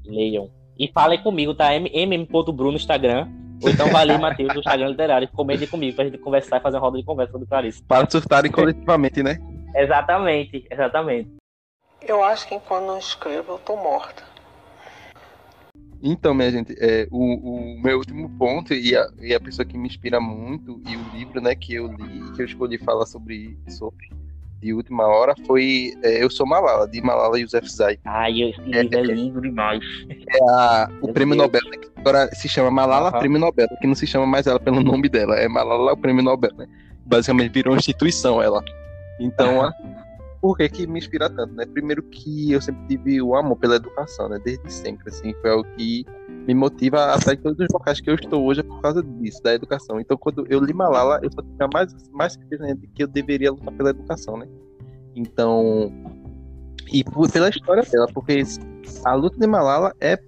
Leiam. 0.05 0.51
E 0.79 0.89
falem 0.89 1.23
comigo, 1.23 1.55
tá? 1.55 1.69
mm.bruno 1.79 2.73
no 2.73 2.77
Instagram. 2.77 3.29
Ou 3.63 3.71
então 3.71 3.89
Valei 3.91 4.19
Matheus 4.19 4.53
do 4.53 4.59
Instagram 4.59 4.89
Literário. 4.89 5.29
Comentem 5.29 5.69
comigo 5.69 5.95
pra 5.95 6.05
gente 6.05 6.19
conversar 6.19 6.59
e 6.59 6.61
fazer 6.61 6.77
uma 6.77 6.83
roda 6.83 6.99
de 6.99 7.05
conversa 7.05 7.33
sobre 7.33 7.47
Clarice. 7.47 7.83
Para 7.85 8.11
surtarem 8.11 8.51
coletivamente, 8.51 9.23
né? 9.23 9.39
Exatamente, 9.75 10.67
exatamente. 10.71 11.31
Eu 12.01 12.23
acho 12.23 12.49
que 12.49 12.55
enquanto 12.55 12.87
não 12.87 12.99
escrevo, 12.99 13.53
eu 13.53 13.59
tô 13.59 13.77
morta. 13.77 14.23
Então, 16.03 16.35
minha 16.35 16.51
gente, 16.51 16.75
é, 16.81 17.07
o, 17.13 17.77
o 17.77 17.81
meu 17.81 17.99
último 17.99 18.29
ponto 18.37 18.75
e 18.75 18.97
a, 18.97 19.07
e 19.21 19.33
a 19.33 19.41
pessoa 19.41 19.65
que 19.65 19.79
me 19.79 19.87
inspira 19.87 20.21
muito 20.21 20.83
e 20.89 20.97
o 20.97 21.17
livro 21.17 21.41
né, 21.41 21.55
que 21.55 21.75
eu 21.75 21.87
li, 21.87 22.33
que 22.35 22.43
eu 22.43 22.47
escolhi 22.47 22.77
falar 22.77 23.07
sobre, 23.07 23.57
sobre 23.69 24.11
de 24.63 24.73
última 24.73 25.07
hora 25.07 25.35
foi 25.47 25.93
é, 26.03 26.23
Eu 26.23 26.29
Sou 26.29 26.45
Malala, 26.45 26.89
de 26.89 27.01
Malala 27.01 27.39
Yousafzai. 27.39 27.99
Ai, 28.05 28.43
esse 28.43 28.61
livro 28.63 28.97
é, 28.97 29.01
é 29.01 29.03
lindo 29.03 29.41
demais. 29.41 29.85
É 30.09 30.43
a, 30.51 30.89
o 31.01 31.13
prêmio 31.13 31.37
Deus. 31.37 31.47
Nobel, 31.47 31.71
né, 31.71 31.77
que 31.77 31.91
agora 31.97 32.35
se 32.35 32.49
chama 32.49 32.71
Malala 32.71 33.13
uhum. 33.13 33.19
Prêmio 33.21 33.41
Nobel, 33.41 33.69
que 33.81 33.87
não 33.87 33.95
se 33.95 34.07
chama 34.07 34.27
mais 34.27 34.49
ela 34.49 34.59
pelo 34.59 34.83
nome 34.83 35.09
dela, 35.09 35.37
é 35.37 35.47
Malala 35.49 35.93
o 35.93 35.97
Prêmio 35.97 36.23
Nobel, 36.23 36.53
né? 36.57 36.67
Basicamente 37.07 37.53
virou 37.53 37.75
uma 37.75 37.79
instituição 37.79 38.43
ela. 38.43 38.65
Então, 39.23 39.73
por 40.41 40.57
que 40.57 40.69
que 40.69 40.87
me 40.87 40.99
inspira 40.99 41.31
tanto, 41.31 41.55
né? 41.55 41.65
Primeiro 41.65 42.03
que 42.03 42.51
eu 42.51 42.61
sempre 42.61 42.85
tive 42.89 43.23
o 43.23 43.37
amor 43.37 43.57
pela 43.57 43.77
educação, 43.77 44.29
né? 44.29 44.41
Desde 44.45 44.73
sempre, 44.73 45.09
assim, 45.09 45.33
foi 45.41 45.51
algo 45.51 45.65
que 45.77 46.05
me 46.29 46.55
motiva 46.55 47.13
a 47.13 47.21
sair 47.21 47.37
todos 47.37 47.61
os 47.61 47.73
locais 47.73 48.01
que 48.01 48.11
eu 48.11 48.17
estou 48.17 48.45
hoje 48.45 48.61
é 48.61 48.63
por 48.65 48.81
causa 48.83 49.03
disso, 49.03 49.41
da 49.43 49.55
educação. 49.55 50.01
Então, 50.01 50.17
quando 50.17 50.45
eu 50.51 50.59
li 50.59 50.73
Malala, 50.73 51.21
eu 51.23 51.31
só 51.31 51.43
tinha 51.43 51.69
mais, 51.73 51.95
mais 52.11 52.33
certeza 52.33 52.75
de 52.75 52.89
que 52.89 53.05
eu 53.05 53.07
deveria 53.07 53.53
lutar 53.53 53.73
pela 53.73 53.91
educação, 53.91 54.37
né? 54.37 54.49
Então, 55.15 55.93
e 56.93 57.05
por, 57.05 57.31
pela 57.31 57.49
história 57.49 57.85
dela, 57.85 58.09
porque 58.13 58.43
a 59.05 59.15
luta 59.15 59.39
de 59.39 59.47
Malala 59.47 59.95
é 60.01 60.19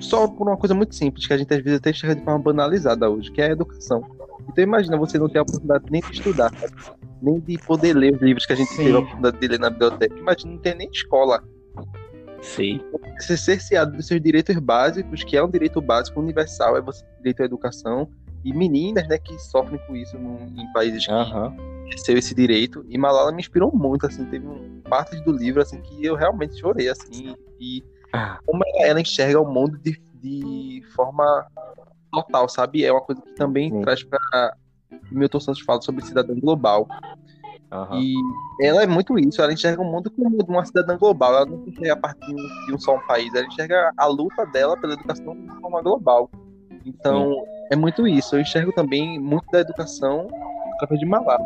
só 0.00 0.26
por 0.26 0.48
uma 0.48 0.56
coisa 0.56 0.74
muito 0.74 0.94
simples, 0.94 1.26
que 1.26 1.32
a 1.32 1.36
gente 1.36 1.52
às 1.52 1.62
vezes 1.62 1.78
até 1.78 1.90
enxerga 1.90 2.16
de 2.16 2.24
forma 2.24 2.38
banalizada 2.38 3.10
hoje, 3.10 3.30
que 3.30 3.42
é 3.42 3.48
a 3.48 3.52
educação. 3.52 4.02
Então 4.48 4.64
imagina 4.64 4.96
você 4.96 5.18
não 5.18 5.28
ter 5.28 5.38
a 5.38 5.42
oportunidade 5.42 5.84
nem 5.90 6.00
de 6.00 6.12
estudar, 6.12 6.50
sabe? 6.58 6.72
Nem 7.22 7.38
de 7.40 7.56
poder 7.58 7.94
ler 7.94 8.14
os 8.14 8.20
livros 8.20 8.44
que 8.44 8.52
a 8.52 8.56
gente 8.56 8.70
Sim. 8.70 8.84
teve 8.84 8.96
a 8.96 8.98
oportunidade 8.98 9.38
de 9.38 9.48
ler 9.48 9.60
na 9.60 9.70
biblioteca. 9.70 10.18
Imagina 10.18 10.52
não 10.52 10.58
ter 10.58 10.74
nem 10.74 10.90
escola. 10.90 11.42
Sim. 12.42 12.80
Ser 13.20 13.36
cerceado 13.36 13.96
dos 13.96 14.06
seus 14.06 14.20
direitos 14.20 14.56
básicos, 14.56 15.22
que 15.22 15.36
é 15.36 15.42
um 15.42 15.48
direito 15.48 15.80
básico 15.80 16.20
universal, 16.20 16.76
é 16.76 16.80
você 16.80 17.04
direito 17.18 17.42
à 17.42 17.44
educação. 17.44 18.10
E 18.44 18.52
meninas, 18.52 19.06
né, 19.06 19.16
que 19.18 19.38
sofrem 19.38 19.80
com 19.86 19.94
isso 19.94 20.16
em 20.16 20.72
países 20.72 21.06
que 21.06 21.12
uhum. 21.12 22.18
esse 22.18 22.34
direito. 22.34 22.84
E 22.88 22.98
Malala 22.98 23.30
me 23.30 23.40
inspirou 23.40 23.70
muito, 23.72 24.04
assim, 24.04 24.24
teve 24.24 24.44
um, 24.44 24.80
partes 24.80 25.20
do 25.24 25.30
livro, 25.30 25.62
assim, 25.62 25.80
que 25.80 26.04
eu 26.04 26.16
realmente 26.16 26.58
chorei, 26.58 26.88
assim, 26.88 27.36
e 27.60 27.84
ah. 28.12 28.40
como 28.44 28.64
ela 28.78 29.00
enxerga 29.00 29.40
o 29.40 29.48
mundo 29.48 29.78
de, 29.78 29.96
de 30.20 30.82
forma 30.96 31.46
total, 32.12 32.48
sabe? 32.48 32.84
É 32.84 32.90
uma 32.90 33.00
coisa 33.00 33.22
que 33.22 33.32
também 33.34 33.70
Sim. 33.70 33.80
traz 33.82 34.02
para 34.02 34.56
Milton 35.10 35.40
Santos 35.40 35.62
fala 35.62 35.80
sobre 35.80 36.04
cidadão 36.04 36.38
global. 36.38 36.88
Uhum. 37.72 38.00
E 38.00 38.14
ela 38.60 38.82
é 38.82 38.86
muito 38.86 39.18
isso, 39.18 39.40
ela 39.40 39.52
enxerga 39.52 39.80
o 39.80 39.84
mundo 39.84 40.10
como 40.10 40.36
uma 40.46 40.64
cidadã 40.64 40.96
global, 40.98 41.34
ela 41.34 41.46
não 41.46 41.66
enxerga 41.66 41.94
a 41.94 41.96
partir 41.96 42.34
de 42.66 42.74
um 42.74 42.78
só 42.78 42.96
um 42.96 43.06
país, 43.06 43.32
ela 43.34 43.46
enxerga 43.46 43.90
a 43.96 44.06
luta 44.06 44.44
dela 44.46 44.76
pela 44.76 44.92
educação 44.92 45.34
de 45.34 45.60
forma 45.60 45.80
global. 45.80 46.30
Então, 46.84 47.32
Sim. 47.32 47.44
é 47.70 47.76
muito 47.76 48.06
isso. 48.06 48.36
Eu 48.36 48.40
enxergo 48.40 48.72
também 48.72 49.18
muito 49.18 49.46
da 49.50 49.60
educação 49.60 50.28
através 50.74 51.00
de 51.00 51.06
Malala, 51.06 51.44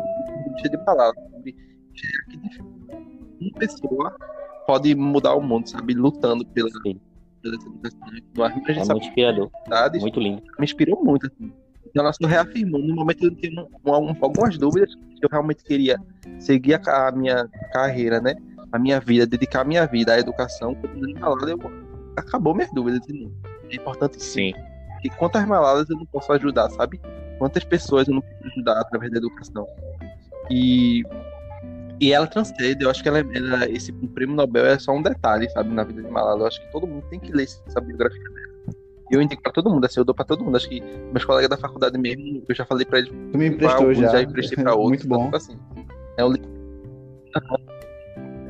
de 0.61 0.77
palavras, 0.79 1.23
sobre 1.31 1.53
que 1.53 2.61
uma 3.39 3.53
pessoa 3.53 4.15
pode 4.65 4.93
mudar 4.95 5.35
o 5.35 5.41
mundo, 5.41 5.69
sabe? 5.69 5.93
Lutando 5.93 6.45
pela, 6.47 6.69
pela 6.71 7.55
educação. 7.55 8.81
É 8.81 8.85
muito 8.93 9.07
inspirador. 9.07 9.51
Muito 10.01 10.19
lindo. 10.19 10.41
Me 10.59 10.65
inspirou 10.65 11.03
muito, 11.03 11.27
assim. 11.27 11.53
Então 11.89 12.03
ela 12.03 12.13
só 12.13 12.27
reafirmou. 12.27 12.81
No 12.81 12.95
momento 12.95 13.25
eu 13.25 13.35
tinha 13.35 13.61
um, 13.61 13.67
um, 13.85 14.15
algumas 14.21 14.57
dúvidas, 14.57 14.93
eu 15.21 15.29
realmente 15.31 15.63
queria 15.63 15.97
seguir 16.39 16.75
a, 16.87 17.07
a, 17.07 17.11
minha 17.11 17.47
carreira, 17.73 18.19
né? 18.19 18.35
A 18.71 18.79
minha 18.79 18.99
vida, 18.99 19.25
dedicar 19.25 19.61
a 19.61 19.65
minha 19.65 19.85
vida 19.85 20.13
à 20.13 20.19
educação. 20.19 20.75
Quando 20.75 21.09
eu 21.09 21.17
falava, 21.17 21.49
eu, 21.49 21.59
acabou 22.17 22.53
minhas 22.53 22.71
dúvidas. 22.71 23.01
É 23.71 23.75
importante 23.75 24.21
sim. 24.21 24.53
E 25.03 25.09
quantas 25.09 25.45
maladas 25.45 25.89
eu 25.89 25.97
não 25.97 26.05
posso 26.05 26.31
ajudar, 26.33 26.69
sabe? 26.71 26.99
Quantas 27.37 27.63
pessoas 27.63 28.07
eu 28.07 28.15
não 28.15 28.21
posso 28.21 28.47
ajudar 28.53 28.81
através 28.81 29.11
da 29.11 29.17
educação. 29.17 29.67
E 30.49 31.03
e 31.99 32.13
ela 32.13 32.27
transcende, 32.27 32.83
eu 32.83 32.91
acho 32.91 33.01
que 33.01 33.09
ela, 33.09 33.19
ela, 33.19 33.69
esse 33.69 33.91
prêmio 33.91 34.35
Nobel 34.35 34.65
é 34.67 34.77
só 34.77 34.91
um 34.91 35.01
detalhe, 35.01 35.49
sabe, 35.49 35.69
na 35.73 35.83
vida 35.83 36.03
de 36.03 36.09
Malala. 36.09 36.41
Eu 36.41 36.47
acho 36.47 36.61
que 36.61 36.71
todo 36.71 36.85
mundo 36.85 37.03
tem 37.09 37.19
que 37.19 37.31
ler 37.31 37.43
essa 37.43 37.81
biografia. 37.81 38.21
E 39.09 39.15
eu 39.15 39.21
indico 39.21 39.41
pra 39.41 39.51
todo 39.51 39.69
mundo, 39.69 39.85
assim, 39.85 39.99
eu 39.99 40.05
dou 40.05 40.13
pra 40.13 40.25
todo 40.25 40.43
mundo. 40.43 40.57
Acho 40.57 40.67
que 40.67 40.81
meus 40.81 41.23
colegas 41.23 41.49
da 41.49 41.57
faculdade 41.57 41.97
mesmo, 41.97 42.43
eu 42.47 42.55
já 42.55 42.65
falei 42.65 42.85
pra 42.85 42.99
eles. 42.99 43.09
Tu 43.09 43.37
me 43.37 43.47
emprestou 43.47 43.93
já. 43.93 44.07
Já 44.09 44.21
emprestei 44.21 44.63
pra 44.63 44.73
outros. 44.75 44.89
Muito 44.89 45.07
bom. 45.07 45.27
Então, 45.27 45.37
assim, 45.37 45.57
é 46.17 46.25
um 46.25 46.31
livro. 46.31 46.57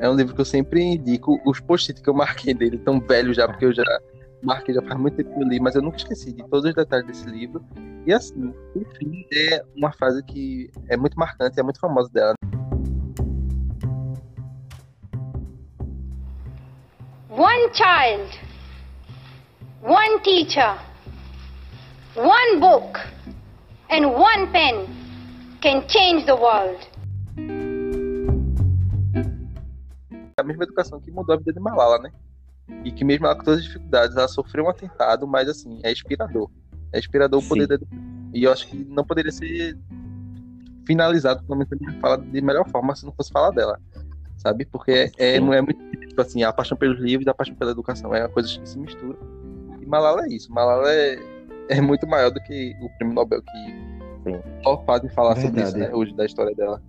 É 0.00 0.08
um 0.08 0.14
livro 0.14 0.34
que 0.34 0.40
eu 0.40 0.44
sempre 0.44 0.82
indico. 0.82 1.40
Os 1.44 1.60
post-it 1.60 2.02
que 2.02 2.08
eu 2.08 2.14
marquei 2.14 2.54
dele, 2.54 2.78
tão 2.78 3.00
velho 3.00 3.32
já, 3.32 3.46
porque 3.46 3.66
eu 3.66 3.72
já 3.72 3.84
marquei 4.42 4.74
já 4.74 4.82
faz 4.82 4.98
muito 5.00 5.16
tempo 5.16 5.34
que 5.34 5.42
eu 5.42 5.48
li, 5.48 5.60
mas 5.60 5.74
eu 5.74 5.82
nunca 5.82 5.96
esqueci 5.96 6.32
de 6.32 6.42
todos 6.48 6.64
os 6.64 6.74
detalhes 6.74 7.06
desse 7.06 7.28
livro. 7.28 7.64
E 8.06 8.12
assim, 8.12 8.54
enfim, 8.74 9.26
é 9.32 9.62
uma 9.76 9.92
frase 9.92 10.22
que 10.24 10.70
é 10.88 10.96
muito 10.96 11.18
marcante, 11.18 11.58
é 11.58 11.62
muito 11.62 11.80
famosa 11.80 12.08
dela. 12.10 12.34
one 17.38 17.72
child, 17.72 18.47
one 19.82 20.20
teacher, 20.22 20.76
one 22.14 22.60
book, 22.60 22.98
and 23.90 24.12
one 24.12 24.50
pen 24.52 24.86
can 25.60 25.86
change 25.88 26.26
the 26.26 26.34
world. 26.34 26.78
A 30.36 30.42
mesma 30.42 30.64
educação 30.64 31.00
que 31.00 31.10
mudou 31.10 31.34
a 31.34 31.38
vida 31.38 31.52
de 31.52 31.60
Malala, 31.60 31.98
né? 31.98 32.12
E 32.84 32.92
que 32.92 33.04
mesmo 33.04 33.26
ela 33.26 33.34
com 33.34 33.44
todas 33.44 33.60
as 33.60 33.64
dificuldades, 33.64 34.16
ela 34.16 34.28
sofreu 34.28 34.64
um 34.64 34.68
atentado, 34.68 35.26
mas 35.26 35.48
assim, 35.48 35.80
é 35.82 35.90
inspirador. 35.90 36.50
É 36.92 36.98
inspirador 36.98 37.42
o 37.42 37.48
poder 37.48 37.62
Sim. 37.62 37.68
da 37.68 37.74
educação. 37.74 38.30
E 38.34 38.44
eu 38.44 38.52
acho 38.52 38.66
que 38.68 38.76
não 38.76 39.04
poderia 39.04 39.32
ser 39.32 39.76
finalizado, 40.86 41.42
pelo 41.44 41.58
menos 41.58 42.00
fala, 42.00 42.18
de 42.18 42.40
melhor 42.40 42.68
forma 42.68 42.94
se 42.94 43.04
não 43.04 43.12
fosse 43.12 43.32
falar 43.32 43.50
dela 43.50 43.78
sabe? 44.38 44.64
Porque 44.64 45.12
é, 45.18 45.38
não 45.38 45.52
é 45.52 45.60
muito 45.60 45.78
tipo 46.06 46.20
assim, 46.22 46.42
a 46.42 46.52
paixão 46.52 46.76
pelos 46.76 46.98
livros 46.98 47.26
e 47.26 47.30
a 47.30 47.34
paixão 47.34 47.54
pela 47.54 47.72
educação, 47.72 48.14
é 48.14 48.22
uma 48.22 48.28
coisa 48.28 48.48
que 48.58 48.68
se 48.68 48.78
mistura. 48.78 49.18
Malala 49.88 50.26
é 50.26 50.28
isso, 50.28 50.52
Malala 50.52 50.92
é, 50.92 51.18
é 51.70 51.80
muito 51.80 52.06
maior 52.06 52.30
do 52.30 52.40
que 52.42 52.76
o 52.80 52.90
prêmio 52.98 53.14
Nobel 53.14 53.40
que 53.40 54.30
Sim. 54.30 54.40
só 54.62 54.84
fazem 54.84 55.08
falar 55.10 55.32
Verdade. 55.34 55.56
sobre 55.56 55.62
isso, 55.62 55.78
né, 55.78 55.96
hoje, 55.96 56.14
da 56.14 56.26
história 56.26 56.54
dela. 56.54 56.82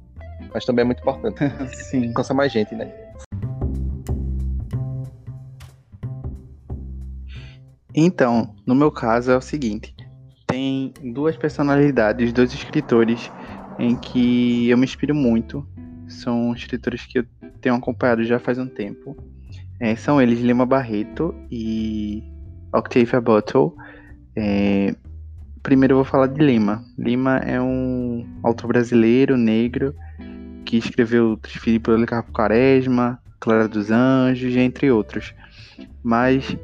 Mas 0.54 0.66
também 0.66 0.84
é 0.84 0.86
muito 0.86 1.00
importante. 1.00 1.38
Sim. 1.76 2.14
Cansa 2.14 2.34
mais 2.34 2.52
gente, 2.52 2.76
né? 2.76 2.91
Então, 7.95 8.54
no 8.66 8.76
meu 8.76 8.91
caso 8.91 9.32
é 9.32 9.38
o 9.38 9.41
seguinte: 9.41 9.95
tem 10.45 10.93
duas 11.14 11.38
personalidades, 11.38 12.34
dois 12.34 12.54
escritores 12.54 13.32
em 13.78 13.95
que 13.95 14.70
eu 14.70 14.78
me 14.78 14.84
inspiro 14.84 15.16
muito. 15.16 15.66
São 16.08 16.54
escritores 16.54 17.06
que 17.06 17.20
eu 17.20 17.26
tenho 17.62 17.76
acompanhado 17.76 18.24
já 18.24 18.39
faz 18.39 18.58
um 18.58 18.68
tempo. 18.68 19.16
É, 19.80 19.95
são 19.95 20.22
eles 20.22 20.39
Lima 20.39 20.66
Barreto 20.66 21.34
e 21.50 22.24
Octavia 22.74 23.22
Butler. 23.22 23.72
É, 24.36 24.95
primeiro 25.61 25.93
eu 25.93 25.97
vou 25.97 26.05
falar 26.05 26.28
de 26.28 26.43
Lima. 26.43 26.84
Lima 26.97 27.38
é 27.38 27.59
um 27.61 28.26
autor 28.43 28.67
brasileiro, 28.67 29.38
negro, 29.38 29.93
que 30.65 30.78
escreveu 30.78 31.38
Trifilho 31.38 31.82
Policarpo 31.82 32.32
Quaresma, 32.32 33.20
Clara 33.39 33.67
dos 33.67 33.91
Anjos, 33.91 34.55
entre 34.55 34.91
outros. 34.91 35.34
Mas 36.03 36.55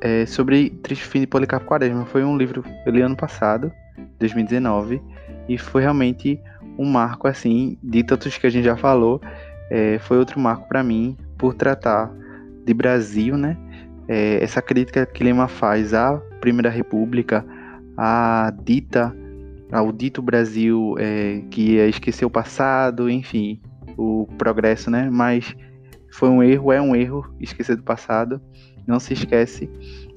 é, 0.00 0.24
sobre 0.26 0.70
Trifilho 0.70 1.28
Policarpo 1.28 1.66
Quaresma 1.66 2.06
foi 2.06 2.24
um 2.24 2.36
livro 2.36 2.62
que 2.62 2.70
eu 2.86 2.92
li 2.92 3.02
ano 3.02 3.16
passado, 3.16 3.72
2019, 4.18 5.00
e 5.48 5.58
foi 5.58 5.82
realmente 5.82 6.40
um 6.78 6.86
marco 6.86 7.28
assim, 7.28 7.76
de 7.82 8.02
tantos 8.02 8.38
que 8.38 8.46
a 8.46 8.50
gente 8.50 8.64
já 8.64 8.76
falou, 8.76 9.20
é, 9.70 9.98
foi 9.98 10.18
outro 10.18 10.40
marco 10.40 10.66
para 10.66 10.82
mim 10.82 11.16
por 11.36 11.54
tratar 11.54 12.10
de 12.64 12.74
Brasil, 12.74 13.36
né? 13.36 13.56
É, 14.12 14.42
essa 14.42 14.60
crítica 14.60 15.06
que 15.06 15.22
Lima 15.22 15.46
faz 15.46 15.94
à 15.94 16.16
Primeira 16.40 16.68
República, 16.68 17.46
à 17.96 18.52
dita, 18.64 19.16
ao 19.70 19.92
dito 19.92 20.20
Brasil 20.20 20.96
é, 20.98 21.44
que 21.48 21.74
ia 21.74 21.86
esquecer 21.86 22.24
o 22.24 22.30
passado, 22.30 23.08
enfim, 23.08 23.60
o 23.96 24.26
progresso, 24.36 24.90
né? 24.90 25.08
Mas 25.08 25.54
foi 26.10 26.28
um 26.28 26.42
erro, 26.42 26.72
é 26.72 26.82
um 26.82 26.96
erro 26.96 27.32
esquecer 27.38 27.76
do 27.76 27.84
passado, 27.84 28.40
não 28.84 28.98
se 28.98 29.12
esquece. 29.12 29.70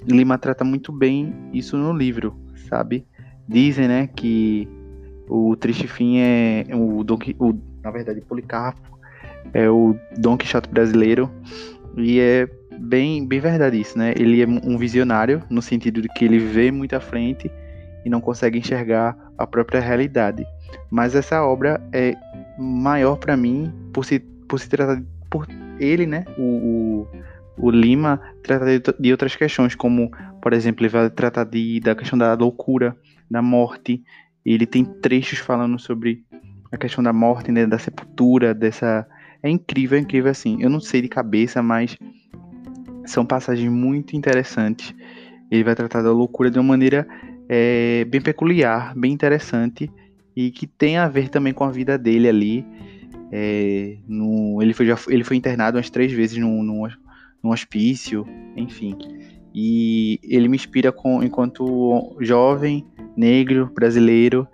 Lima 0.08 0.40
trata 0.40 0.64
muito 0.64 0.92
bem 0.92 1.32
isso 1.54 1.78
no 1.78 1.94
livro, 1.94 2.36
sabe? 2.68 3.06
Dizem, 3.48 3.88
né, 3.88 4.08
que 4.08 4.68
o 5.30 5.56
Triste 5.56 5.88
Fim 5.88 6.18
é 6.18 6.66
o, 6.74 7.04
Don, 7.04 7.20
o 7.38 7.54
na 7.84 7.92
verdade, 7.92 8.22
Policarpo 8.22 8.98
é 9.54 9.70
o 9.70 9.96
Don 10.18 10.36
Quixote 10.36 10.68
brasileiro 10.68 11.30
e 11.96 12.20
é 12.20 12.48
bem, 12.80 13.26
bem 13.28 13.40
verdade 13.40 13.80
isso, 13.80 13.98
né? 13.98 14.14
Ele 14.18 14.42
é 14.42 14.48
um 14.48 14.78
visionário 14.78 15.44
no 15.50 15.62
sentido 15.62 16.02
de 16.02 16.08
que 16.10 16.26
ele 16.26 16.40
vê 16.40 16.72
muito 16.72 16.96
à 16.96 17.00
frente 17.00 17.52
e 18.06 18.10
não 18.10 18.20
consegue 18.20 18.60
enxergar 18.60 19.18
a 19.38 19.48
própria 19.48 19.80
realidade. 19.80 20.46
Mas 20.90 21.16
essa 21.16 21.44
obra 21.44 21.82
é 21.92 22.16
maior 22.58 23.18
para 23.18 23.38
mim 23.38 23.72
por 23.94 24.06
se, 24.06 24.20
por 24.20 24.60
se 24.60 24.70
tratar 24.70 24.96
de, 24.96 25.06
por 25.30 25.48
ele, 25.80 26.06
né? 26.06 26.26
O, 26.38 26.42
o, 26.42 27.08
o 27.58 27.72
Lima 27.72 28.22
trata 28.44 28.66
de, 28.66 28.82
de, 29.00 29.12
outras 29.12 29.36
questões, 29.36 29.76
como, 29.76 30.12
por 30.42 30.54
exemplo, 30.54 30.84
ele 30.86 30.90
vai 30.90 31.10
tratar 31.10 31.46
de, 31.46 31.80
da 31.80 31.96
questão 31.96 32.18
da 32.18 32.34
loucura, 32.34 32.96
da 33.30 33.42
morte. 33.42 34.04
Ele 34.46 34.66
tem 34.66 34.84
trechos 34.84 35.40
falando 35.40 35.80
sobre 35.80 36.24
a 36.72 36.78
questão 36.78 37.04
da 37.04 37.14
morte, 37.14 37.52
né, 37.52 37.66
da 37.66 37.78
sepultura, 37.78 38.54
dessa 38.54 39.08
é 39.44 39.50
incrível, 39.50 39.98
é 39.98 40.02
incrível 40.02 40.32
assim. 40.32 40.58
Eu 40.62 40.70
não 40.70 40.80
sei 40.80 41.02
de 41.02 41.10
cabeça, 41.10 41.62
mas 41.62 41.98
são 43.06 43.26
passagens 43.26 43.72
muito 43.72 44.16
interessantes. 44.16 44.94
Ele 45.50 45.64
vai 45.64 45.76
tratar 45.76 46.02
da 46.02 46.12
loucura 46.12 46.50
de 46.50 46.58
uma 46.58 46.70
maneira 46.70 47.08
é, 47.48 48.06
bem 48.06 48.22
peculiar, 48.22 48.94
bem 48.96 49.12
interessante 49.12 49.92
e 50.36 50.52
que 50.52 50.66
tem 50.66 50.98
a 50.98 51.08
ver 51.08 51.30
também 51.30 51.54
com 51.54 51.64
a 51.64 51.72
vida 51.72 51.98
dele 51.98 52.28
ali. 52.28 52.66
É, 53.32 53.98
no, 54.08 54.62
ele, 54.62 54.74
foi, 54.74 54.86
já, 54.86 54.98
ele 55.08 55.24
foi 55.24 55.38
internado 55.38 55.78
umas 55.78 55.90
três 55.90 56.12
vezes 56.12 56.38
num, 56.38 56.64
num, 56.64 56.88
num 57.44 57.52
hospício, 57.52 58.26
enfim. 58.56 58.96
E 59.54 60.20
ele 60.24 60.48
me 60.48 60.56
inspira 60.56 60.92
com, 60.92 61.24
enquanto 61.24 62.18
jovem, 62.20 62.86
negro, 63.16 63.72
brasileiro. 63.74 64.48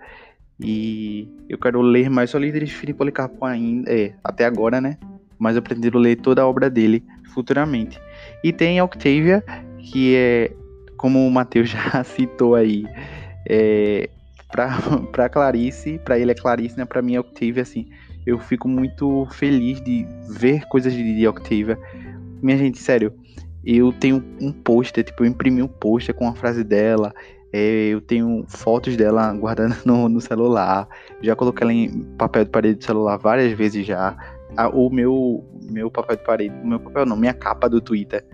E 0.59 1.27
eu 1.47 1.57
quero 1.57 1.81
ler 1.81 2.09
mais 2.09 2.29
só 2.29 2.37
livros 2.37 2.67
de 2.67 2.75
Filipe 2.75 2.97
Policarpo 2.97 3.45
ainda, 3.45 3.89
é, 3.89 4.13
até 4.23 4.45
agora, 4.45 4.81
né? 4.81 4.97
Mas 5.37 5.55
eu 5.55 5.61
pretendo 5.61 5.97
ler 5.97 6.17
toda 6.17 6.41
a 6.41 6.47
obra 6.47 6.69
dele 6.69 7.03
futuramente. 7.33 7.97
E 8.43 8.53
tem 8.53 8.81
Octavia, 8.81 9.43
que 9.79 10.15
é, 10.15 10.51
como 10.97 11.25
o 11.25 11.31
Matheus 11.31 11.69
já 11.69 12.03
citou 12.05 12.55
aí, 12.55 12.85
é, 13.47 14.09
para 14.51 15.29
Clarice, 15.29 15.99
para 16.03 16.17
ele 16.17 16.31
é 16.31 16.35
Clarice, 16.35 16.77
né? 16.77 16.85
Para 16.85 17.01
mim 17.01 17.15
é 17.15 17.19
Octavia, 17.19 17.61
assim. 17.61 17.87
Eu 18.25 18.37
fico 18.37 18.67
muito 18.67 19.27
feliz 19.31 19.81
de 19.81 20.05
ver 20.29 20.65
coisas 20.67 20.93
de, 20.93 21.15
de 21.15 21.27
Octavia. 21.27 21.77
Minha 22.41 22.57
gente, 22.57 22.77
sério, 22.77 23.13
eu 23.65 23.91
tenho 23.91 24.23
um 24.41 24.51
pôster, 24.51 25.03
tipo, 25.03 25.23
eu 25.23 25.27
imprimi 25.27 25.61
um 25.61 25.67
pôster 25.67 26.13
com 26.13 26.27
a 26.27 26.33
frase 26.33 26.63
dela. 26.63 27.13
É, 27.51 27.87
eu 27.87 27.99
tenho 27.99 28.45
fotos 28.47 28.95
dela 28.95 29.33
guardando 29.33 29.75
no, 29.85 30.07
no, 30.07 30.21
celular. 30.21 30.87
Já 31.21 31.35
coloquei 31.35 31.63
ela 31.63 31.73
em 31.73 32.03
papel 32.17 32.45
de 32.45 32.51
parede 32.51 32.79
do 32.79 32.83
celular 32.83 33.17
várias 33.17 33.51
vezes 33.53 33.85
já. 33.85 34.15
O 34.73 34.89
meu, 34.89 35.45
meu 35.69 35.91
papel 35.91 36.17
de 36.17 36.23
parede, 36.23 36.55
meu 36.63 36.79
papel 36.79 37.05
não, 37.05 37.15
minha 37.15 37.33
capa 37.33 37.69
do 37.69 37.79
Twitter 37.79 38.25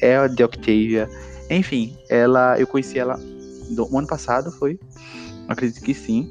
é 0.00 0.16
a 0.16 0.26
de 0.26 0.42
Octavia. 0.42 1.08
Enfim, 1.50 1.96
ela, 2.08 2.58
eu 2.58 2.66
conheci 2.66 2.98
ela 2.98 3.18
do 3.70 3.96
ano 3.96 4.06
passado, 4.06 4.50
foi? 4.52 4.78
Acredito 5.48 5.82
que 5.82 5.94
sim. 5.94 6.30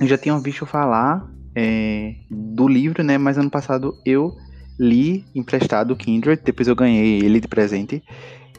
Eu 0.00 0.06
já 0.06 0.16
tinha 0.16 0.38
visto 0.38 0.64
falar 0.64 1.28
é, 1.54 2.14
do 2.30 2.68
livro, 2.68 3.02
né? 3.02 3.18
Mas 3.18 3.38
ano 3.38 3.50
passado 3.50 3.96
eu 4.04 4.36
li 4.78 5.26
emprestado 5.34 5.92
o 5.92 5.96
Kindred, 5.96 6.40
depois 6.42 6.68
eu 6.68 6.76
ganhei 6.76 7.20
ele 7.20 7.40
de 7.40 7.48
presente. 7.48 8.02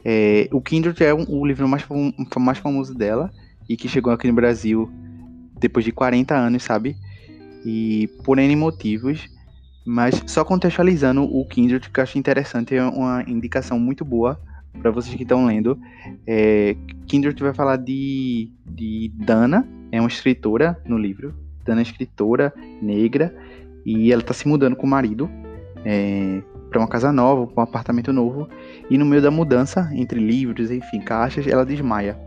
É, 0.04 0.48
o 0.52 0.60
Kindred 0.60 1.02
é 1.02 1.14
um, 1.14 1.24
o 1.28 1.46
livro 1.46 1.66
mais, 1.68 1.84
mais 2.38 2.58
famoso 2.58 2.94
dela 2.94 3.30
e 3.68 3.76
que 3.76 3.88
chegou 3.88 4.12
aqui 4.12 4.26
no 4.26 4.34
Brasil 4.34 4.90
depois 5.58 5.84
de 5.84 5.92
40 5.92 6.34
anos, 6.34 6.62
sabe? 6.62 6.96
E 7.64 8.08
por 8.24 8.38
N 8.38 8.54
motivos. 8.56 9.28
Mas 9.84 10.22
só 10.26 10.44
contextualizando 10.44 11.24
o 11.24 11.44
Kindred, 11.46 11.90
que 11.90 11.98
eu 11.98 12.04
acho 12.04 12.18
interessante, 12.18 12.74
é 12.74 12.84
uma 12.84 13.24
indicação 13.26 13.78
muito 13.78 14.04
boa 14.04 14.40
para 14.80 14.90
vocês 14.90 15.14
que 15.14 15.22
estão 15.22 15.44
lendo. 15.44 15.78
É, 16.26 16.76
Kindred 17.06 17.40
vai 17.42 17.52
falar 17.52 17.76
de, 17.76 18.50
de 18.64 19.12
Dana, 19.14 19.68
é 19.90 20.00
uma 20.00 20.08
escritora 20.08 20.80
no 20.86 20.96
livro. 20.96 21.34
Dana 21.64 21.80
é 21.80 21.82
escritora 21.82 22.52
negra 22.80 23.34
e 23.84 24.12
ela 24.12 24.22
está 24.22 24.32
se 24.32 24.46
mudando 24.46 24.76
com 24.76 24.86
o 24.86 24.90
marido 24.90 25.28
é, 25.84 26.42
para 26.70 26.80
uma 26.80 26.88
casa 26.88 27.12
nova, 27.12 27.46
para 27.46 27.60
um 27.60 27.64
apartamento 27.64 28.12
novo, 28.12 28.48
e 28.88 28.96
no 28.96 29.04
meio 29.04 29.20
da 29.20 29.30
mudança 29.30 29.90
entre 29.92 30.18
livros, 30.18 30.70
enfim, 30.70 31.00
caixas, 31.00 31.46
ela 31.46 31.66
desmaia. 31.66 32.18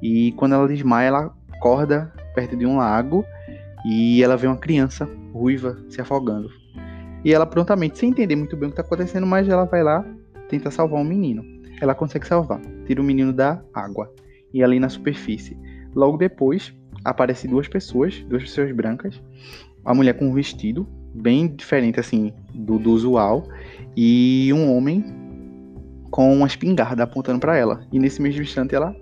E 0.00 0.32
quando 0.32 0.54
ela 0.54 0.68
desmaia, 0.68 1.08
ela 1.08 1.34
acorda 1.52 2.12
perto 2.34 2.56
de 2.56 2.64
um 2.64 2.76
lago 2.76 3.24
e 3.84 4.22
ela 4.22 4.36
vê 4.36 4.46
uma 4.46 4.56
criança 4.56 5.08
ruiva 5.32 5.78
se 5.88 6.00
afogando. 6.00 6.61
E 7.24 7.32
ela 7.32 7.46
prontamente, 7.46 7.98
sem 7.98 8.10
entender 8.10 8.36
muito 8.36 8.56
bem 8.56 8.68
o 8.68 8.72
que 8.72 8.80
está 8.80 8.82
acontecendo, 8.82 9.26
mas 9.26 9.48
ela 9.48 9.64
vai 9.64 9.82
lá 9.82 10.04
tenta 10.52 10.70
salvar 10.70 11.00
um 11.00 11.04
menino. 11.04 11.42
Ela 11.80 11.94
consegue 11.94 12.26
salvar, 12.26 12.60
tira 12.86 13.00
o 13.00 13.04
menino 13.04 13.32
da 13.32 13.62
água 13.72 14.12
e 14.52 14.62
ali 14.62 14.78
na 14.78 14.90
superfície. 14.90 15.56
Logo 15.94 16.18
depois, 16.18 16.74
aparecem 17.02 17.50
duas 17.50 17.66
pessoas, 17.66 18.20
duas 18.28 18.42
pessoas 18.42 18.70
brancas, 18.72 19.20
a 19.82 19.94
mulher 19.94 20.12
com 20.12 20.26
um 20.26 20.34
vestido 20.34 20.86
bem 21.14 21.48
diferente 21.48 21.98
assim 21.98 22.32
do, 22.54 22.78
do 22.78 22.90
usual 22.90 23.48
e 23.96 24.50
um 24.54 24.74
homem 24.74 25.04
com 26.10 26.32
uma 26.34 26.46
espingarda 26.46 27.02
apontando 27.02 27.40
para 27.40 27.56
ela. 27.56 27.86
E 27.90 27.98
nesse 27.98 28.20
mesmo 28.20 28.42
instante 28.42 28.74
ela 28.74 28.94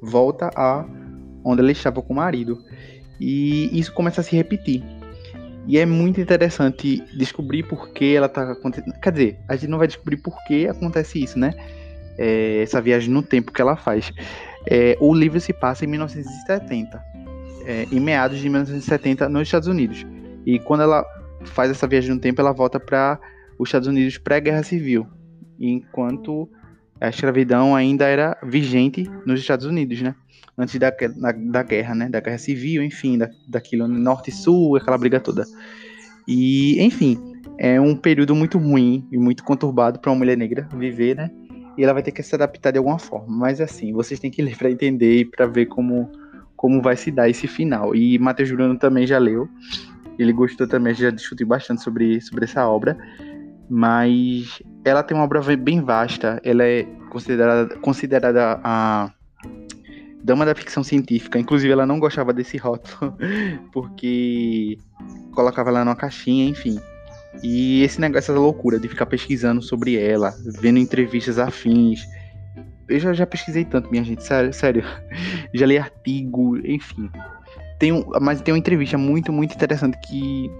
volta 0.00 0.50
a 0.54 0.86
onde 1.44 1.60
ela 1.60 1.72
estava 1.72 2.00
com 2.00 2.12
o 2.12 2.16
marido. 2.16 2.58
E 3.20 3.68
isso 3.78 3.92
começa 3.92 4.20
a 4.20 4.24
se 4.24 4.34
repetir. 4.36 4.84
E 5.66 5.78
é 5.78 5.86
muito 5.86 6.20
interessante 6.20 7.02
descobrir 7.16 7.62
por 7.62 7.90
que 7.90 8.16
ela 8.16 8.28
tá 8.28 8.52
acontecendo. 8.52 8.98
Quer 9.00 9.12
dizer, 9.12 9.38
a 9.48 9.54
gente 9.54 9.70
não 9.70 9.78
vai 9.78 9.86
descobrir 9.86 10.16
por 10.16 10.36
que 10.44 10.66
acontece 10.66 11.22
isso, 11.22 11.38
né? 11.38 11.52
É, 12.18 12.62
essa 12.62 12.80
viagem 12.80 13.10
no 13.10 13.22
tempo 13.22 13.52
que 13.52 13.62
ela 13.62 13.76
faz. 13.76 14.12
É, 14.66 14.96
o 15.00 15.14
livro 15.14 15.40
se 15.40 15.52
passa 15.52 15.84
em 15.84 15.88
1970, 15.88 17.02
é, 17.64 17.86
em 17.90 18.00
meados 18.00 18.38
de 18.38 18.48
1970 18.48 19.28
nos 19.28 19.42
Estados 19.42 19.68
Unidos. 19.68 20.04
E 20.44 20.58
quando 20.58 20.82
ela 20.82 21.04
faz 21.44 21.70
essa 21.70 21.86
viagem 21.86 22.10
no 22.10 22.20
tempo, 22.20 22.40
ela 22.40 22.52
volta 22.52 22.78
para 22.80 23.18
os 23.58 23.68
Estados 23.68 23.88
Unidos 23.88 24.18
pré-guerra 24.18 24.62
civil, 24.62 25.06
enquanto 25.58 26.48
a 27.00 27.08
escravidão 27.08 27.74
ainda 27.74 28.06
era 28.06 28.36
vigente 28.42 29.08
nos 29.26 29.40
Estados 29.40 29.66
Unidos, 29.66 30.00
né? 30.02 30.14
Antes 30.56 30.78
da, 30.78 30.90
da, 30.90 31.32
da 31.32 31.62
guerra, 31.62 31.94
né? 31.94 32.08
Da 32.08 32.20
guerra 32.20 32.38
civil, 32.38 32.82
enfim, 32.82 33.18
da, 33.18 33.30
daquilo 33.48 33.88
norte 33.88 34.30
e 34.30 34.32
sul, 34.32 34.76
aquela 34.76 34.98
briga 34.98 35.18
toda. 35.18 35.44
E, 36.26 36.80
enfim, 36.82 37.18
é 37.58 37.80
um 37.80 37.96
período 37.96 38.34
muito 38.34 38.58
ruim 38.58 39.06
e 39.10 39.18
muito 39.18 39.44
conturbado 39.44 39.98
para 39.98 40.10
uma 40.10 40.18
mulher 40.18 40.36
negra 40.36 40.68
viver, 40.74 41.16
né? 41.16 41.30
E 41.76 41.82
ela 41.82 41.92
vai 41.92 42.02
ter 42.02 42.12
que 42.12 42.22
se 42.22 42.34
adaptar 42.34 42.70
de 42.70 42.78
alguma 42.78 42.98
forma. 42.98 43.26
Mas 43.28 43.60
assim, 43.60 43.92
vocês 43.92 44.20
têm 44.20 44.30
que 44.30 44.42
ler 44.42 44.56
para 44.56 44.70
entender 44.70 45.20
e 45.20 45.24
para 45.24 45.46
ver 45.46 45.66
como, 45.66 46.10
como 46.56 46.82
vai 46.82 46.96
se 46.96 47.10
dar 47.10 47.28
esse 47.28 47.46
final. 47.46 47.94
E 47.94 48.18
Matheus 48.18 48.50
Bruno 48.50 48.78
também 48.78 49.06
já 49.06 49.18
leu. 49.18 49.48
Ele 50.18 50.32
gostou 50.32 50.66
também, 50.66 50.94
já 50.94 51.10
discutiu 51.10 51.46
bastante 51.46 51.82
sobre, 51.82 52.20
sobre 52.20 52.44
essa 52.44 52.68
obra. 52.68 52.96
Mas 53.70 54.62
ela 54.84 55.02
tem 55.02 55.16
uma 55.16 55.24
obra 55.24 55.40
bem 55.56 55.80
vasta. 55.80 56.40
Ela 56.44 56.64
é 56.64 56.82
considerada, 57.10 57.74
considerada 57.76 58.60
a 58.62 59.10
dama 60.22 60.44
da 60.44 60.54
ficção 60.54 60.82
científica. 60.82 61.38
Inclusive, 61.38 61.72
ela 61.72 61.86
não 61.86 61.98
gostava 61.98 62.32
desse 62.32 62.56
rótulo, 62.56 63.16
porque 63.72 64.78
colocava 65.32 65.70
ela 65.70 65.84
numa 65.84 65.96
caixinha, 65.96 66.48
enfim. 66.48 66.78
E 67.42 67.82
esse 67.82 68.00
negócio, 68.00 68.32
essa 68.32 68.40
loucura 68.40 68.78
de 68.78 68.88
ficar 68.88 69.06
pesquisando 69.06 69.62
sobre 69.62 69.96
ela, 69.96 70.34
vendo 70.60 70.78
entrevistas 70.78 71.38
afins. 71.38 72.06
Eu 72.88 72.98
já, 72.98 73.12
já 73.12 73.26
pesquisei 73.26 73.64
tanto, 73.64 73.90
minha 73.90 74.04
gente, 74.04 74.22
sério, 74.22 74.52
sério. 74.52 74.84
Já 75.54 75.66
li 75.66 75.78
artigo, 75.78 76.58
enfim. 76.66 77.10
Tem 77.78 77.92
um, 77.92 78.04
mas 78.20 78.40
tem 78.40 78.52
uma 78.52 78.58
entrevista 78.58 78.98
muito, 78.98 79.32
muito 79.32 79.54
interessante 79.54 79.98
que 80.06 80.50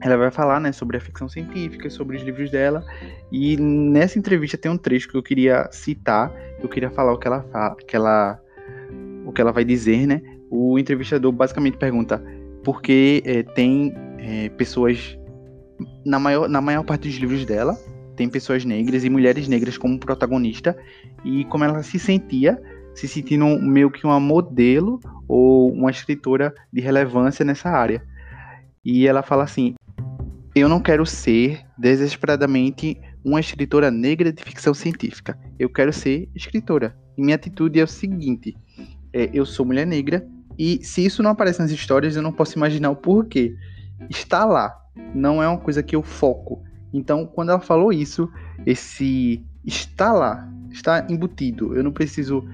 ela 0.00 0.16
vai 0.16 0.30
falar, 0.30 0.60
né, 0.60 0.72
sobre 0.72 0.96
a 0.96 1.00
ficção 1.00 1.28
científica, 1.28 1.90
sobre 1.90 2.16
os 2.16 2.22
livros 2.22 2.50
dela. 2.50 2.84
E 3.32 3.56
nessa 3.56 4.18
entrevista 4.18 4.56
tem 4.56 4.70
um 4.70 4.78
trecho 4.78 5.08
que 5.08 5.16
eu 5.16 5.22
queria 5.22 5.68
citar, 5.72 6.32
eu 6.62 6.68
queria 6.68 6.90
falar 6.90 7.12
o 7.12 7.18
que 7.18 7.26
ela 7.26 7.42
fala, 7.42 7.76
que 7.76 7.96
ela, 7.96 8.40
o 9.28 9.32
que 9.32 9.42
ela 9.42 9.52
vai 9.52 9.62
dizer, 9.62 10.06
né? 10.06 10.22
O 10.50 10.78
entrevistador 10.78 11.30
basicamente 11.30 11.76
pergunta 11.76 12.24
por 12.64 12.80
que 12.80 13.22
é, 13.26 13.42
tem 13.42 13.92
é, 14.18 14.48
pessoas 14.48 15.18
na 16.04 16.18
maior, 16.18 16.48
na 16.48 16.62
maior 16.62 16.82
parte 16.82 17.08
dos 17.08 17.18
livros 17.18 17.44
dela 17.44 17.78
tem 18.16 18.26
pessoas 18.28 18.64
negras 18.64 19.04
e 19.04 19.10
mulheres 19.10 19.46
negras 19.46 19.76
como 19.76 20.00
protagonista 20.00 20.76
e 21.22 21.44
como 21.44 21.62
ela 21.62 21.82
se 21.82 21.98
sentia 21.98 22.60
se 22.94 23.06
sentindo 23.06 23.46
meio 23.60 23.90
que 23.90 24.04
uma 24.04 24.18
modelo 24.18 24.98
ou 25.28 25.70
uma 25.72 25.90
escritora 25.90 26.52
de 26.72 26.80
relevância 26.80 27.44
nessa 27.44 27.68
área. 27.68 28.02
E 28.82 29.06
ela 29.06 29.22
fala 29.22 29.44
assim: 29.44 29.74
Eu 30.54 30.70
não 30.70 30.80
quero 30.80 31.04
ser 31.04 31.60
desesperadamente 31.76 32.98
uma 33.22 33.38
escritora 33.38 33.90
negra 33.90 34.32
de 34.32 34.42
ficção 34.42 34.72
científica. 34.72 35.38
Eu 35.58 35.68
quero 35.68 35.92
ser 35.92 36.28
escritora. 36.34 36.96
E 37.16 37.22
minha 37.22 37.36
atitude 37.36 37.78
é 37.78 37.84
o 37.84 37.86
seguinte: 37.86 38.56
é, 39.18 39.30
eu 39.32 39.44
sou 39.44 39.66
mulher 39.66 39.86
negra 39.86 40.26
e 40.58 40.84
se 40.84 41.04
isso 41.04 41.22
não 41.22 41.30
aparece 41.30 41.60
nas 41.60 41.70
histórias, 41.70 42.16
eu 42.16 42.22
não 42.22 42.32
posso 42.32 42.56
imaginar 42.56 42.90
o 42.90 42.96
porquê. 42.96 43.54
Está 44.08 44.44
lá, 44.44 44.76
não 45.14 45.42
é 45.42 45.48
uma 45.48 45.58
coisa 45.58 45.82
que 45.82 45.96
eu 45.96 46.02
foco. 46.02 46.62
Então, 46.92 47.26
quando 47.26 47.50
ela 47.50 47.60
falou 47.60 47.92
isso, 47.92 48.30
esse 48.64 49.44
está 49.64 50.12
lá, 50.12 50.48
está 50.70 51.06
embutido. 51.08 51.76
Eu 51.76 51.82
não 51.82 51.92
preciso 51.92 52.44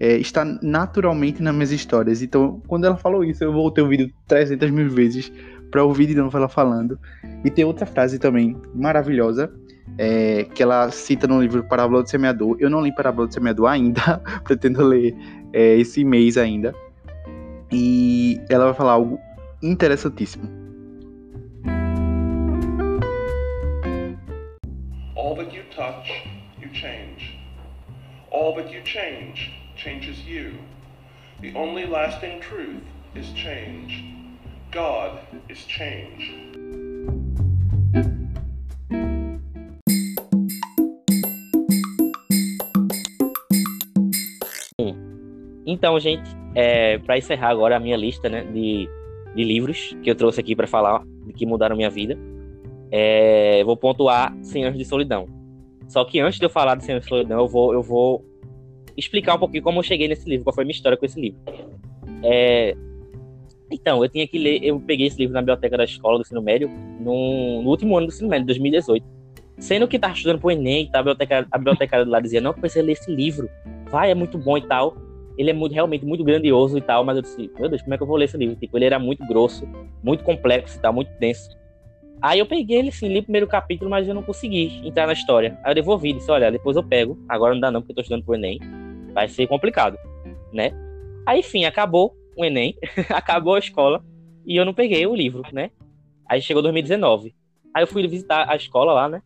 é, 0.00 0.16
está 0.16 0.44
naturalmente 0.62 1.42
nas 1.42 1.54
minhas 1.54 1.70
histórias. 1.70 2.22
Então, 2.22 2.60
quando 2.66 2.84
ela 2.84 2.96
falou 2.96 3.24
isso, 3.24 3.44
eu 3.44 3.52
voltei 3.52 3.82
o 3.82 3.88
vídeo 3.88 4.12
300 4.26 4.70
mil 4.70 4.90
vezes 4.90 5.32
para 5.70 5.84
ouvir 5.84 6.06
de 6.06 6.14
novo 6.14 6.36
ela 6.36 6.48
falando. 6.48 6.98
E 7.44 7.50
tem 7.50 7.64
outra 7.64 7.86
frase 7.86 8.18
também 8.18 8.56
maravilhosa, 8.74 9.52
é, 9.96 10.44
que 10.44 10.62
ela 10.62 10.90
cita 10.90 11.26
no 11.26 11.40
livro 11.40 11.64
Parábola 11.64 12.02
do 12.02 12.08
Semeador. 12.08 12.56
Eu 12.58 12.68
não 12.68 12.80
li 12.80 12.94
Parábola 12.94 13.28
do 13.28 13.34
Semeador 13.34 13.66
ainda, 13.68 14.20
pretendo 14.44 14.82
ler 14.84 15.16
é, 15.54 15.76
esse 15.76 16.04
mês 16.04 16.36
ainda. 16.36 16.74
E 17.72 18.40
ela 18.50 18.66
vai 18.66 18.74
falar 18.74 18.92
algo 18.92 19.18
interessantíssimo. 19.62 20.44
All 25.16 25.36
that 25.36 25.54
you 25.56 25.62
touch, 25.74 26.10
you 26.60 26.68
change. 26.72 27.38
All 28.30 28.54
that 28.56 28.74
you 28.74 28.82
change 28.82 29.52
changes 29.76 30.18
you. 30.26 30.58
The 31.40 31.54
only 31.54 31.86
lasting 31.86 32.40
truth 32.40 32.82
is 33.14 33.26
change. 33.34 34.04
God 34.72 35.20
is 35.48 35.64
change. 35.66 36.53
Então, 45.66 45.98
gente, 45.98 46.28
é, 46.54 46.98
para 46.98 47.18
encerrar 47.18 47.48
agora 47.48 47.76
a 47.76 47.80
minha 47.80 47.96
lista 47.96 48.28
né, 48.28 48.44
de, 48.44 48.88
de 49.34 49.44
livros 49.44 49.96
que 50.02 50.10
eu 50.10 50.14
trouxe 50.14 50.40
aqui 50.40 50.54
para 50.54 50.66
falar 50.66 51.02
que 51.36 51.46
mudaram 51.46 51.76
minha 51.76 51.90
vida, 51.90 52.18
é, 52.90 53.64
vou 53.64 53.76
pontuar 53.76 54.36
100 54.42 54.64
Anos 54.66 54.78
de 54.78 54.84
Solidão. 54.84 55.26
Só 55.88 56.04
que 56.04 56.20
antes 56.20 56.38
de 56.38 56.44
eu 56.44 56.50
falar 56.50 56.76
de 56.76 56.84
100 56.84 56.94
Anos 56.94 57.04
de 57.04 57.08
Solidão, 57.08 57.40
eu 57.40 57.48
vou, 57.48 57.72
eu 57.72 57.82
vou 57.82 58.24
explicar 58.96 59.34
um 59.34 59.38
pouquinho 59.38 59.62
como 59.62 59.78
eu 59.78 59.82
cheguei 59.82 60.06
nesse 60.06 60.28
livro, 60.28 60.44
qual 60.44 60.54
foi 60.54 60.64
a 60.64 60.66
minha 60.66 60.74
história 60.74 60.96
com 60.96 61.04
esse 61.04 61.20
livro. 61.20 61.40
É, 62.22 62.74
então, 63.70 64.02
eu 64.02 64.08
tinha 64.08 64.26
que 64.26 64.38
ler, 64.38 64.62
eu 64.62 64.78
peguei 64.78 65.08
esse 65.08 65.18
livro 65.18 65.34
na 65.34 65.40
biblioteca 65.40 65.76
da 65.76 65.84
escola 65.84 66.18
do 66.18 66.22
ensino 66.22 66.40
médio 66.40 66.68
no, 67.00 67.62
no 67.62 67.70
último 67.70 67.96
ano 67.96 68.06
do 68.06 68.12
ensino 68.12 68.28
médio, 68.28 68.46
2018. 68.46 69.04
Sendo 69.58 69.88
que 69.88 69.96
estava 69.96 70.14
estudando 70.14 70.40
pro 70.40 70.50
Enem, 70.50 70.88
tá, 70.88 71.00
a 71.00 71.02
bibliotecária, 71.58 72.06
a 72.06 72.08
lá 72.08 72.20
dizia, 72.20 72.40
não, 72.40 72.52
precisa 72.52 72.84
ler 72.84 72.92
esse 72.92 73.10
livro, 73.10 73.48
vai, 73.90 74.10
é 74.10 74.14
muito 74.14 74.38
bom 74.38 74.56
e 74.56 74.62
tal. 74.62 74.96
Ele 75.36 75.50
é 75.50 75.52
muito, 75.52 75.72
realmente 75.72 76.04
muito 76.04 76.22
grandioso 76.22 76.78
e 76.78 76.80
tal, 76.80 77.04
mas 77.04 77.16
eu 77.16 77.22
disse, 77.22 77.50
meu 77.58 77.68
Deus, 77.68 77.82
como 77.82 77.94
é 77.94 77.96
que 77.96 78.02
eu 78.02 78.06
vou 78.06 78.16
ler 78.16 78.26
esse 78.26 78.36
livro? 78.36 78.56
Tipo, 78.56 78.78
ele 78.78 78.84
era 78.84 78.98
muito 78.98 79.26
grosso, 79.26 79.66
muito 80.02 80.22
complexo 80.22 80.78
e 80.78 80.80
tal, 80.80 80.92
muito 80.92 81.10
denso. 81.18 81.50
Aí 82.22 82.38
eu 82.38 82.46
peguei 82.46 82.78
ele, 82.78 82.88
assim, 82.88 83.08
li 83.08 83.18
o 83.18 83.22
primeiro 83.22 83.46
capítulo, 83.46 83.90
mas 83.90 84.06
eu 84.08 84.14
não 84.14 84.22
consegui 84.22 84.80
entrar 84.86 85.06
na 85.06 85.12
história. 85.12 85.58
Aí 85.62 85.72
eu 85.72 85.74
devolvi, 85.74 86.12
disse, 86.12 86.30
olha, 86.30 86.50
depois 86.50 86.76
eu 86.76 86.82
pego, 86.82 87.18
agora 87.28 87.52
não 87.54 87.60
dá 87.60 87.70
não, 87.70 87.80
porque 87.80 87.92
eu 87.92 87.96
tô 87.96 88.02
estudando 88.02 88.24
pro 88.24 88.34
Enem, 88.34 88.60
vai 89.12 89.28
ser 89.28 89.46
complicado, 89.46 89.98
né? 90.52 90.72
Aí, 91.26 91.40
enfim, 91.40 91.64
acabou 91.64 92.14
o 92.36 92.44
Enem, 92.44 92.76
acabou 93.10 93.54
a 93.54 93.58
escola, 93.58 94.02
e 94.46 94.56
eu 94.56 94.64
não 94.64 94.74
peguei 94.74 95.06
o 95.06 95.14
livro, 95.14 95.42
né? 95.52 95.70
Aí 96.28 96.40
chegou 96.40 96.62
2019. 96.62 97.34
Aí 97.74 97.82
eu 97.82 97.86
fui 97.86 98.06
visitar 98.06 98.48
a 98.48 98.56
escola 98.56 98.92
lá, 98.92 99.08
né? 99.08 99.22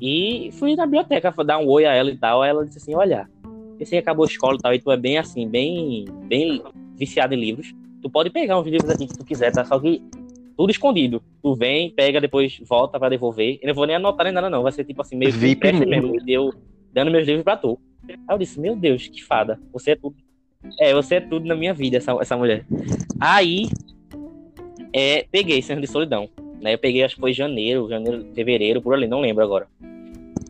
E 0.00 0.50
fui 0.52 0.74
na 0.74 0.84
biblioteca 0.84 1.32
dar 1.44 1.58
um 1.58 1.68
oi 1.68 1.84
a 1.84 1.92
ela 1.92 2.10
e 2.10 2.16
tal. 2.16 2.42
Aí 2.42 2.50
ela 2.50 2.64
disse 2.64 2.78
assim: 2.78 2.94
Olha, 2.94 3.28
você 3.84 3.98
acabou 3.98 4.24
a 4.24 4.28
escola 4.28 4.56
e 4.56 4.60
tal, 4.60 4.74
e 4.74 4.78
tu 4.78 4.90
é 4.90 4.96
bem 4.96 5.18
assim, 5.18 5.48
bem, 5.48 6.04
bem 6.24 6.62
viciado 6.96 7.34
em 7.34 7.40
livros. 7.40 7.74
Tu 8.00 8.10
pode 8.10 8.30
pegar 8.30 8.58
uns 8.58 8.66
livros 8.66 8.90
aqui 8.90 9.06
que 9.06 9.16
tu 9.16 9.24
quiser, 9.24 9.52
tá? 9.52 9.64
Só 9.64 9.78
que 9.78 10.02
tudo 10.56 10.70
escondido. 10.70 11.22
Tu 11.42 11.54
vem, 11.54 11.90
pega, 11.90 12.20
depois 12.20 12.60
volta 12.68 12.98
pra 12.98 13.08
devolver. 13.08 13.58
Eu 13.62 13.68
não 13.68 13.74
vou 13.74 13.86
nem 13.86 13.96
anotar 13.96 14.24
nem 14.24 14.32
nada, 14.32 14.50
não. 14.50 14.62
Vai 14.62 14.72
ser 14.72 14.84
tipo 14.84 15.00
assim, 15.02 15.16
meio 15.16 15.32
VIP 15.32 15.72
mesmo. 15.72 16.20
Deu, 16.24 16.52
dando 16.92 17.10
meus 17.10 17.26
livros 17.26 17.44
pra 17.44 17.56
tu. 17.56 17.78
Aí 18.08 18.16
eu 18.28 18.38
disse: 18.38 18.60
Meu 18.60 18.76
Deus, 18.76 19.08
que 19.08 19.22
fada. 19.22 19.60
Você 19.72 19.92
é 19.92 19.96
tudo. 19.96 20.16
É, 20.78 20.94
você 20.94 21.16
é 21.16 21.20
tudo 21.20 21.46
na 21.46 21.56
minha 21.56 21.74
vida, 21.74 21.96
essa, 21.96 22.12
essa 22.20 22.36
mulher. 22.36 22.64
Aí, 23.20 23.68
é, 24.92 25.26
peguei 25.30 25.60
Senhor 25.60 25.80
de 25.80 25.86
Solidão. 25.86 26.28
Né? 26.60 26.74
Eu 26.74 26.78
peguei, 26.78 27.02
acho 27.02 27.16
que 27.16 27.20
foi 27.20 27.32
janeiro, 27.32 27.88
janeiro, 27.88 28.26
fevereiro, 28.32 28.80
por 28.80 28.94
ali, 28.94 29.08
não 29.08 29.20
lembro 29.20 29.42
agora. 29.42 29.66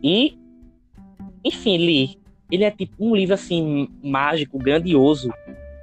E, 0.03 0.37
enfim, 1.43 1.77
li. 1.77 2.22
Ele 2.53 2.63
é 2.63 2.69
tipo 2.69 2.93
um 2.99 3.15
livro 3.15 3.33
assim, 3.33 3.89
mágico, 4.03 4.59
grandioso. 4.59 5.33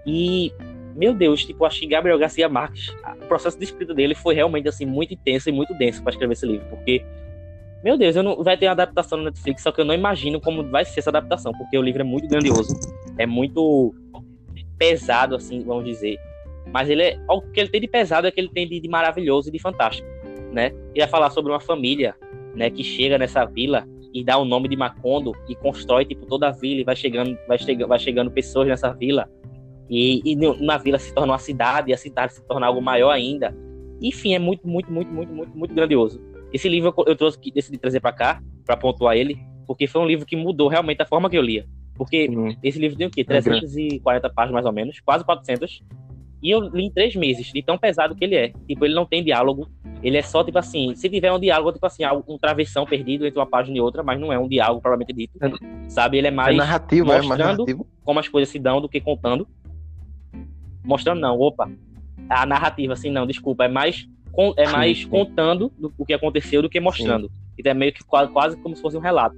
E, 0.07 0.53
meu 0.95 1.13
Deus, 1.13 1.45
tipo, 1.45 1.69
que 1.69 1.87
Gabriel 1.89 2.17
Garcia 2.17 2.49
Marques, 2.49 2.95
o 3.21 3.27
processo 3.27 3.59
de 3.59 3.65
escrita 3.65 3.93
dele 3.93 4.15
foi 4.15 4.37
realmente 4.37 4.69
assim, 4.69 4.87
muito 4.87 5.13
intenso 5.13 5.49
e 5.49 5.53
muito 5.53 5.75
denso 5.75 6.01
para 6.01 6.13
escrever 6.13 6.35
esse 6.35 6.47
livro. 6.47 6.65
Porque, 6.69 7.05
meu 7.83 7.99
Deus, 7.99 8.15
eu 8.15 8.23
não, 8.23 8.41
vai 8.45 8.57
ter 8.57 8.67
uma 8.67 8.73
adaptação 8.73 9.19
no 9.19 9.25
Netflix, 9.25 9.63
só 9.65 9.73
que 9.73 9.81
eu 9.81 9.85
não 9.85 9.93
imagino 9.93 10.41
como 10.41 10.63
vai 10.63 10.85
ser 10.85 11.01
essa 11.01 11.11
adaptação, 11.11 11.51
porque 11.51 11.77
o 11.77 11.83
livro 11.83 12.03
é 12.03 12.05
muito 12.05 12.29
grandioso, 12.29 12.73
é 13.19 13.27
muito 13.27 13.93
pesado, 14.79 15.35
assim, 15.35 15.65
vamos 15.65 15.85
dizer. 15.85 16.21
Mas 16.73 16.89
ele 16.89 17.03
é. 17.03 17.19
O 17.29 17.43
que 17.43 17.59
ele 17.59 17.69
tem 17.69 17.81
de 17.81 17.89
pesado 17.89 18.29
é 18.29 18.31
que 18.31 18.39
ele 18.39 18.49
tem 18.49 18.69
de, 18.69 18.79
de 18.79 18.89
maravilhoso 18.89 19.49
e 19.49 19.53
de 19.53 19.59
fantástico, 19.59 20.07
né? 20.53 20.67
Ele 20.67 21.01
vai 21.01 21.09
falar 21.09 21.31
sobre 21.31 21.51
uma 21.51 21.59
família, 21.59 22.15
né, 22.55 22.71
que 22.71 22.85
chega 22.85 23.19
nessa 23.19 23.45
vila 23.45 23.85
e 24.13 24.25
dá 24.25 24.37
o 24.39 24.45
nome 24.45 24.69
de 24.69 24.77
Macondo 24.77 25.33
e 25.49 25.55
constrói 25.55 26.05
tipo 26.05 26.27
toda 26.27 26.49
a 26.49 26.51
vila 26.51 26.81
e 26.81 26.85
vai 26.85 26.97
chegando 26.97 27.37
vai 27.47 27.59
chegando 27.59 27.89
vai 27.89 27.99
chegando 27.99 28.31
pessoas 28.31 28.69
nessa 28.69 28.93
vila. 28.93 29.29
E, 29.89 30.23
e 30.25 30.37
na 30.37 30.79
vila 30.79 30.99
se 30.99 31.13
torna 31.13 31.33
uma 31.33 31.39
cidade 31.39 31.91
e 31.91 31.95
a 31.95 31.97
cidade 31.97 32.35
se 32.35 32.47
torna 32.47 32.67
algo 32.67 32.81
maior 32.81 33.11
ainda. 33.11 33.57
Enfim 34.01 34.35
é 34.35 34.39
muito 34.39 34.67
muito 34.67 34.93
muito 34.93 35.13
muito 35.13 35.33
muito 35.33 35.57
muito 35.57 35.75
grandioso. 35.75 36.21
Esse 36.53 36.69
livro 36.69 36.95
eu, 36.97 37.05
eu 37.09 37.17
trouxe 37.17 37.39
decidi 37.53 37.79
trazer 37.79 38.01
para 38.01 38.13
cá 38.13 38.43
para 38.65 38.77
pontuar 38.77 39.17
ele 39.17 39.39
porque 39.67 39.87
foi 39.87 40.01
um 40.01 40.07
livro 40.07 40.27
que 40.27 40.37
mudou 40.37 40.69
realmente 40.69 41.01
a 41.03 41.07
forma 41.07 41.31
que 41.31 41.37
eu 41.37 41.43
lia. 41.43 41.67
Porque 41.95 42.29
hum. 42.31 42.57
esse 42.63 42.79
livro 42.79 42.97
tem 42.97 43.07
o 43.07 43.11
quê? 43.11 43.23
340 43.23 44.27
é 44.27 44.31
páginas 44.31 44.55
mais 44.55 44.67
ou 44.67 44.73
menos 44.73 45.01
quase 45.01 45.25
400 45.25 45.83
e 46.43 46.51
eu 46.51 46.61
li 46.61 46.85
em 46.85 46.91
três 46.91 47.15
meses 47.15 47.53
de 47.53 47.63
tão 47.63 47.79
pesado 47.79 48.15
que 48.15 48.25
ele 48.25 48.35
é 48.35 48.53
tipo 48.67 48.85
ele 48.85 48.95
não 48.95 49.07
tem 49.07 49.23
diálogo 49.23 49.69
ele 50.03 50.17
é 50.17 50.23
só, 50.23 50.43
tipo 50.43 50.59
assim, 50.59 50.95
se 50.95 51.09
tiver 51.09 51.31
um 51.31 51.39
diálogo, 51.39 51.73
tipo 51.73 51.85
assim, 51.85 52.03
um 52.27 52.39
travessão 52.39 52.87
perdido 52.87 53.27
entre 53.27 53.39
uma 53.39 53.47
página 53.47 53.77
e 53.77 53.81
outra, 53.81 54.03
mas 54.03 54.19
não 54.19 54.33
é 54.33 54.39
um 54.39 54.49
diálogo 54.49 54.81
propriamente 54.81 55.13
dito. 55.13 55.33
É, 55.41 55.89
sabe? 55.89 56.19
Ele 56.19 56.29
é 56.29 56.31
mais 56.31 56.55
é 56.55 56.59
narrativo, 56.59 57.07
mostrando 57.07 57.25
é 57.25 57.29
mais 57.29 57.41
narrativo. 57.41 57.87
como 58.03 58.19
as 58.19 58.29
coisas 58.29 58.49
se 58.49 58.59
dão 58.59 58.81
do 58.81 58.89
que 58.89 59.01
contando. 59.01 59.47
Mostrando 60.83 61.21
não, 61.21 61.39
opa. 61.39 61.71
A 62.29 62.47
narrativa, 62.47 62.95
assim, 62.95 63.11
não, 63.11 63.27
desculpa, 63.27 63.65
é 63.65 63.69
mais, 63.69 64.09
é 64.57 64.69
mais 64.69 64.99
sim, 64.99 65.05
sim. 65.05 65.11
contando 65.11 65.71
do, 65.79 65.93
o 65.99 66.07
que 66.07 66.15
aconteceu 66.15 66.63
do 66.63 66.71
que 66.71 66.81
mostrando. 66.81 67.29
Sim. 67.29 67.35
Então 67.59 67.71
é 67.71 67.75
meio 67.75 67.93
que 67.93 68.03
quase, 68.03 68.33
quase 68.33 68.57
como 68.57 68.75
se 68.75 68.81
fosse 68.81 68.97
um 68.97 69.01
relato. 69.01 69.37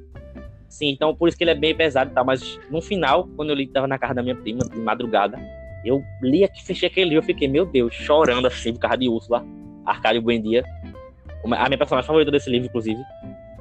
Sim, 0.69 0.91
então 0.91 1.15
por 1.15 1.29
isso 1.29 1.37
que 1.37 1.43
ele 1.43 1.51
é 1.51 1.57
bem 1.57 1.75
pesado 1.75 2.11
e 2.11 2.15
tal, 2.15 2.25
mas 2.25 2.59
no 2.71 2.81
final, 2.81 3.29
quando 3.37 3.51
eu 3.51 3.57
li 3.57 3.67
tava 3.67 3.89
na 3.89 3.99
casa 3.99 4.15
da 4.15 4.23
minha 4.23 4.37
prima, 4.37 4.61
de 4.61 4.79
madrugada, 4.79 5.39
eu 5.85 6.03
li 6.23 6.45
aqui, 6.45 6.63
fechei 6.65 6.89
aquele 6.89 7.11
livro, 7.11 7.23
eu 7.23 7.27
fiquei, 7.27 7.49
meu 7.49 7.67
Deus, 7.67 7.95
chorando 7.95 8.47
assim, 8.47 8.73
por 8.73 8.81
causa 8.81 8.99
de 8.99 9.09
Úrsula 9.09 9.45
Arcádio 9.85 10.23
Buendia. 10.23 10.65
A 11.45 11.69
minha 11.69 11.79
personagem 11.79 12.07
favorita 12.07 12.31
desse 12.31 12.49
livro, 12.49 12.69
inclusive. 12.69 13.01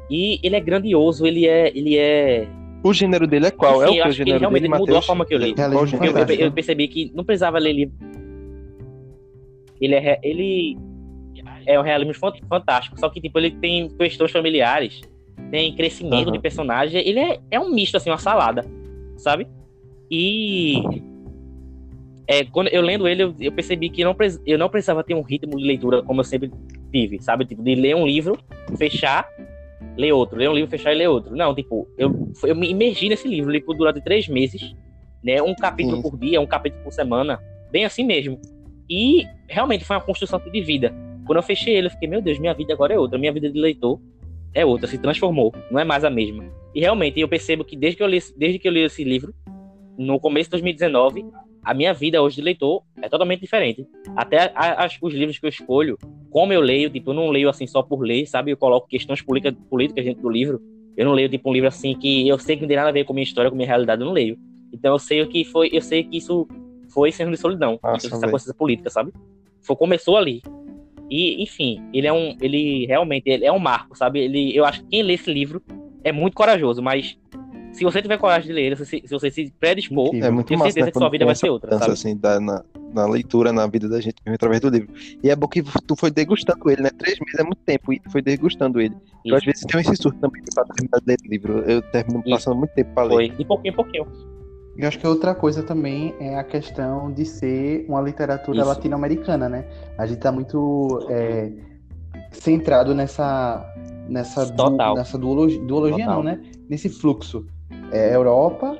E 0.10 0.40
ele 0.44 0.56
é 0.56 0.60
grandioso, 0.60 1.26
ele 1.26 1.48
é. 1.48 1.70
Ele 1.76 1.98
é... 1.98 2.48
O 2.84 2.94
gênero 2.94 3.26
dele 3.26 3.48
é 3.48 3.52
qual? 3.52 3.84
Enfim, 3.84 3.98
é 3.98 4.02
o 4.02 4.04
que 4.04 4.10
o 4.10 4.12
gênero 4.12 4.40
realmente 4.40 4.62
dele, 4.64 4.74
mudou 4.74 4.88
Mateus? 4.88 5.04
a 5.04 5.08
forma 5.08 5.26
que 5.26 5.34
eu 5.34 5.40
li. 5.40 5.56
Eu, 5.58 6.18
eu, 6.18 6.36
eu, 6.46 6.52
percebi 6.52 6.88
que 6.88 7.12
não 7.16 7.24
precisava 7.24 7.58
ler 7.58 7.74
livro. 7.74 7.96
Ele 9.80 9.96
é, 9.96 10.20
ele 10.22 10.78
é 11.66 11.80
um 11.80 11.84
realismo 11.84 12.14
fantástico, 12.48 13.00
só 13.00 13.10
que 13.10 13.20
tipo, 13.20 13.38
ele 13.40 13.52
tem 13.52 13.90
questões 13.90 14.32
familiares, 14.32 15.02
tem 15.50 15.76
crescimento 15.76 16.28
uhum. 16.28 16.34
de 16.34 16.40
personagem, 16.40 17.02
ele 17.08 17.20
é, 17.20 17.40
é 17.50 17.60
um 17.60 17.72
misto, 17.72 17.98
assim, 17.98 18.10
uma 18.10 18.18
salada, 18.18 18.66
sabe? 19.18 19.48
E 20.10 20.84
é, 22.28 22.44
quando 22.46 22.68
eu 22.70 22.82
lendo 22.82 23.08
ele, 23.08 23.24
eu, 23.24 23.36
eu, 23.40 23.52
percebi 23.52 23.90
que 23.90 24.04
não, 24.04 24.16
eu 24.46 24.58
não 24.58 24.70
precisava 24.70 25.04
ter 25.04 25.14
um 25.14 25.22
ritmo 25.22 25.58
de 25.58 25.64
leitura 25.64 26.02
como 26.04 26.22
eu 26.22 26.24
sempre 26.24 26.52
tive, 26.92 27.22
sabe? 27.22 27.46
Tipo, 27.46 27.64
de 27.64 27.76
ler 27.76 27.96
um 27.96 28.06
livro, 28.06 28.38
fechar, 28.78 29.28
ler 29.98 30.14
outro, 30.14 30.38
ler 30.38 30.50
um 30.50 30.54
livro, 30.54 30.70
fechar 30.70 30.94
e 30.94 30.98
ler 30.98 31.10
outro. 31.10 31.36
Não, 31.36 31.54
tipo, 31.54 31.88
eu, 31.98 32.32
eu 32.44 32.56
me 32.56 32.70
imergi 32.70 33.10
nesse 33.10 33.28
livro, 33.28 33.52
li 33.52 33.62
por 33.62 33.76
durante 33.76 34.02
três 34.02 34.28
meses, 34.28 34.76
né? 35.24 35.42
Um 35.42 35.56
capítulo 35.56 35.98
Sim. 35.98 36.02
por 36.02 36.18
dia, 36.18 36.40
um 36.40 36.48
capítulo 36.48 36.84
por 36.84 36.94
semana, 36.94 37.40
bem 37.72 37.86
assim 37.86 38.06
mesmo. 38.06 38.40
E 38.90 39.26
realmente 39.48 39.84
foi 39.84 39.96
uma 39.96 40.04
construção 40.04 40.40
de 40.40 40.62
vida. 40.62 40.94
Quando 41.26 41.38
eu 41.38 41.44
fechei 41.44 41.76
ele, 41.76 41.88
eu 41.88 41.92
fiquei, 41.92 42.08
meu 42.08 42.22
Deus, 42.22 42.40
minha 42.40 42.54
vida 42.54 42.74
agora 42.74 42.94
é 42.94 43.00
outra, 43.00 43.18
minha 43.18 43.32
vida 43.32 43.50
de 43.50 43.60
leitor 43.60 44.00
é 44.54 44.66
outra, 44.66 44.88
se 44.88 44.98
transformou, 44.98 45.54
não 45.70 45.80
é 45.80 45.84
mais 45.84 46.04
a 46.04 46.10
mesma. 46.10 46.44
E 46.76 46.82
realmente 46.82 47.20
eu 47.20 47.28
percebo 47.28 47.64
que 47.64 47.78
desde 47.78 47.98
que 47.98 48.04
eu 48.04 48.08
li, 48.08 48.20
desde 48.38 48.60
que 48.60 48.68
eu 48.68 48.72
li 48.72 48.82
esse 48.82 49.04
livro, 49.04 49.34
no 49.98 50.20
começo 50.20 50.48
de 50.48 50.52
2019, 50.52 51.26
a 51.64 51.74
minha 51.74 51.94
vida 51.94 52.22
hoje 52.22 52.38
de 52.38 52.42
leitor 52.42 52.84
é 53.02 53.08
totalmente 53.08 53.42
diferente. 53.42 53.86
Até 54.16 54.52
as, 54.56 54.98
os 55.02 55.14
livros 55.14 55.38
que 55.38 55.46
eu 55.46 55.50
escolho, 55.50 55.98
como 56.30 56.54
eu 56.54 56.62
leio, 56.62 56.90
tipo, 56.90 57.12
eu 57.12 57.14
não 57.14 57.30
leio 57.30 57.50
assim 57.50 57.68
só 57.68 57.84
por 57.84 58.02
ler, 58.02 58.26
sabe? 58.26 58.52
Eu 58.52 58.58
coloco 58.58 58.88
questões 58.88 59.22
políticas, 59.22 59.56
políticas 59.70 60.04
dentro 60.04 60.24
do 60.24 60.30
livro. 60.30 60.62
Eu 60.98 61.06
não 61.06 61.14
leio 61.14 61.30
tipo 61.30 61.50
um 61.50 61.54
livro 61.54 61.68
assim 61.68 61.96
que 61.96 62.28
eu 62.28 62.38
sei 62.40 62.56
que 62.56 62.64
não 62.64 62.68
tem 62.68 62.78
nada 62.78 62.90
a 62.90 62.94
ver 62.94 63.06
com 63.06 63.14
minha 63.14 63.24
história, 63.24 63.50
com 63.50 63.56
minha 63.56 63.68
realidade, 63.68 64.02
eu 64.02 64.06
não 64.06 64.14
leio. 64.14 64.38
Então 64.74 64.94
eu 64.94 65.00
sei 65.00 65.22
o 65.22 65.28
que 65.28 65.46
foi, 65.46 65.70
eu 65.72 65.82
sei 65.82 66.04
que 66.04 66.18
isso 66.18 66.48
foi 66.90 67.12
sendo 67.12 67.32
de 67.32 67.38
solidão, 67.38 67.80
Nossa, 67.82 68.08
essa 68.08 68.28
consciência 68.28 68.54
política, 68.54 68.90
sabe? 68.90 69.14
Foi 69.62 69.76
começou 69.76 70.18
ali. 70.18 70.42
E, 71.10 71.44
enfim, 71.44 71.82
ele 71.94 72.08
é 72.08 72.14
um, 72.14 72.38
ele 72.42 72.86
realmente 72.86 73.30
ele 73.30 73.46
é 73.46 73.52
um 73.52 73.60
marco, 73.60 73.98
sabe? 73.98 74.20
Ele, 74.20 74.56
eu 74.56 74.66
acho 74.66 74.82
que 74.82 74.88
quem 74.88 75.04
lê 75.04 75.14
esse 75.14 75.32
livro 75.32 75.62
é 76.04 76.12
muito 76.12 76.34
corajoso, 76.34 76.82
mas 76.82 77.18
se 77.74 77.84
você 77.84 78.02
tiver 78.02 78.18
coragem 78.18 78.48
de 78.48 78.54
ler, 78.54 78.78
se, 78.78 78.86
se 78.86 79.08
você 79.08 79.32
se 79.32 79.52
predispor, 79.60 80.14
é 80.16 80.30
muito 80.30 80.48
tenho 80.48 80.60
massa, 80.60 80.72
certeza 80.72 80.86
né, 80.86 80.92
que 80.92 80.98
sua 80.98 81.10
vida 81.10 81.26
vai 81.26 81.36
ser 81.36 81.50
outra, 81.50 81.78
sabe? 81.78 81.92
Assim, 81.92 82.18
da, 82.18 82.40
na, 82.40 82.64
na, 82.94 83.06
leitura, 83.06 83.54
na 83.54 83.66
vida 83.68 83.88
da 83.88 84.02
gente, 84.02 84.16
através 84.26 84.60
do 84.62 84.70
livro. 84.70 84.90
E 85.24 85.30
é 85.30 85.36
bom 85.36 85.48
que 85.48 85.64
tu 85.88 85.96
foi 85.96 86.12
degustando 86.12 86.70
ele, 86.70 86.82
né? 86.82 86.90
Três 86.98 87.18
meses 87.20 87.40
é 87.40 87.44
muito 87.44 87.60
tempo, 87.66 87.94
e 87.94 88.00
tu 88.00 88.12
foi 88.12 88.22
degustando 88.22 88.82
ele. 88.82 88.96
Eu, 89.26 89.36
às 89.36 89.44
vezes, 89.44 89.64
tenho 89.66 89.82
esse 89.82 89.96
surto 89.96 90.20
também 90.20 90.42
pra 90.54 90.66
terminar 90.66 91.00
de 91.00 91.06
ler 91.08 91.18
livro. 91.24 91.60
Eu 91.60 91.82
termino 91.82 92.24
passando 92.24 92.58
muito 92.58 92.74
tempo 92.74 92.94
pra 92.94 93.04
ler. 93.04 93.14
Foi, 93.14 93.30
de 93.30 93.46
pouquinho 93.46 93.72
em 93.72 93.76
pouquinho. 93.76 94.08
Eu 94.78 94.88
acho 94.88 95.00
que 95.00 95.08
outra 95.08 95.36
coisa 95.36 95.62
também 95.62 96.16
é 96.20 96.38
a 96.38 96.44
questão 96.44 97.12
de 97.12 97.26
ser 97.26 97.86
uma 97.88 98.02
literatura 98.02 98.64
latino-americana, 98.64 99.50
né? 99.50 99.66
A 99.98 100.06
gente 100.06 100.20
tá 100.20 100.32
muito 100.32 101.06
é, 101.10 101.52
centrado 102.32 102.96
nessa 102.96 103.66
nessa, 104.08 104.46
du, 104.46 104.70
nessa 104.96 105.18
duologia, 105.18 105.62
duologia 105.62 106.06
não, 106.06 106.24
né? 106.24 106.42
Nesse 106.70 106.90
fluxo 106.90 107.46
é, 107.92 108.16
Europa, 108.16 108.78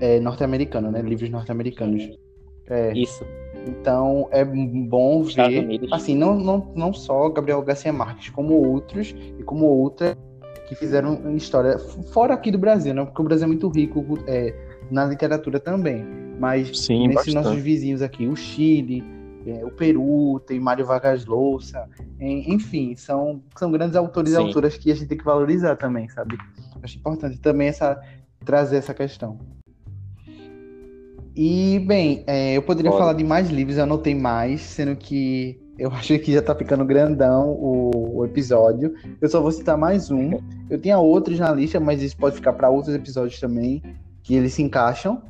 é, 0.00 0.18
norte-americano, 0.20 0.90
né? 0.90 1.00
Livros 1.02 1.28
norte-americanos. 1.30 2.08
É, 2.68 2.92
Isso. 2.96 3.24
Então 3.66 4.28
é 4.32 4.44
bom 4.44 5.22
ver, 5.22 5.80
assim, 5.92 6.16
não, 6.16 6.36
não, 6.36 6.72
não 6.74 6.92
só 6.92 7.28
Gabriel 7.28 7.62
Garcia 7.62 7.92
Marques, 7.92 8.28
como 8.30 8.54
outros 8.54 9.14
e 9.38 9.42
como 9.44 9.66
outras 9.66 10.16
que 10.68 10.74
fizeram 10.74 11.36
história 11.36 11.78
fora 11.78 12.34
aqui 12.34 12.50
do 12.50 12.58
Brasil, 12.58 12.92
né? 12.94 13.04
Porque 13.04 13.20
o 13.20 13.24
Brasil 13.24 13.44
é 13.44 13.48
muito 13.48 13.68
rico 13.68 14.04
é, 14.26 14.54
na 14.90 15.04
literatura 15.04 15.60
também. 15.60 16.04
mas 16.38 16.76
Sim, 16.76 17.06
nesses 17.08 17.32
bastante. 17.32 17.34
nossos 17.34 17.60
vizinhos 17.62 18.02
aqui, 18.02 18.26
o 18.26 18.34
Chile, 18.34 19.04
é, 19.46 19.64
o 19.64 19.70
Peru, 19.70 20.40
tem 20.46 20.58
Mário 20.58 20.84
Vargas 20.86 21.24
Llosa, 21.26 21.88
en- 22.18 22.52
enfim, 22.54 22.96
são, 22.96 23.42
são 23.56 23.70
grandes 23.70 23.94
autores 23.96 24.32
e 24.32 24.36
Sim. 24.36 24.42
autoras 24.46 24.76
que 24.76 24.90
a 24.90 24.94
gente 24.94 25.06
tem 25.08 25.18
que 25.18 25.24
valorizar 25.24 25.76
também, 25.76 26.08
sabe? 26.08 26.36
Acho 26.82 26.98
importante 26.98 27.38
também 27.38 27.68
essa, 27.68 28.00
trazer 28.42 28.76
essa 28.76 28.94
questão. 28.94 29.38
E, 31.34 31.78
bem, 31.86 32.24
é, 32.26 32.56
eu 32.56 32.62
poderia 32.62 32.92
falar 32.92 33.14
de 33.14 33.24
mais 33.24 33.48
livros, 33.48 33.78
eu 33.78 33.84
anotei 33.84 34.14
mais, 34.14 34.60
sendo 34.60 34.94
que 34.94 35.58
eu 35.78 35.90
acho 35.92 36.18
que 36.18 36.32
já 36.32 36.42
tá 36.42 36.54
ficando 36.54 36.84
grandão 36.84 37.50
o, 37.50 38.18
o 38.18 38.24
episódio. 38.24 38.94
Eu 39.20 39.28
só 39.28 39.40
vou 39.40 39.50
citar 39.50 39.78
mais 39.78 40.10
um. 40.10 40.38
Eu 40.68 40.78
tinha 40.78 40.98
outros 40.98 41.38
na 41.38 41.50
lista, 41.52 41.80
mas 41.80 42.02
isso 42.02 42.16
pode 42.16 42.36
ficar 42.36 42.52
para 42.52 42.68
outros 42.68 42.94
episódios 42.94 43.40
também, 43.40 43.82
que 44.22 44.34
eles 44.34 44.52
se 44.52 44.62
encaixam. 44.62 45.22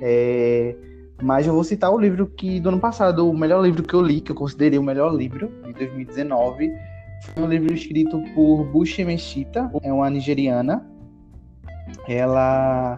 É, 0.00 0.76
mas 1.20 1.46
eu 1.46 1.52
vou 1.52 1.64
citar 1.64 1.92
o 1.92 1.98
livro 1.98 2.26
que, 2.26 2.60
do 2.60 2.68
ano 2.68 2.78
passado, 2.78 3.28
o 3.28 3.36
melhor 3.36 3.64
livro 3.64 3.82
que 3.82 3.94
eu 3.94 4.00
li, 4.00 4.20
que 4.20 4.30
eu 4.30 4.36
considerei 4.36 4.78
o 4.78 4.82
melhor 4.82 5.12
livro, 5.12 5.50
de 5.66 5.72
2019, 5.72 6.72
foi 7.34 7.42
um 7.42 7.48
livro 7.48 7.74
escrito 7.74 8.22
por 8.34 8.64
Bushi 8.64 9.04
Meshita, 9.04 9.68
é 9.82 9.92
uma 9.92 10.08
nigeriana. 10.08 10.86
Ela. 12.08 12.96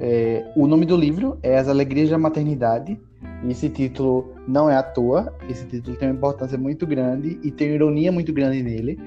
é, 0.00 0.44
o 0.56 0.66
nome 0.66 0.86
do 0.86 0.96
livro 0.96 1.38
é 1.42 1.58
As 1.58 1.68
Alegrias 1.68 2.10
da 2.10 2.18
Maternidade. 2.18 3.00
E 3.44 3.50
esse 3.50 3.68
título 3.68 4.34
não 4.46 4.68
é 4.68 4.76
à 4.76 4.82
toa. 4.82 5.34
Esse 5.48 5.66
título 5.66 5.96
tem 5.96 6.08
uma 6.08 6.16
importância 6.16 6.58
muito 6.58 6.86
grande 6.86 7.38
e 7.42 7.50
tem 7.50 7.68
uma 7.68 7.74
ironia 7.74 8.12
muito 8.12 8.32
grande 8.32 8.62
nele. 8.62 8.98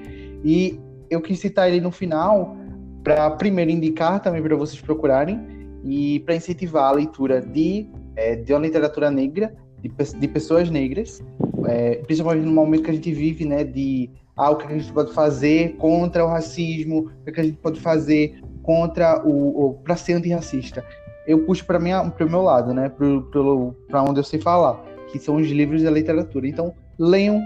E 0.44 0.78
eu 1.10 1.20
quis 1.20 1.38
citar 1.38 1.68
ele 1.68 1.80
no 1.80 1.90
final 1.90 2.56
para 3.02 3.30
primeiro 3.32 3.70
indicar 3.70 4.20
também 4.20 4.42
para 4.42 4.56
vocês 4.56 4.80
procurarem 4.80 5.38
e 5.84 6.20
para 6.20 6.34
incentivar 6.34 6.84
a 6.84 6.92
leitura 6.92 7.40
de, 7.40 7.86
é, 8.16 8.34
de 8.36 8.52
uma 8.52 8.60
literatura 8.60 9.10
negra, 9.10 9.54
de, 9.80 9.90
de 10.18 10.28
pessoas 10.28 10.70
negras, 10.70 11.22
é, 11.66 11.96
principalmente 11.96 12.46
no 12.46 12.52
momento 12.52 12.84
que 12.84 12.90
a 12.90 12.94
gente 12.94 13.12
vive, 13.12 13.44
né, 13.44 13.62
de 13.62 14.10
ah, 14.34 14.50
o 14.50 14.56
que 14.56 14.66
a 14.66 14.78
gente 14.78 14.90
pode 14.92 15.12
fazer 15.12 15.76
contra 15.76 16.24
o 16.24 16.28
racismo, 16.28 17.10
o 17.26 17.30
que 17.30 17.40
a 17.40 17.44
gente 17.44 17.58
pode 17.58 17.78
fazer 17.80 18.40
contra 18.64 19.22
o, 19.24 19.66
o 19.66 19.74
para 19.74 19.94
ser 19.94 20.14
antirracista. 20.14 20.84
Eu 21.26 21.44
puxo 21.44 21.64
para 21.64 21.78
minha 21.78 22.02
para 22.10 22.26
o 22.26 22.30
meu 22.30 22.42
lado, 22.42 22.74
né, 22.74 22.90
para 23.88 24.02
onde 24.02 24.18
eu 24.20 24.24
sei 24.24 24.40
falar, 24.40 24.82
que 25.12 25.18
são 25.18 25.36
os 25.36 25.46
livros 25.48 25.82
da 25.82 25.90
literatura. 25.90 26.48
Então, 26.48 26.74
leiam 26.98 27.40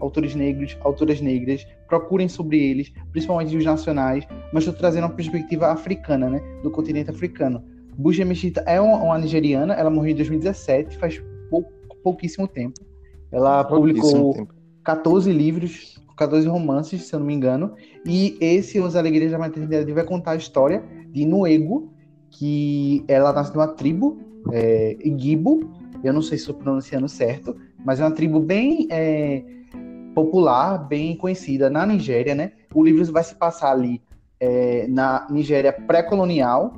autores 0.00 0.34
negros, 0.34 0.76
autoras 0.82 1.20
negras, 1.20 1.66
procurem 1.88 2.28
sobre 2.28 2.58
eles, 2.58 2.92
principalmente 3.10 3.56
os 3.56 3.64
nacionais, 3.64 4.26
mas 4.52 4.64
estou 4.64 4.74
trazendo 4.78 5.04
uma 5.04 5.14
perspectiva 5.14 5.68
africana, 5.68 6.28
né, 6.28 6.40
do 6.62 6.70
continente 6.70 7.10
africano. 7.10 7.62
Buja 7.96 8.24
Meshita 8.24 8.62
é 8.66 8.80
uma, 8.80 8.98
uma 8.98 9.18
nigeriana, 9.18 9.74
ela 9.74 9.88
morreu 9.88 10.10
em 10.12 10.16
2017, 10.16 10.98
faz 10.98 11.22
pou- 11.48 11.64
pouquíssimo 12.02 12.46
tempo. 12.48 12.80
Ela 13.32 13.64
Pouquíssimo 13.64 14.02
publicou 14.02 14.34
tempo. 14.34 14.54
14 14.84 15.32
livros, 15.32 16.03
14 16.16 16.46
romances, 16.48 17.04
se 17.04 17.14
eu 17.14 17.20
não 17.20 17.26
me 17.26 17.34
engano. 17.34 17.74
E 18.06 18.36
esse, 18.40 18.80
Os 18.80 18.96
Alegrias 18.96 19.32
da 19.32 19.38
Maternidade, 19.38 19.92
vai 19.92 20.04
contar 20.04 20.32
a 20.32 20.36
história 20.36 20.82
de 21.10 21.24
Nuego, 21.24 21.92
que 22.30 23.04
ela 23.06 23.32
nasce 23.32 23.52
de 23.52 23.58
uma 23.58 23.68
tribo, 23.68 24.18
é, 24.52 24.96
Igbo, 25.00 25.70
eu 26.02 26.12
não 26.12 26.20
sei 26.20 26.36
se 26.36 26.42
estou 26.42 26.54
pronunciando 26.54 27.08
certo, 27.08 27.56
mas 27.84 28.00
é 28.00 28.04
uma 28.04 28.10
tribo 28.10 28.38
bem 28.38 28.86
é, 28.90 29.42
popular, 30.14 30.78
bem 30.78 31.16
conhecida 31.16 31.70
na 31.70 31.86
Nigéria, 31.86 32.34
né? 32.34 32.52
O 32.74 32.84
livro 32.84 33.04
vai 33.12 33.24
se 33.24 33.34
passar 33.34 33.72
ali 33.72 34.02
é, 34.38 34.86
na 34.88 35.26
Nigéria 35.30 35.72
pré-colonial. 35.72 36.74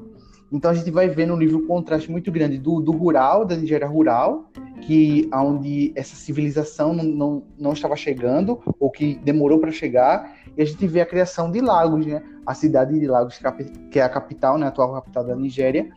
Então 0.52 0.70
a 0.70 0.74
gente 0.74 0.90
vai 0.90 1.08
ver 1.08 1.26
no 1.26 1.36
livro 1.36 1.58
um 1.58 1.66
contraste 1.66 2.10
muito 2.10 2.30
grande 2.30 2.58
do, 2.58 2.80
do 2.80 2.92
rural, 2.92 3.44
da 3.44 3.56
Nigéria 3.56 3.86
rural, 3.86 4.48
que 4.82 5.28
onde 5.32 5.92
essa 5.96 6.14
civilização 6.14 6.94
não, 6.94 7.04
não, 7.04 7.42
não 7.58 7.72
estava 7.72 7.96
chegando, 7.96 8.60
ou 8.78 8.90
que 8.90 9.16
demorou 9.24 9.58
para 9.58 9.72
chegar, 9.72 10.36
e 10.56 10.62
a 10.62 10.64
gente 10.64 10.86
vê 10.86 11.00
a 11.00 11.06
criação 11.06 11.50
de 11.50 11.60
Lagos, 11.60 12.06
né? 12.06 12.22
A 12.46 12.54
cidade 12.54 12.98
de 12.98 13.06
Lagos, 13.06 13.38
capi- 13.38 13.70
que 13.90 13.98
é 13.98 14.02
a 14.02 14.08
capital, 14.08 14.56
né? 14.56 14.66
a 14.66 14.68
atual 14.68 14.94
capital 14.94 15.24
da 15.24 15.34
Nigéria. 15.34 15.88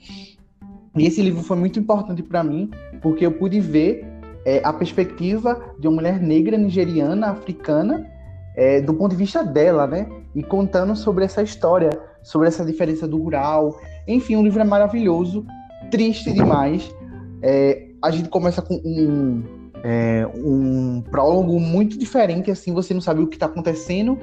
E 0.96 1.06
esse 1.06 1.22
livro 1.22 1.44
foi 1.44 1.56
muito 1.56 1.80
importante 1.80 2.24
para 2.24 2.44
mim, 2.44 2.72
porque 3.02 3.26
eu 3.26 3.32
pude 3.32 3.60
ver 3.60 4.06
é, 4.44 4.60
a 4.64 4.74
perspectiva 4.74 5.74
de 5.78 5.88
uma 5.88 5.98
mulher 5.98 6.20
negra 6.20 6.58
nigeriana, 6.58 7.28
africana, 7.28 8.10
é, 8.56 8.82
do 8.82 8.94
ponto 8.94 9.12
de 9.12 9.18
vista 9.18 9.44
dela, 9.44 9.86
né? 9.86 10.10
E 10.34 10.42
contando 10.42 10.96
sobre 10.96 11.24
essa 11.24 11.42
história, 11.44 11.90
sobre 12.24 12.48
essa 12.48 12.66
diferença 12.66 13.08
do 13.08 13.18
rural. 13.22 13.80
Enfim, 14.08 14.36
o 14.36 14.44
livro 14.44 14.62
é 14.62 14.66
maravilhoso, 14.66 15.46
triste 15.92 16.32
demais. 16.34 16.94
É, 17.42 17.88
a 18.02 18.12
gente 18.12 18.30
começa 18.30 18.62
com 18.62 18.76
um, 18.76 19.44
é, 19.84 20.28
um 20.36 21.02
prólogo 21.10 21.60
muito 21.60 21.98
diferente, 21.98 22.52
assim, 22.52 22.74
você 22.74 22.94
não 22.94 23.02
sabe 23.02 23.22
o 23.22 23.28
que 23.28 23.36
está 23.36 23.46
acontecendo, 23.46 24.18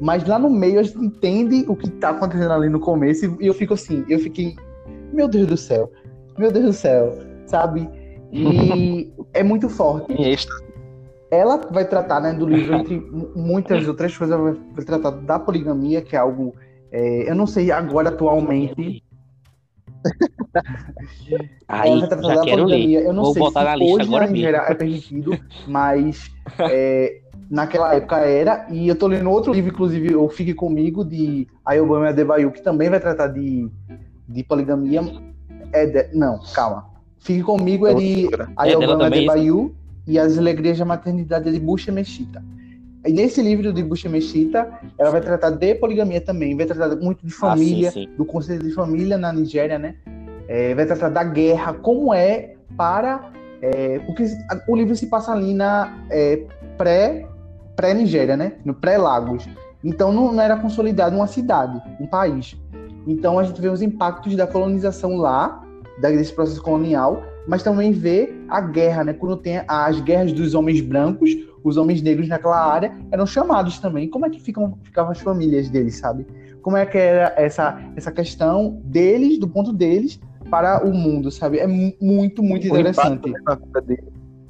mas 0.00 0.26
lá 0.26 0.38
no 0.38 0.50
meio 0.50 0.80
a 0.80 0.82
gente 0.82 0.98
entende 0.98 1.64
o 1.68 1.74
que 1.76 1.88
está 1.88 2.10
acontecendo 2.10 2.52
ali 2.52 2.68
no 2.68 2.80
começo, 2.80 3.36
e 3.40 3.46
eu 3.46 3.54
fico 3.54 3.74
assim, 3.74 4.04
eu 4.08 4.18
fiquei, 4.18 4.54
meu 5.12 5.28
Deus 5.28 5.46
do 5.46 5.56
céu, 5.56 5.90
meu 6.38 6.50
Deus 6.52 6.64
do 6.66 6.72
céu, 6.72 7.18
sabe? 7.46 7.88
E 8.32 9.10
é 9.34 9.42
muito 9.42 9.68
forte. 9.68 10.12
Ela 11.30 11.58
vai 11.70 11.86
tratar, 11.86 12.20
né, 12.20 12.32
do 12.32 12.46
livro, 12.46 12.74
entre 12.76 12.98
mu- 13.00 13.30
muitas 13.36 13.86
outras 13.86 14.16
coisas, 14.16 14.34
ela 14.34 14.52
vai 14.52 14.60
vai 14.74 14.84
tratar 14.84 15.10
da 15.10 15.38
poligamia, 15.38 16.00
que 16.00 16.16
é 16.16 16.18
algo, 16.18 16.54
é, 16.90 17.30
eu 17.30 17.34
não 17.34 17.46
sei 17.46 17.70
agora 17.70 18.08
atualmente, 18.08 19.02
Aí, 21.66 22.00
já 22.00 22.06
da 22.06 22.42
quero 22.42 22.64
ler. 22.64 23.04
Eu 23.04 23.12
não 23.12 23.24
Vou 23.24 23.32
sei 23.34 23.42
botar 23.42 23.60
se 23.60 23.66
na 23.66 23.76
lista 23.76 23.94
hoje 23.94 24.08
agora 24.08 24.26
na 24.26 24.32
mesmo. 24.32 24.56
É 24.56 24.74
permitido, 24.74 25.38
mas 25.66 26.30
é, 26.58 27.20
naquela 27.50 27.94
época 27.94 28.16
era. 28.18 28.66
E 28.70 28.88
eu 28.88 28.96
tô 28.96 29.06
lendo 29.06 29.30
outro 29.30 29.52
livro, 29.52 29.70
inclusive, 29.70 30.14
o 30.14 30.28
Fique 30.28 30.54
Comigo, 30.54 31.04
de 31.04 31.46
Ayobami 31.64 32.06
Adebayo, 32.08 32.50
que 32.50 32.62
também 32.62 32.88
vai 32.88 33.00
tratar 33.00 33.28
de, 33.28 33.68
de 34.28 34.44
poligamia. 34.44 35.02
É 35.72 35.86
de- 35.86 36.16
não, 36.16 36.40
calma. 36.54 36.86
Fique 37.18 37.42
Comigo 37.42 37.86
é 37.86 37.94
de 37.94 38.26
É 38.26 38.46
Ayobami 38.56 38.98
também 38.98 39.22
isso? 39.22 39.30
Adebayo 39.30 39.74
e 40.06 40.18
As 40.18 40.38
Alegrias 40.38 40.78
da 40.78 40.84
Maternidade 40.84 41.48
é 41.48 41.52
de 41.52 41.60
Buxa 41.60 41.92
Meshita. 41.92 42.42
E 43.06 43.12
nesse 43.12 43.40
livro 43.40 43.72
de 43.72 43.82
Buxa 43.82 44.08
Meshita, 44.08 44.68
ela 44.98 45.10
vai 45.10 45.20
tratar 45.20 45.50
de 45.50 45.74
poligamia 45.76 46.20
também, 46.20 46.56
vai 46.56 46.66
tratar 46.66 46.94
muito 46.96 47.24
de 47.24 47.32
família, 47.32 47.88
Ah, 47.88 47.92
sim, 47.92 48.06
sim. 48.06 48.16
do 48.16 48.24
conceito 48.24 48.64
de 48.64 48.72
família 48.74 49.16
na 49.16 49.32
Nigéria, 49.32 49.78
né? 49.78 49.94
É, 50.48 50.74
vai 50.74 50.84
tratar 50.86 51.08
da 51.10 51.22
guerra, 51.22 51.74
como 51.74 52.12
é 52.12 52.54
para. 52.76 53.30
é, 53.62 53.98
porque 54.00 54.24
o 54.68 54.76
livro 54.76 54.94
se 54.96 55.06
passa 55.06 55.32
ali 55.32 55.52
na 55.54 55.98
é, 56.10 56.42
pré- 56.76 57.26
pré-Nigéria, 57.76 58.36
né? 58.36 58.52
No 58.64 58.74
pré-Lagos. 58.74 59.48
Então 59.84 60.12
não, 60.12 60.32
não 60.32 60.42
era 60.42 60.56
consolidado 60.56 61.14
uma 61.16 61.26
cidade, 61.26 61.80
um 62.00 62.06
país. 62.06 62.56
Então 63.06 63.38
a 63.38 63.44
gente 63.44 63.60
vê 63.60 63.68
os 63.68 63.80
impactos 63.82 64.34
da 64.36 64.46
colonização 64.46 65.16
lá, 65.16 65.62
desse 66.00 66.32
processo 66.32 66.62
colonial, 66.62 67.22
mas 67.48 67.62
também 67.62 67.90
vê 67.90 68.32
a 68.48 68.60
guerra, 68.60 69.04
né? 69.04 69.12
Quando 69.14 69.36
tem 69.38 69.62
as 69.66 70.00
guerras 70.00 70.32
dos 70.32 70.54
homens 70.54 70.80
brancos, 70.80 71.30
os 71.64 71.76
homens 71.76 72.02
negros 72.02 72.28
naquela 72.28 72.60
área 72.60 72.92
eram 73.10 73.26
chamados 73.26 73.78
também. 73.78 74.08
Como 74.08 74.26
é 74.26 74.30
que 74.30 74.38
ficam, 74.40 74.78
ficavam 74.84 75.10
as 75.10 75.20
famílias 75.20 75.68
deles, 75.70 75.96
sabe? 75.96 76.26
Como 76.62 76.76
é 76.76 76.84
que 76.84 76.98
era 76.98 77.32
essa, 77.36 77.80
essa 77.96 78.12
questão 78.12 78.80
deles, 78.84 79.38
do 79.38 79.48
ponto 79.48 79.72
deles, 79.72 80.20
para 80.50 80.84
o 80.86 80.92
mundo, 80.92 81.30
sabe? 81.30 81.58
É 81.58 81.66
mu- 81.66 81.94
muito, 82.00 82.42
muito 82.42 82.66
interessante. 82.66 83.32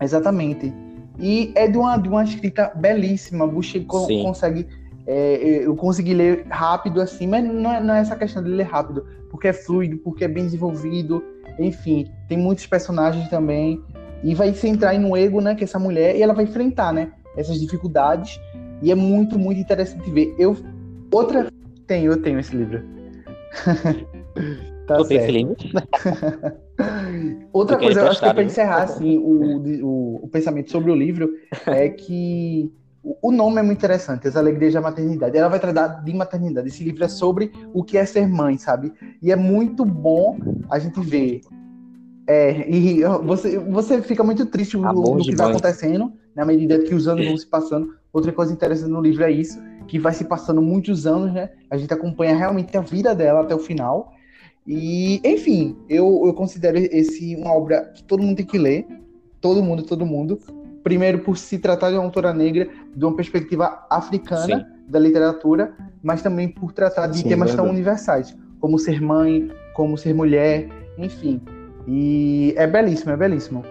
Exatamente. 0.02 0.72
E 1.18 1.52
é 1.54 1.66
de 1.68 1.76
uma, 1.78 1.96
de 1.96 2.08
uma 2.08 2.22
escrita 2.24 2.70
belíssima. 2.74 3.46
Bush 3.46 3.74
co- 3.86 4.06
Sim. 4.06 4.22
consegue. 4.22 4.66
é, 5.06 5.66
eu 5.66 5.74
consegui 5.74 6.14
ler 6.14 6.46
rápido 6.48 7.00
assim, 7.00 7.26
mas 7.26 7.44
não 7.44 7.72
é, 7.72 7.80
não 7.82 7.94
é 7.94 8.00
essa 8.00 8.14
questão 8.16 8.42
de 8.42 8.50
ler 8.50 8.64
rápido, 8.64 9.04
porque 9.30 9.48
é 9.48 9.52
fluido, 9.52 9.96
porque 9.98 10.24
é 10.24 10.28
bem 10.28 10.44
desenvolvido. 10.44 11.22
Enfim, 11.58 12.10
tem 12.28 12.38
muitos 12.38 12.66
personagens 12.66 13.28
também. 13.28 13.82
E 14.22 14.34
vai 14.34 14.52
se 14.52 14.68
entrar 14.68 14.94
em 14.94 15.04
um 15.04 15.16
ego, 15.16 15.40
né? 15.40 15.54
Que 15.54 15.62
é 15.62 15.64
essa 15.64 15.78
mulher, 15.78 16.16
e 16.16 16.22
ela 16.22 16.34
vai 16.34 16.44
enfrentar, 16.44 16.92
né? 16.92 17.12
Essas 17.36 17.60
dificuldades. 17.60 18.40
E 18.82 18.90
é 18.90 18.94
muito, 18.94 19.38
muito 19.38 19.60
interessante 19.60 20.10
ver. 20.10 20.34
Eu. 20.38 20.56
Outra. 21.10 21.50
Tenho, 21.86 22.12
eu 22.12 22.22
tenho 22.22 22.38
esse 22.38 22.54
livro. 22.54 22.82
tá 24.86 24.96
tem 24.96 25.02
esse 25.02 25.08
certo. 25.08 25.32
livro? 25.32 25.56
Outra 27.52 27.76
coisa, 27.76 28.00
eu 28.00 28.08
acho 28.08 28.20
que 28.20 28.32
né? 28.32 28.44
encerrar 28.44 28.82
assim, 28.82 29.18
o, 29.18 29.58
o, 29.84 30.24
o 30.24 30.28
pensamento 30.28 30.70
sobre 30.70 30.90
o 30.90 30.94
livro 30.94 31.30
é 31.66 31.88
que 31.88 32.72
o- 33.02 33.32
nome 33.32 33.58
é 33.60 33.62
muito 33.62 33.78
interessante, 33.78 34.26
As 34.28 34.36
Alegrias 34.36 34.74
da 34.74 34.80
Maternidade. 34.80 35.36
Ela 35.36 35.48
vai 35.48 35.60
tratar 35.60 36.02
de 36.04 36.12
maternidade. 36.14 36.68
Esse 36.68 36.82
livro 36.84 37.04
é 37.04 37.08
sobre 37.08 37.52
o 37.72 37.82
que 37.84 37.96
é 37.96 38.04
ser 38.04 38.26
mãe, 38.28 38.58
sabe? 38.58 38.92
E 39.22 39.30
é 39.32 39.36
muito 39.36 39.84
bom 39.84 40.38
a 40.68 40.78
gente 40.78 41.00
ver. 41.00 41.40
É, 42.26 42.68
e 42.68 43.02
você, 43.24 43.58
você 43.58 44.02
fica 44.02 44.22
muito 44.22 44.44
triste 44.46 44.76
no, 44.76 44.82
no 44.92 45.24
que 45.24 45.34
vai 45.34 45.46
mãe. 45.46 45.56
acontecendo, 45.56 46.12
na 46.36 46.44
medida 46.44 46.78
que 46.80 46.94
os 46.94 47.08
anos 47.08 47.24
vão 47.26 47.36
se 47.38 47.46
passando. 47.46 47.94
Outra 48.12 48.32
coisa 48.32 48.52
interessante 48.52 48.90
no 48.90 49.00
livro 49.00 49.24
é 49.24 49.30
isso, 49.30 49.58
que 49.86 49.98
vai 49.98 50.12
se 50.12 50.24
passando 50.24 50.60
muitos 50.60 51.06
anos, 51.06 51.32
né? 51.32 51.50
A 51.70 51.76
gente 51.78 51.92
acompanha 51.94 52.36
realmente 52.36 52.76
a 52.76 52.80
vida 52.80 53.14
dela 53.14 53.40
até 53.40 53.54
o 53.54 53.58
final. 53.58 54.12
E, 54.66 55.20
enfim, 55.24 55.76
eu, 55.88 56.24
eu 56.26 56.34
considero 56.34 56.76
esse 56.76 57.34
uma 57.36 57.52
obra 57.54 57.90
que 57.94 58.02
todo 58.02 58.22
mundo 58.22 58.36
tem 58.36 58.44
que 58.46 58.58
ler. 58.58 58.86
Todo 59.40 59.62
mundo, 59.62 59.82
todo 59.84 60.04
mundo. 60.04 60.38
Primeiro, 60.82 61.20
por 61.20 61.36
se 61.36 61.58
tratar 61.58 61.90
de 61.90 61.96
uma 61.96 62.04
autora 62.04 62.32
negra, 62.32 62.68
de 62.94 63.04
uma 63.04 63.14
perspectiva 63.14 63.86
africana 63.90 64.60
Sim. 64.60 64.64
da 64.88 64.98
literatura, 64.98 65.72
mas 66.02 66.22
também 66.22 66.48
por 66.48 66.72
tratar 66.72 67.06
de 67.08 67.18
Sim, 67.18 67.28
temas 67.28 67.54
tão 67.54 67.68
universais, 67.68 68.36
como 68.60 68.78
ser 68.78 69.00
mãe, 69.00 69.50
como 69.74 69.96
ser 69.98 70.14
mulher, 70.14 70.68
enfim. 70.96 71.40
E 71.86 72.54
é 72.56 72.66
belíssimo, 72.66 73.12
é 73.12 73.16
belíssimo. 73.16 73.64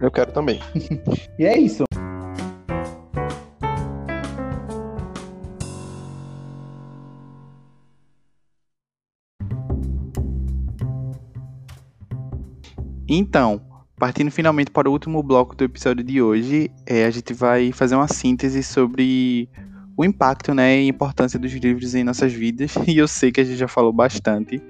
Eu 0.00 0.10
quero 0.10 0.32
também. 0.32 0.60
e 1.38 1.44
é 1.44 1.56
isso. 1.56 1.84
Então, 13.08 13.65
partindo 13.96 14.30
finalmente 14.30 14.70
para 14.70 14.88
o 14.88 14.92
último 14.92 15.22
bloco 15.22 15.56
do 15.56 15.64
episódio 15.64 16.04
de 16.04 16.20
hoje, 16.20 16.70
é, 16.86 17.06
a 17.06 17.10
gente 17.10 17.32
vai 17.32 17.72
fazer 17.72 17.94
uma 17.94 18.08
síntese 18.08 18.62
sobre 18.62 19.48
o 19.96 20.04
impacto 20.04 20.52
né, 20.52 20.78
e 20.80 20.88
importância 20.88 21.38
dos 21.38 21.52
livros 21.52 21.94
em 21.94 22.04
nossas 22.04 22.32
vidas. 22.32 22.74
E 22.86 22.98
eu 22.98 23.08
sei 23.08 23.32
que 23.32 23.40
a 23.40 23.44
gente 23.44 23.56
já 23.56 23.68
falou 23.68 23.92
bastante, 23.92 24.62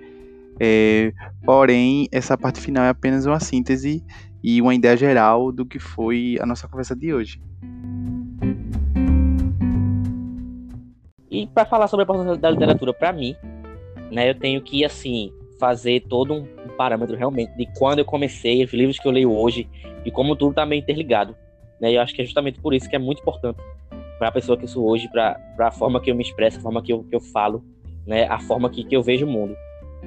é, 0.60 1.12
porém, 1.44 2.08
essa 2.12 2.38
parte 2.38 2.60
final 2.60 2.84
é 2.84 2.88
apenas 2.88 3.26
uma 3.26 3.40
síntese 3.40 4.02
e 4.42 4.62
uma 4.62 4.74
ideia 4.74 4.96
geral 4.96 5.50
do 5.50 5.66
que 5.66 5.78
foi 5.78 6.38
a 6.40 6.46
nossa 6.46 6.68
conversa 6.68 6.94
de 6.94 7.12
hoje. 7.12 7.40
E 11.28 11.48
para 11.48 11.66
falar 11.66 11.88
sobre 11.88 12.02
a 12.02 12.04
importância 12.04 12.36
da 12.36 12.50
literatura 12.50 12.94
para 12.94 13.12
mim, 13.12 13.34
né, 14.10 14.30
eu 14.30 14.34
tenho 14.34 14.62
que 14.62 14.84
assim 14.84 15.32
fazer 15.58 16.00
todo 16.08 16.34
um 16.34 16.46
parâmetro 16.76 17.16
realmente 17.16 17.56
de 17.56 17.66
quando 17.78 18.00
eu 18.00 18.04
comecei, 18.04 18.64
os 18.64 18.72
livros 18.72 18.98
que 18.98 19.06
eu 19.06 19.12
leio 19.12 19.32
hoje 19.32 19.68
e 20.04 20.10
como 20.10 20.36
tudo 20.36 20.50
está 20.50 20.66
meio 20.66 20.80
interligado. 20.80 21.36
Né? 21.80 21.92
Eu 21.92 22.00
acho 22.00 22.14
que 22.14 22.22
é 22.22 22.24
justamente 22.24 22.60
por 22.60 22.74
isso 22.74 22.88
que 22.88 22.96
é 22.96 22.98
muito 22.98 23.20
importante 23.20 23.58
para 24.18 24.28
a 24.28 24.32
pessoa 24.32 24.56
que 24.56 24.64
eu 24.64 24.68
sou 24.68 24.88
hoje, 24.88 25.08
para 25.08 25.38
a 25.58 25.70
forma 25.70 26.00
que 26.00 26.10
eu 26.10 26.14
me 26.14 26.22
expresso, 26.22 26.58
a 26.58 26.62
forma 26.62 26.82
que 26.82 26.92
eu, 26.92 27.04
que 27.04 27.14
eu 27.14 27.20
falo, 27.20 27.64
né? 28.06 28.24
a 28.24 28.38
forma 28.38 28.70
que, 28.70 28.84
que 28.84 28.96
eu 28.96 29.02
vejo 29.02 29.26
o 29.26 29.30
mundo. 29.30 29.56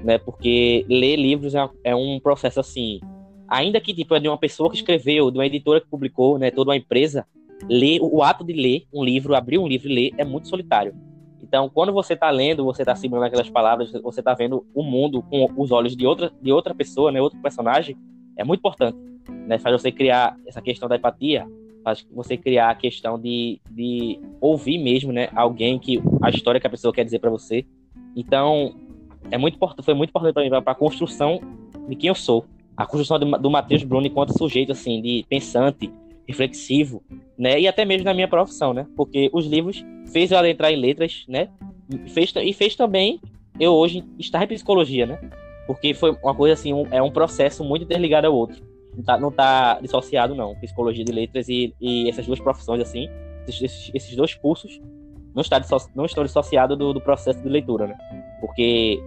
Né? 0.04 0.18
Porque 0.18 0.86
ler 0.90 1.16
livros 1.16 1.56
é, 1.56 1.70
é 1.84 1.96
um 1.96 2.20
processo 2.20 2.60
assim, 2.60 3.00
ainda 3.48 3.80
que 3.80 3.94
tipo, 3.94 4.16
é 4.16 4.20
de 4.20 4.28
uma 4.28 4.38
pessoa 4.38 4.70
que 4.70 4.78
escreveu, 4.78 5.30
de 5.30 5.38
uma 5.38 5.46
editora 5.46 5.82
que 5.82 5.88
publicou, 5.88 6.38
né? 6.38 6.50
toda 6.50 6.72
uma 6.72 6.78
empresa, 6.78 7.26
ler, 7.70 8.00
o 8.02 8.24
ato 8.24 8.44
de 8.44 8.54
ler 8.54 8.86
um 8.94 9.04
livro, 9.04 9.36
abrir 9.36 9.58
um 9.58 9.68
livro 9.68 9.90
e 9.90 9.94
ler 9.94 10.12
é 10.18 10.26
muito 10.26 10.48
solitário. 10.48 10.94
Então, 11.50 11.68
quando 11.68 11.92
você 11.92 12.14
está 12.14 12.30
lendo, 12.30 12.64
você 12.64 12.84
está 12.84 12.92
assimilando 12.92 13.26
aquelas 13.26 13.50
palavras, 13.50 13.92
você 14.04 14.22
está 14.22 14.36
vendo 14.36 14.64
o 14.72 14.84
mundo 14.84 15.24
com 15.24 15.52
os 15.58 15.72
olhos 15.72 15.96
de 15.96 16.06
outra, 16.06 16.32
de 16.40 16.52
outra 16.52 16.76
pessoa, 16.76 17.12
né, 17.12 17.20
outro 17.20 17.40
personagem, 17.40 17.98
é 18.38 18.44
muito 18.44 18.60
importante. 18.60 18.96
Né? 19.48 19.58
Faz 19.58 19.82
você 19.82 19.92
criar 19.92 20.38
essa 20.46 20.62
questão 20.62 20.88
da 20.88 20.96
empatia, 20.96 21.48
faz 21.84 22.06
você 22.12 22.38
criar 22.38 22.70
a 22.70 22.76
questão 22.76 23.18
de, 23.20 23.60
de 23.72 24.20
ouvir 24.40 24.78
mesmo 24.78 25.12
né, 25.12 25.30
alguém 25.36 25.80
que 25.80 26.00
a 26.22 26.30
história 26.30 26.62
que 26.62 26.68
a 26.68 26.70
pessoa 26.70 26.94
quer 26.94 27.04
dizer 27.04 27.18
para 27.18 27.32
você. 27.32 27.66
Então, 28.16 28.76
é 29.32 29.38
muito 29.40 29.58
foi 29.82 29.96
muito 29.96 30.12
importante 30.12 30.34
para 30.36 30.44
mim 30.44 30.50
para 30.50 30.72
a 30.72 30.76
construção 30.76 31.42
de 31.88 31.96
quem 31.96 32.10
eu 32.10 32.16
sou. 32.16 32.46
A 32.78 32.86
construção 32.86 33.18
do, 33.18 33.40
do 33.40 33.50
Matheus 33.50 33.84
Bruno 33.84 34.06
enquanto 34.06 34.38
sujeito 34.38 34.72
assim 34.72 35.02
de 35.02 35.26
pensante, 35.28 35.92
reflexivo, 36.30 37.04
né? 37.36 37.60
E 37.60 37.68
até 37.68 37.84
mesmo 37.84 38.06
na 38.06 38.14
minha 38.14 38.28
profissão, 38.28 38.72
né? 38.72 38.86
Porque 38.96 39.32
os 39.34 39.48
livros 39.48 39.84
fez 40.12 40.32
eu 40.32 40.46
entrar 40.46 40.72
em 40.72 40.76
letras, 40.76 41.26
né? 41.28 41.50
Fez, 42.10 42.32
e 42.36 42.54
fez 42.54 42.76
também 42.76 43.20
eu 43.60 43.74
hoje 43.74 44.04
estar 44.20 44.44
em 44.44 44.48
psicologia, 44.48 45.08
né? 45.08 45.20
Porque 45.66 45.94
foi 45.94 46.16
uma 46.24 46.36
coisa 46.36 46.54
assim, 46.54 46.72
um, 46.72 46.86
é 46.92 47.02
um 47.02 47.10
processo 47.10 47.64
muito 47.64 47.84
interligado 47.84 48.28
ao 48.28 48.36
outro. 48.36 48.62
Não 48.96 49.04
tá, 49.04 49.18
não 49.18 49.32
tá 49.32 49.80
dissociado, 49.82 50.36
não. 50.36 50.56
Psicologia 50.56 51.04
de 51.04 51.12
letras 51.12 51.50
e, 51.50 51.74
e 51.82 52.08
essas 52.08 52.28
duas 52.28 52.40
profissões, 52.40 52.82
assim, 52.82 53.10
esses, 53.48 53.90
esses 53.94 54.16
dois 54.16 54.36
cursos 54.36 54.80
não, 55.34 55.42
está 55.42 55.60
não 55.96 56.06
estão 56.06 56.24
dissociados 56.24 56.78
do, 56.78 56.94
do 56.94 57.02
processo 57.02 57.42
de 57.42 57.50
leitura, 57.50 57.88
né? 57.88 57.98
Porque 58.40 59.02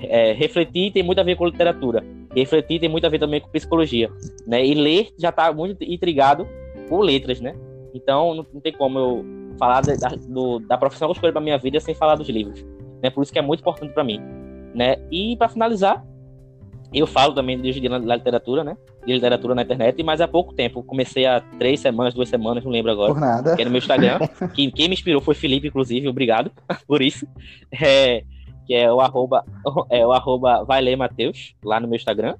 é, 0.00 0.32
refletir 0.32 0.90
tem 0.90 1.02
muito 1.02 1.18
a 1.18 1.24
ver 1.24 1.36
com 1.36 1.44
literatura 1.44 2.02
refletir 2.40 2.80
tem 2.80 2.88
muito 2.88 3.06
a 3.06 3.08
ver 3.08 3.18
também 3.18 3.40
com 3.40 3.48
psicologia, 3.48 4.10
né? 4.46 4.64
E 4.64 4.74
ler 4.74 5.08
já 5.18 5.30
está 5.30 5.52
muito 5.52 5.82
intrigado 5.82 6.46
por 6.88 7.00
letras, 7.00 7.40
né? 7.40 7.54
Então 7.94 8.34
não, 8.34 8.60
tem 8.60 8.72
como 8.72 8.98
eu 8.98 9.24
falar 9.58 9.80
da, 9.80 10.08
do, 10.28 10.58
da 10.60 10.76
profissão 10.76 11.08
que 11.08 11.12
eu 11.12 11.14
escolhi 11.14 11.32
para 11.32 11.40
minha 11.40 11.58
vida 11.58 11.80
sem 11.80 11.94
falar 11.94 12.16
dos 12.16 12.28
livros, 12.28 12.64
né? 13.02 13.10
Por 13.10 13.22
isso 13.22 13.32
que 13.32 13.38
é 13.38 13.42
muito 13.42 13.60
importante 13.60 13.92
para 13.92 14.04
mim, 14.04 14.20
né? 14.74 14.96
E 15.10 15.36
para 15.36 15.48
finalizar, 15.48 16.04
eu 16.92 17.06
falo 17.06 17.34
também 17.34 17.60
de 17.60 17.80
dia 17.80 17.90
na 17.90 18.16
literatura, 18.16 18.62
né? 18.62 18.76
De 19.04 19.12
literatura 19.12 19.54
na 19.54 19.62
internet, 19.62 20.02
mas 20.02 20.20
há 20.20 20.28
pouco 20.28 20.54
tempo. 20.54 20.82
Comecei 20.82 21.26
há 21.26 21.40
três 21.58 21.80
semanas, 21.80 22.14
duas 22.14 22.28
semanas, 22.28 22.64
não 22.64 22.70
lembro 22.70 22.90
agora. 22.90 23.12
Por 23.12 23.20
nada. 23.20 23.56
Que 23.56 23.62
é 23.62 23.64
no 23.64 23.70
meu 23.70 23.78
Instagram. 23.78 24.18
que, 24.54 24.70
quem 24.70 24.88
me 24.88 24.94
inspirou 24.94 25.20
foi 25.20 25.34
Felipe, 25.34 25.68
inclusive, 25.68 26.08
obrigado 26.08 26.50
por 26.86 27.02
isso. 27.02 27.26
É, 27.72 28.22
que 28.66 28.74
é 28.74 28.92
o 28.92 29.00
arroba, 29.00 29.44
é 29.90 30.06
o 30.06 30.12
arroba 30.12 30.64
vai 30.64 30.80
ler 30.80 30.96
Mateus, 30.96 31.54
lá 31.64 31.78
no 31.78 31.86
meu 31.88 31.96
Instagram, 31.96 32.36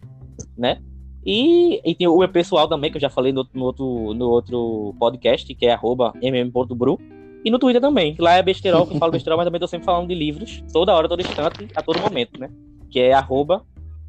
né? 0.57 0.83
E, 1.25 1.81
e 1.85 1.95
tem 1.95 2.07
o 2.07 2.19
meu 2.19 2.29
pessoal 2.29 2.69
também, 2.69 2.91
que 2.91 2.97
eu 2.97 3.01
já 3.01 3.11
falei 3.11 3.33
no, 3.33 3.47
no, 3.53 3.65
outro, 3.65 4.15
no 4.15 4.29
outro 4.29 4.95
podcast, 4.99 5.53
que 5.55 5.67
é 5.67 5.73
arroba 5.73 6.13
mm.bru. 6.23 7.01
E 7.45 7.51
no 7.51 7.59
Twitter 7.59 7.81
também, 7.81 8.17
lá 8.19 8.35
é 8.35 8.43
besterol, 8.43 8.87
que 8.87 8.95
eu 8.95 8.99
falo 8.99 9.13
besterol, 9.13 9.37
mas 9.37 9.47
também 9.47 9.61
tô 9.61 9.67
sempre 9.67 9.85
falando 9.85 10.09
de 10.09 10.15
livros, 10.15 10.63
toda 10.73 10.95
hora, 10.95 11.09
todo 11.09 11.21
instante, 11.21 11.69
a 11.75 11.83
todo 11.83 12.01
momento, 12.01 12.41
né? 12.41 12.49
Que 12.91 13.01
é 13.01 13.13
arroba 13.13 13.65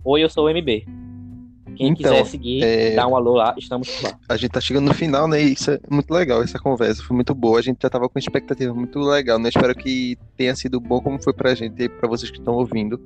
Oi, 0.09 0.23
eu 0.23 0.29
sou 0.29 0.45
o 0.45 0.49
MB. 0.49 0.85
Quem 1.77 1.89
então, 1.89 2.11
quiser 2.11 2.25
seguir, 2.25 2.63
é... 2.63 2.95
dá 2.95 3.07
um 3.07 3.15
alô 3.15 3.35
lá, 3.35 3.53
estamos 3.57 4.01
lá. 4.01 4.17
A 4.27 4.35
gente 4.35 4.49
tá 4.49 4.59
chegando 4.59 4.85
no 4.85 4.93
final, 4.93 5.27
né? 5.27 5.39
Isso 5.39 5.71
é 5.71 5.79
muito 5.89 6.11
legal, 6.11 6.41
essa 6.41 6.57
conversa. 6.57 7.03
Foi 7.03 7.15
muito 7.15 7.35
boa. 7.35 7.59
A 7.59 7.61
gente 7.61 7.77
já 7.81 7.89
tava 7.89 8.09
com 8.09 8.17
expectativa 8.17 8.73
muito 8.73 8.99
legal, 8.99 9.37
né? 9.37 9.49
Espero 9.49 9.75
que 9.75 10.17
tenha 10.35 10.55
sido 10.55 10.79
bom 10.79 10.99
como 10.99 11.21
foi 11.21 11.33
pra 11.33 11.53
gente 11.53 11.83
e 11.83 11.87
pra 11.87 12.07
vocês 12.07 12.31
que 12.31 12.39
estão 12.39 12.55
ouvindo. 12.55 12.99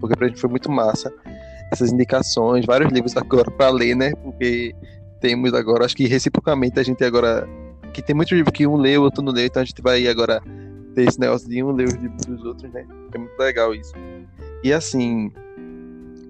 Porque 0.00 0.16
pra 0.16 0.26
gente 0.26 0.40
foi 0.40 0.50
muito 0.50 0.70
massa. 0.70 1.12
Essas 1.72 1.92
indicações, 1.92 2.66
vários 2.66 2.92
livros 2.92 3.16
agora 3.16 3.50
pra 3.50 3.70
ler, 3.70 3.94
né? 3.94 4.12
Porque 4.16 4.74
temos 5.20 5.54
agora, 5.54 5.84
acho 5.84 5.96
que 5.96 6.06
reciprocamente 6.06 6.80
a 6.80 6.82
gente 6.82 7.02
agora. 7.04 7.48
Que 7.92 8.02
tem 8.02 8.14
muitos 8.14 8.32
livros 8.32 8.52
que 8.52 8.66
um 8.66 8.74
o 8.74 9.02
outro 9.02 9.22
não 9.22 9.32
lê, 9.32 9.46
então 9.46 9.62
a 9.62 9.64
gente 9.64 9.80
vai 9.80 10.06
agora 10.06 10.42
ter 10.94 11.08
esse 11.08 11.18
negócio 11.18 11.48
de 11.48 11.62
um 11.62 11.70
ler 11.70 11.86
os 11.86 11.94
livros 11.94 12.26
dos 12.26 12.44
outros, 12.44 12.72
né? 12.72 12.84
É 13.14 13.18
muito 13.18 13.38
legal 13.38 13.74
isso. 13.74 13.92
E 14.62 14.72
assim, 14.72 15.32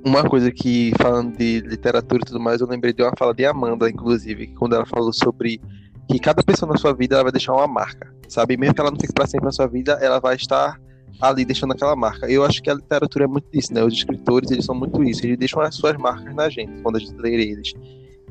uma 0.06 0.22
coisa 0.22 0.52
que, 0.52 0.92
falando 1.00 1.36
de 1.36 1.60
literatura 1.60 2.22
e 2.22 2.26
tudo 2.26 2.38
mais, 2.38 2.60
eu 2.60 2.68
lembrei 2.68 2.92
de 2.92 3.02
uma 3.02 3.12
fala 3.18 3.34
de 3.34 3.44
Amanda, 3.44 3.90
inclusive, 3.90 4.46
quando 4.48 4.76
ela 4.76 4.86
falou 4.86 5.12
sobre 5.12 5.60
que 6.08 6.20
cada 6.20 6.44
pessoa 6.44 6.70
na 6.70 6.78
sua 6.78 6.94
vida 6.94 7.16
ela 7.16 7.24
vai 7.24 7.32
deixar 7.32 7.52
uma 7.52 7.66
marca, 7.66 8.14
sabe? 8.28 8.56
Mesmo 8.56 8.72
que 8.72 8.80
ela 8.80 8.92
não 8.92 9.00
fique 9.00 9.12
para 9.12 9.26
sempre 9.26 9.46
na 9.46 9.52
sua 9.52 9.66
vida, 9.66 9.98
ela 10.00 10.20
vai 10.20 10.36
estar 10.36 10.80
ali 11.20 11.44
deixando 11.44 11.72
aquela 11.72 11.96
marca. 11.96 12.30
Eu 12.30 12.44
acho 12.44 12.62
que 12.62 12.70
a 12.70 12.74
literatura 12.74 13.24
é 13.24 13.26
muito 13.26 13.48
isso, 13.52 13.74
né? 13.74 13.82
Os 13.82 13.94
escritores, 13.94 14.52
eles 14.52 14.64
são 14.64 14.76
muito 14.76 15.02
isso, 15.02 15.26
eles 15.26 15.38
deixam 15.38 15.60
as 15.60 15.74
suas 15.74 15.96
marcas 15.96 16.32
na 16.36 16.48
gente 16.48 16.80
quando 16.82 16.96
a 16.96 17.00
gente 17.00 17.16
lê 17.16 17.34
eles 17.34 17.72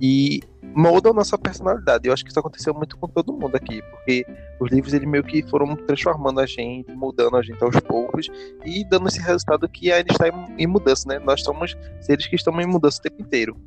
e 0.02 0.42
moldam 0.76 1.14
nossa 1.14 1.38
personalidade. 1.38 2.08
Eu 2.08 2.14
acho 2.14 2.24
que 2.24 2.30
isso 2.30 2.40
aconteceu 2.40 2.74
muito 2.74 2.98
com 2.98 3.08
todo 3.08 3.34
mundo 3.34 3.56
aqui, 3.56 3.82
porque 3.92 4.26
os 4.60 4.70
livros 4.72 4.94
eles 4.94 5.08
meio 5.08 5.24
que 5.24 5.42
foram 5.44 5.76
transformando 5.76 6.40
a 6.40 6.46
gente, 6.46 6.92
mudando 6.92 7.38
a 7.38 7.42
gente 7.42 7.64
aos 7.64 7.80
poucos 7.80 8.30
e 8.66 8.84
dando 8.90 9.08
esse 9.08 9.22
resultado 9.22 9.68
que 9.70 9.92
ainda 9.92 10.12
está 10.12 10.26
em 10.58 10.68
mudança, 10.68 11.08
né? 11.08 11.20
Nós 11.20 11.42
somos 11.42 11.78
seres 12.02 12.28
que 12.28 12.36
estão 12.36 12.60
em 12.60 12.66
mudança 12.66 13.00
o 13.00 13.02
tempo 13.02 13.22
inteiro. 13.22 13.58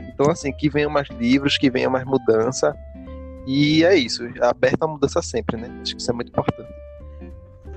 Então, 0.00 0.30
assim, 0.30 0.52
que 0.52 0.68
venham 0.68 0.90
mais 0.90 1.08
livros, 1.08 1.58
que 1.58 1.70
venha 1.70 1.90
mais 1.90 2.04
mudança. 2.04 2.74
E 3.46 3.84
é 3.84 3.94
isso, 3.94 4.24
aberta 4.40 4.86
a 4.86 4.88
mudança 4.88 5.22
sempre, 5.22 5.56
né? 5.56 5.68
Acho 5.82 5.94
que 5.94 6.00
isso 6.00 6.10
é 6.10 6.14
muito 6.14 6.30
importante. 6.30 6.68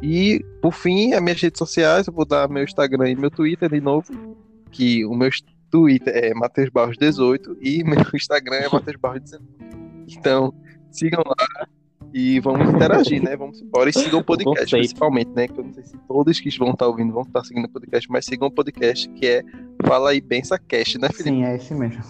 E, 0.02 0.44
por 0.62 0.74
fim, 0.74 1.14
as 1.14 1.22
minhas 1.22 1.40
redes 1.40 1.60
sociais, 1.60 2.08
eu 2.08 2.14
vou 2.14 2.26
dar 2.26 2.50
meu 2.50 2.64
Instagram 2.64 3.10
e 3.10 3.16
meu 3.16 3.30
Twitter 3.30 3.70
de 3.70 3.82
novo, 3.82 4.38
que 4.72 5.06
o 5.06 5.14
meu 5.14 5.28
Twitter 5.70 6.14
é 6.16 6.34
Matheus 6.34 6.70
Barros 6.70 6.98
18 6.98 7.58
e 7.62 7.84
meu 7.84 7.98
Instagram 8.14 8.58
é 8.58 8.70
Matheus 8.70 8.98
Barros 8.98 9.22
19. 9.22 9.46
Então, 10.08 10.54
sigam 10.92 11.24
lá 11.26 11.68
e 12.14 12.40
vamos 12.40 12.70
interagir, 12.70 13.22
né? 13.22 13.36
Vamos 13.36 13.62
embora 13.62 13.90
e 13.90 13.94
sigam 13.94 14.20
o 14.20 14.24
podcast, 14.24 14.62
Conceito. 14.62 14.82
principalmente, 14.82 15.32
né? 15.32 15.48
Que 15.48 15.60
eu 15.60 15.64
não 15.64 15.74
sei 15.74 15.84
se 15.84 15.98
todos 16.08 16.40
que 16.40 16.58
vão 16.58 16.72
estar 16.72 16.88
ouvindo 16.88 17.14
vão 17.14 17.22
estar 17.22 17.44
seguindo 17.44 17.66
o 17.66 17.70
podcast, 17.70 18.12
mas 18.12 18.26
sigam 18.26 18.48
o 18.48 18.52
podcast 18.52 19.08
que 19.10 19.28
é 19.28 19.44
Fala 19.86 20.12
aí 20.12 20.22
Bença 20.22 20.58
Cast, 20.58 20.98
né, 20.98 21.10
Felipe? 21.10 21.30
Sim, 21.30 21.46
é 21.46 21.56
esse 21.56 21.74
mesmo. 21.76 22.04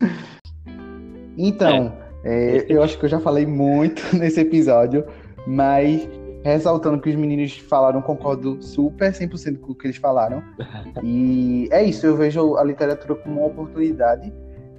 então, 1.38 1.96
é. 2.24 2.58
É, 2.58 2.66
eu 2.68 2.82
acho 2.82 2.98
que 2.98 3.04
eu 3.04 3.08
já 3.08 3.20
falei 3.20 3.46
muito 3.46 4.02
nesse 4.16 4.40
episódio, 4.40 5.04
mas 5.46 6.08
ressaltando 6.42 7.00
que 7.00 7.10
os 7.10 7.16
meninos 7.16 7.56
falaram, 7.58 8.00
concordo 8.00 8.62
super 8.62 9.12
100% 9.12 9.58
com 9.60 9.72
o 9.72 9.74
que 9.74 9.86
eles 9.86 9.96
falaram. 9.96 10.42
E 11.02 11.68
é 11.70 11.84
isso, 11.84 12.06
eu 12.06 12.16
vejo 12.16 12.56
a 12.56 12.64
literatura 12.64 13.14
como 13.14 13.40
uma 13.40 13.46
oportunidade, 13.46 14.32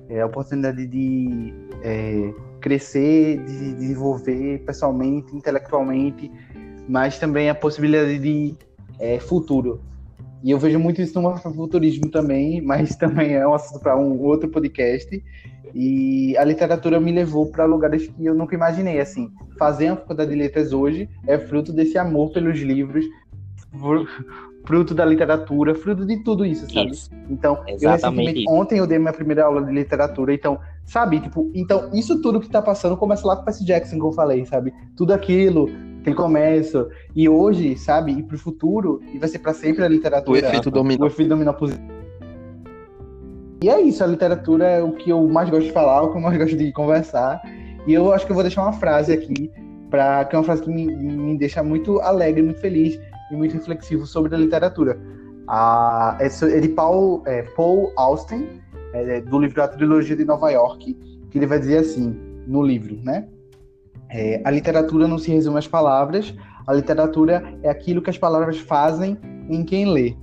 é 0.09 0.21
a 0.21 0.25
oportunidade 0.25 0.85
de 0.85 1.53
é, 1.83 2.33
crescer, 2.59 3.37
de 3.45 3.73
desenvolver 3.75 4.59
pessoalmente, 4.65 5.35
intelectualmente, 5.35 6.31
mas 6.87 7.17
também 7.17 7.49
a 7.49 7.55
possibilidade 7.55 8.19
de 8.19 8.55
é, 8.99 9.19
futuro. 9.19 9.81
E 10.43 10.51
eu 10.51 10.57
vejo 10.57 10.79
muito 10.79 11.01
isso 11.01 11.19
no 11.21 11.37
futurismo 11.37 12.09
também, 12.09 12.61
mas 12.61 12.95
também 12.95 13.33
é 13.33 13.47
um 13.47 13.53
assunto 13.53 13.81
para 13.81 13.97
um 13.97 14.19
outro 14.21 14.49
podcast. 14.49 15.23
E 15.73 16.37
a 16.37 16.43
literatura 16.43 16.99
me 16.99 17.11
levou 17.11 17.47
para 17.51 17.65
lugares 17.65 18.07
que 18.07 18.25
eu 18.25 18.33
nunca 18.33 18.55
imaginei. 18.55 18.99
Assim, 18.99 19.31
fazer 19.57 19.87
a 19.87 19.95
faculdade 19.95 20.31
de 20.31 20.37
letras 20.37 20.73
hoje 20.73 21.09
é 21.27 21.37
fruto 21.37 21.71
desse 21.71 21.97
amor 21.97 22.31
pelos 22.31 22.59
livros, 22.59 23.05
fruto 24.65 24.93
da 24.93 25.05
literatura, 25.05 25.75
fruto 25.75 26.05
de 26.05 26.17
tudo 26.23 26.45
isso, 26.45 26.71
sabe? 26.71 26.91
Isso. 26.91 27.09
Então, 27.29 27.63
eu 27.67 27.89
recentemente, 27.89 28.41
isso. 28.41 28.51
ontem 28.51 28.79
eu 28.79 28.87
dei 28.87 28.99
minha 28.99 29.13
primeira 29.13 29.45
aula 29.45 29.63
de 29.63 29.71
literatura, 29.71 30.33
então, 30.33 30.59
sabe, 30.85 31.19
tipo, 31.19 31.51
então, 31.53 31.89
isso 31.93 32.21
tudo 32.21 32.39
que 32.39 32.49
tá 32.49 32.61
passando 32.61 32.97
começa 32.97 33.27
lá 33.27 33.35
com 33.35 33.41
o 33.43 33.45
Percy 33.45 33.65
Jackson, 33.65 33.97
que 33.97 34.05
eu 34.05 34.11
falei, 34.11 34.45
sabe? 34.45 34.73
Tudo 34.95 35.13
aquilo, 35.13 35.69
aquele 36.01 36.15
começo, 36.15 36.87
e 37.15 37.27
hoje, 37.27 37.77
sabe, 37.77 38.11
e 38.11 38.23
pro 38.23 38.37
futuro, 38.37 39.01
e 39.13 39.17
vai 39.17 39.29
ser 39.29 39.39
para 39.39 39.53
sempre 39.53 39.83
a 39.83 39.87
literatura. 39.87 40.39
O 40.39 40.45
efeito 40.45 40.71
dominó. 40.71 41.05
O 41.05 41.07
efeito 41.07 41.29
dominó 41.29 41.53
positivo. 41.53 41.98
E 43.61 43.69
é 43.69 43.81
isso, 43.81 44.03
a 44.03 44.07
literatura 44.07 44.65
é 44.65 44.83
o 44.83 44.93
que 44.93 45.09
eu 45.09 45.27
mais 45.27 45.49
gosto 45.49 45.65
de 45.65 45.71
falar, 45.73 46.03
o 46.03 46.11
que 46.11 46.17
eu 46.17 46.21
mais 46.21 46.37
gosto 46.39 46.55
de 46.55 46.71
conversar. 46.71 47.41
E 47.85 47.93
eu 47.93 48.11
acho 48.11 48.25
que 48.25 48.31
eu 48.31 48.35
vou 48.35 48.43
deixar 48.43 48.63
uma 48.63 48.73
frase 48.73 49.11
aqui, 49.11 49.51
pra, 49.89 50.23
que 50.25 50.35
é 50.35 50.39
uma 50.39 50.45
frase 50.45 50.61
que 50.61 50.69
me, 50.69 50.85
me 50.85 51.37
deixa 51.37 51.61
muito 51.61 51.99
alegre, 51.99 52.41
muito 52.41 52.59
feliz, 52.59 52.99
e 53.31 53.35
muito 53.35 53.53
reflexivo 53.53 54.05
sobre 54.05 54.33
a 54.35 54.37
literatura. 54.37 54.99
Ah, 55.47 56.17
é 56.19 56.59
de 56.59 56.69
Paul, 56.69 57.23
é, 57.25 57.43
Paul 57.55 57.91
Austen, 57.95 58.61
é, 58.93 59.21
do 59.21 59.39
livro 59.39 59.61
A 59.61 59.67
Trilogia 59.67 60.15
de 60.15 60.25
Nova 60.25 60.49
York, 60.51 60.93
que 61.29 61.37
ele 61.37 61.45
vai 61.45 61.59
dizer 61.59 61.79
assim, 61.79 62.15
no 62.47 62.61
livro, 62.61 62.99
né? 63.03 63.27
É, 64.11 64.41
a 64.43 64.49
literatura 64.49 65.07
não 65.07 65.17
se 65.17 65.31
resume 65.31 65.57
às 65.57 65.67
palavras, 65.67 66.33
a 66.65 66.73
literatura 66.73 67.43
é 67.63 67.69
aquilo 67.69 68.01
que 68.01 68.09
as 68.09 68.17
palavras 68.17 68.59
fazem 68.59 69.17
em 69.49 69.63
quem 69.63 69.91
lê. 69.91 70.15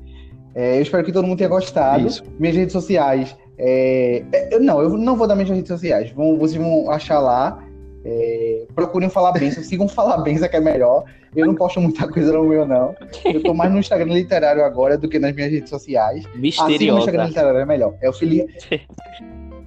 É, 0.56 0.78
eu 0.78 0.82
espero 0.82 1.04
que 1.04 1.12
todo 1.12 1.26
mundo 1.26 1.36
tenha 1.36 1.50
gostado. 1.50 2.06
Isso. 2.06 2.24
Minhas 2.38 2.56
redes 2.56 2.72
sociais. 2.72 3.36
É, 3.58 4.24
é, 4.32 4.58
não, 4.58 4.80
eu 4.80 4.96
não 4.96 5.14
vou 5.14 5.28
dar 5.28 5.34
minhas 5.34 5.50
redes 5.50 5.68
sociais. 5.68 6.10
Vão, 6.12 6.38
vocês 6.38 6.60
vão 6.60 6.90
achar 6.90 7.20
lá. 7.20 7.62
É, 8.02 8.64
procurem 8.74 9.10
falar 9.10 9.32
bem, 9.32 9.50
sigam 9.62 9.86
falar 9.86 10.18
bem, 10.18 10.38
que 10.38 10.56
é 10.56 10.60
melhor. 10.60 11.04
Eu 11.34 11.46
não 11.46 11.54
posto 11.54 11.78
muita 11.78 12.08
coisa 12.08 12.32
no 12.32 12.44
meu, 12.44 12.66
não. 12.66 12.94
Eu 13.22 13.42
tô 13.42 13.52
mais 13.52 13.70
no 13.70 13.78
Instagram 13.78 14.14
literário 14.14 14.64
agora 14.64 14.96
do 14.96 15.06
que 15.06 15.18
nas 15.18 15.34
minhas 15.34 15.50
redes 15.50 15.68
sociais. 15.68 16.24
Misteriosa. 16.34 16.74
Assim, 16.74 16.90
no 16.90 16.98
Instagram 16.98 17.24
literário 17.26 17.60
é 17.60 17.66
melhor. 17.66 17.94
É 18.00 18.08
o 18.08 18.12
Felipe. 18.14 18.54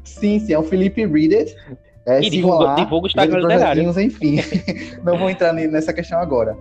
sim, 0.04 0.40
sim, 0.40 0.54
é 0.54 0.58
o 0.58 0.64
Felipe 0.64 1.06
Read 1.06 1.36
It. 1.36 1.56
É, 2.08 2.22
e 2.22 2.30
divulga, 2.32 2.66
lá, 2.66 2.76
divulga 2.76 3.06
o 3.06 3.08
Instagram 3.08 3.42
literário. 3.42 4.02
Enfim, 4.02 4.38
não 5.06 5.20
vou 5.20 5.30
entrar 5.30 5.54
nessa 5.54 5.94
questão 5.94 6.18
agora. 6.18 6.58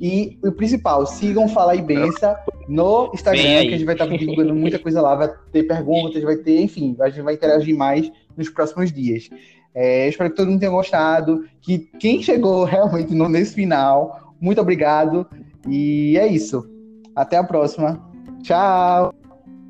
E 0.00 0.38
o 0.44 0.52
principal, 0.52 1.06
sigam 1.06 1.48
Fala 1.48 1.74
e 1.74 1.82
Bença 1.82 2.38
no 2.68 3.10
Instagram, 3.12 3.42
que 3.42 3.68
a 3.68 3.78
gente 3.78 3.84
vai 3.84 3.94
estar 3.94 4.06
divulgando 4.06 4.54
muita 4.54 4.78
coisa 4.78 5.00
lá, 5.00 5.14
vai 5.14 5.32
ter 5.50 5.64
perguntas, 5.64 6.22
vai 6.22 6.36
ter, 6.36 6.60
enfim, 6.60 6.96
a 7.00 7.08
gente 7.08 7.22
vai 7.22 7.34
interagir 7.34 7.76
mais 7.76 8.10
nos 8.36 8.48
próximos 8.48 8.92
dias. 8.92 9.28
É, 9.74 10.08
espero 10.08 10.30
que 10.30 10.36
todo 10.36 10.50
mundo 10.50 10.60
tenha 10.60 10.72
gostado. 10.72 11.44
Que 11.60 11.78
quem 12.00 12.22
chegou 12.22 12.64
realmente 12.64 13.14
no, 13.14 13.28
nesse 13.28 13.54
final, 13.54 14.34
muito 14.40 14.60
obrigado. 14.60 15.26
E 15.68 16.16
é 16.18 16.26
isso. 16.26 16.68
Até 17.14 17.36
a 17.36 17.44
próxima. 17.44 18.00
Tchau! 18.42 19.17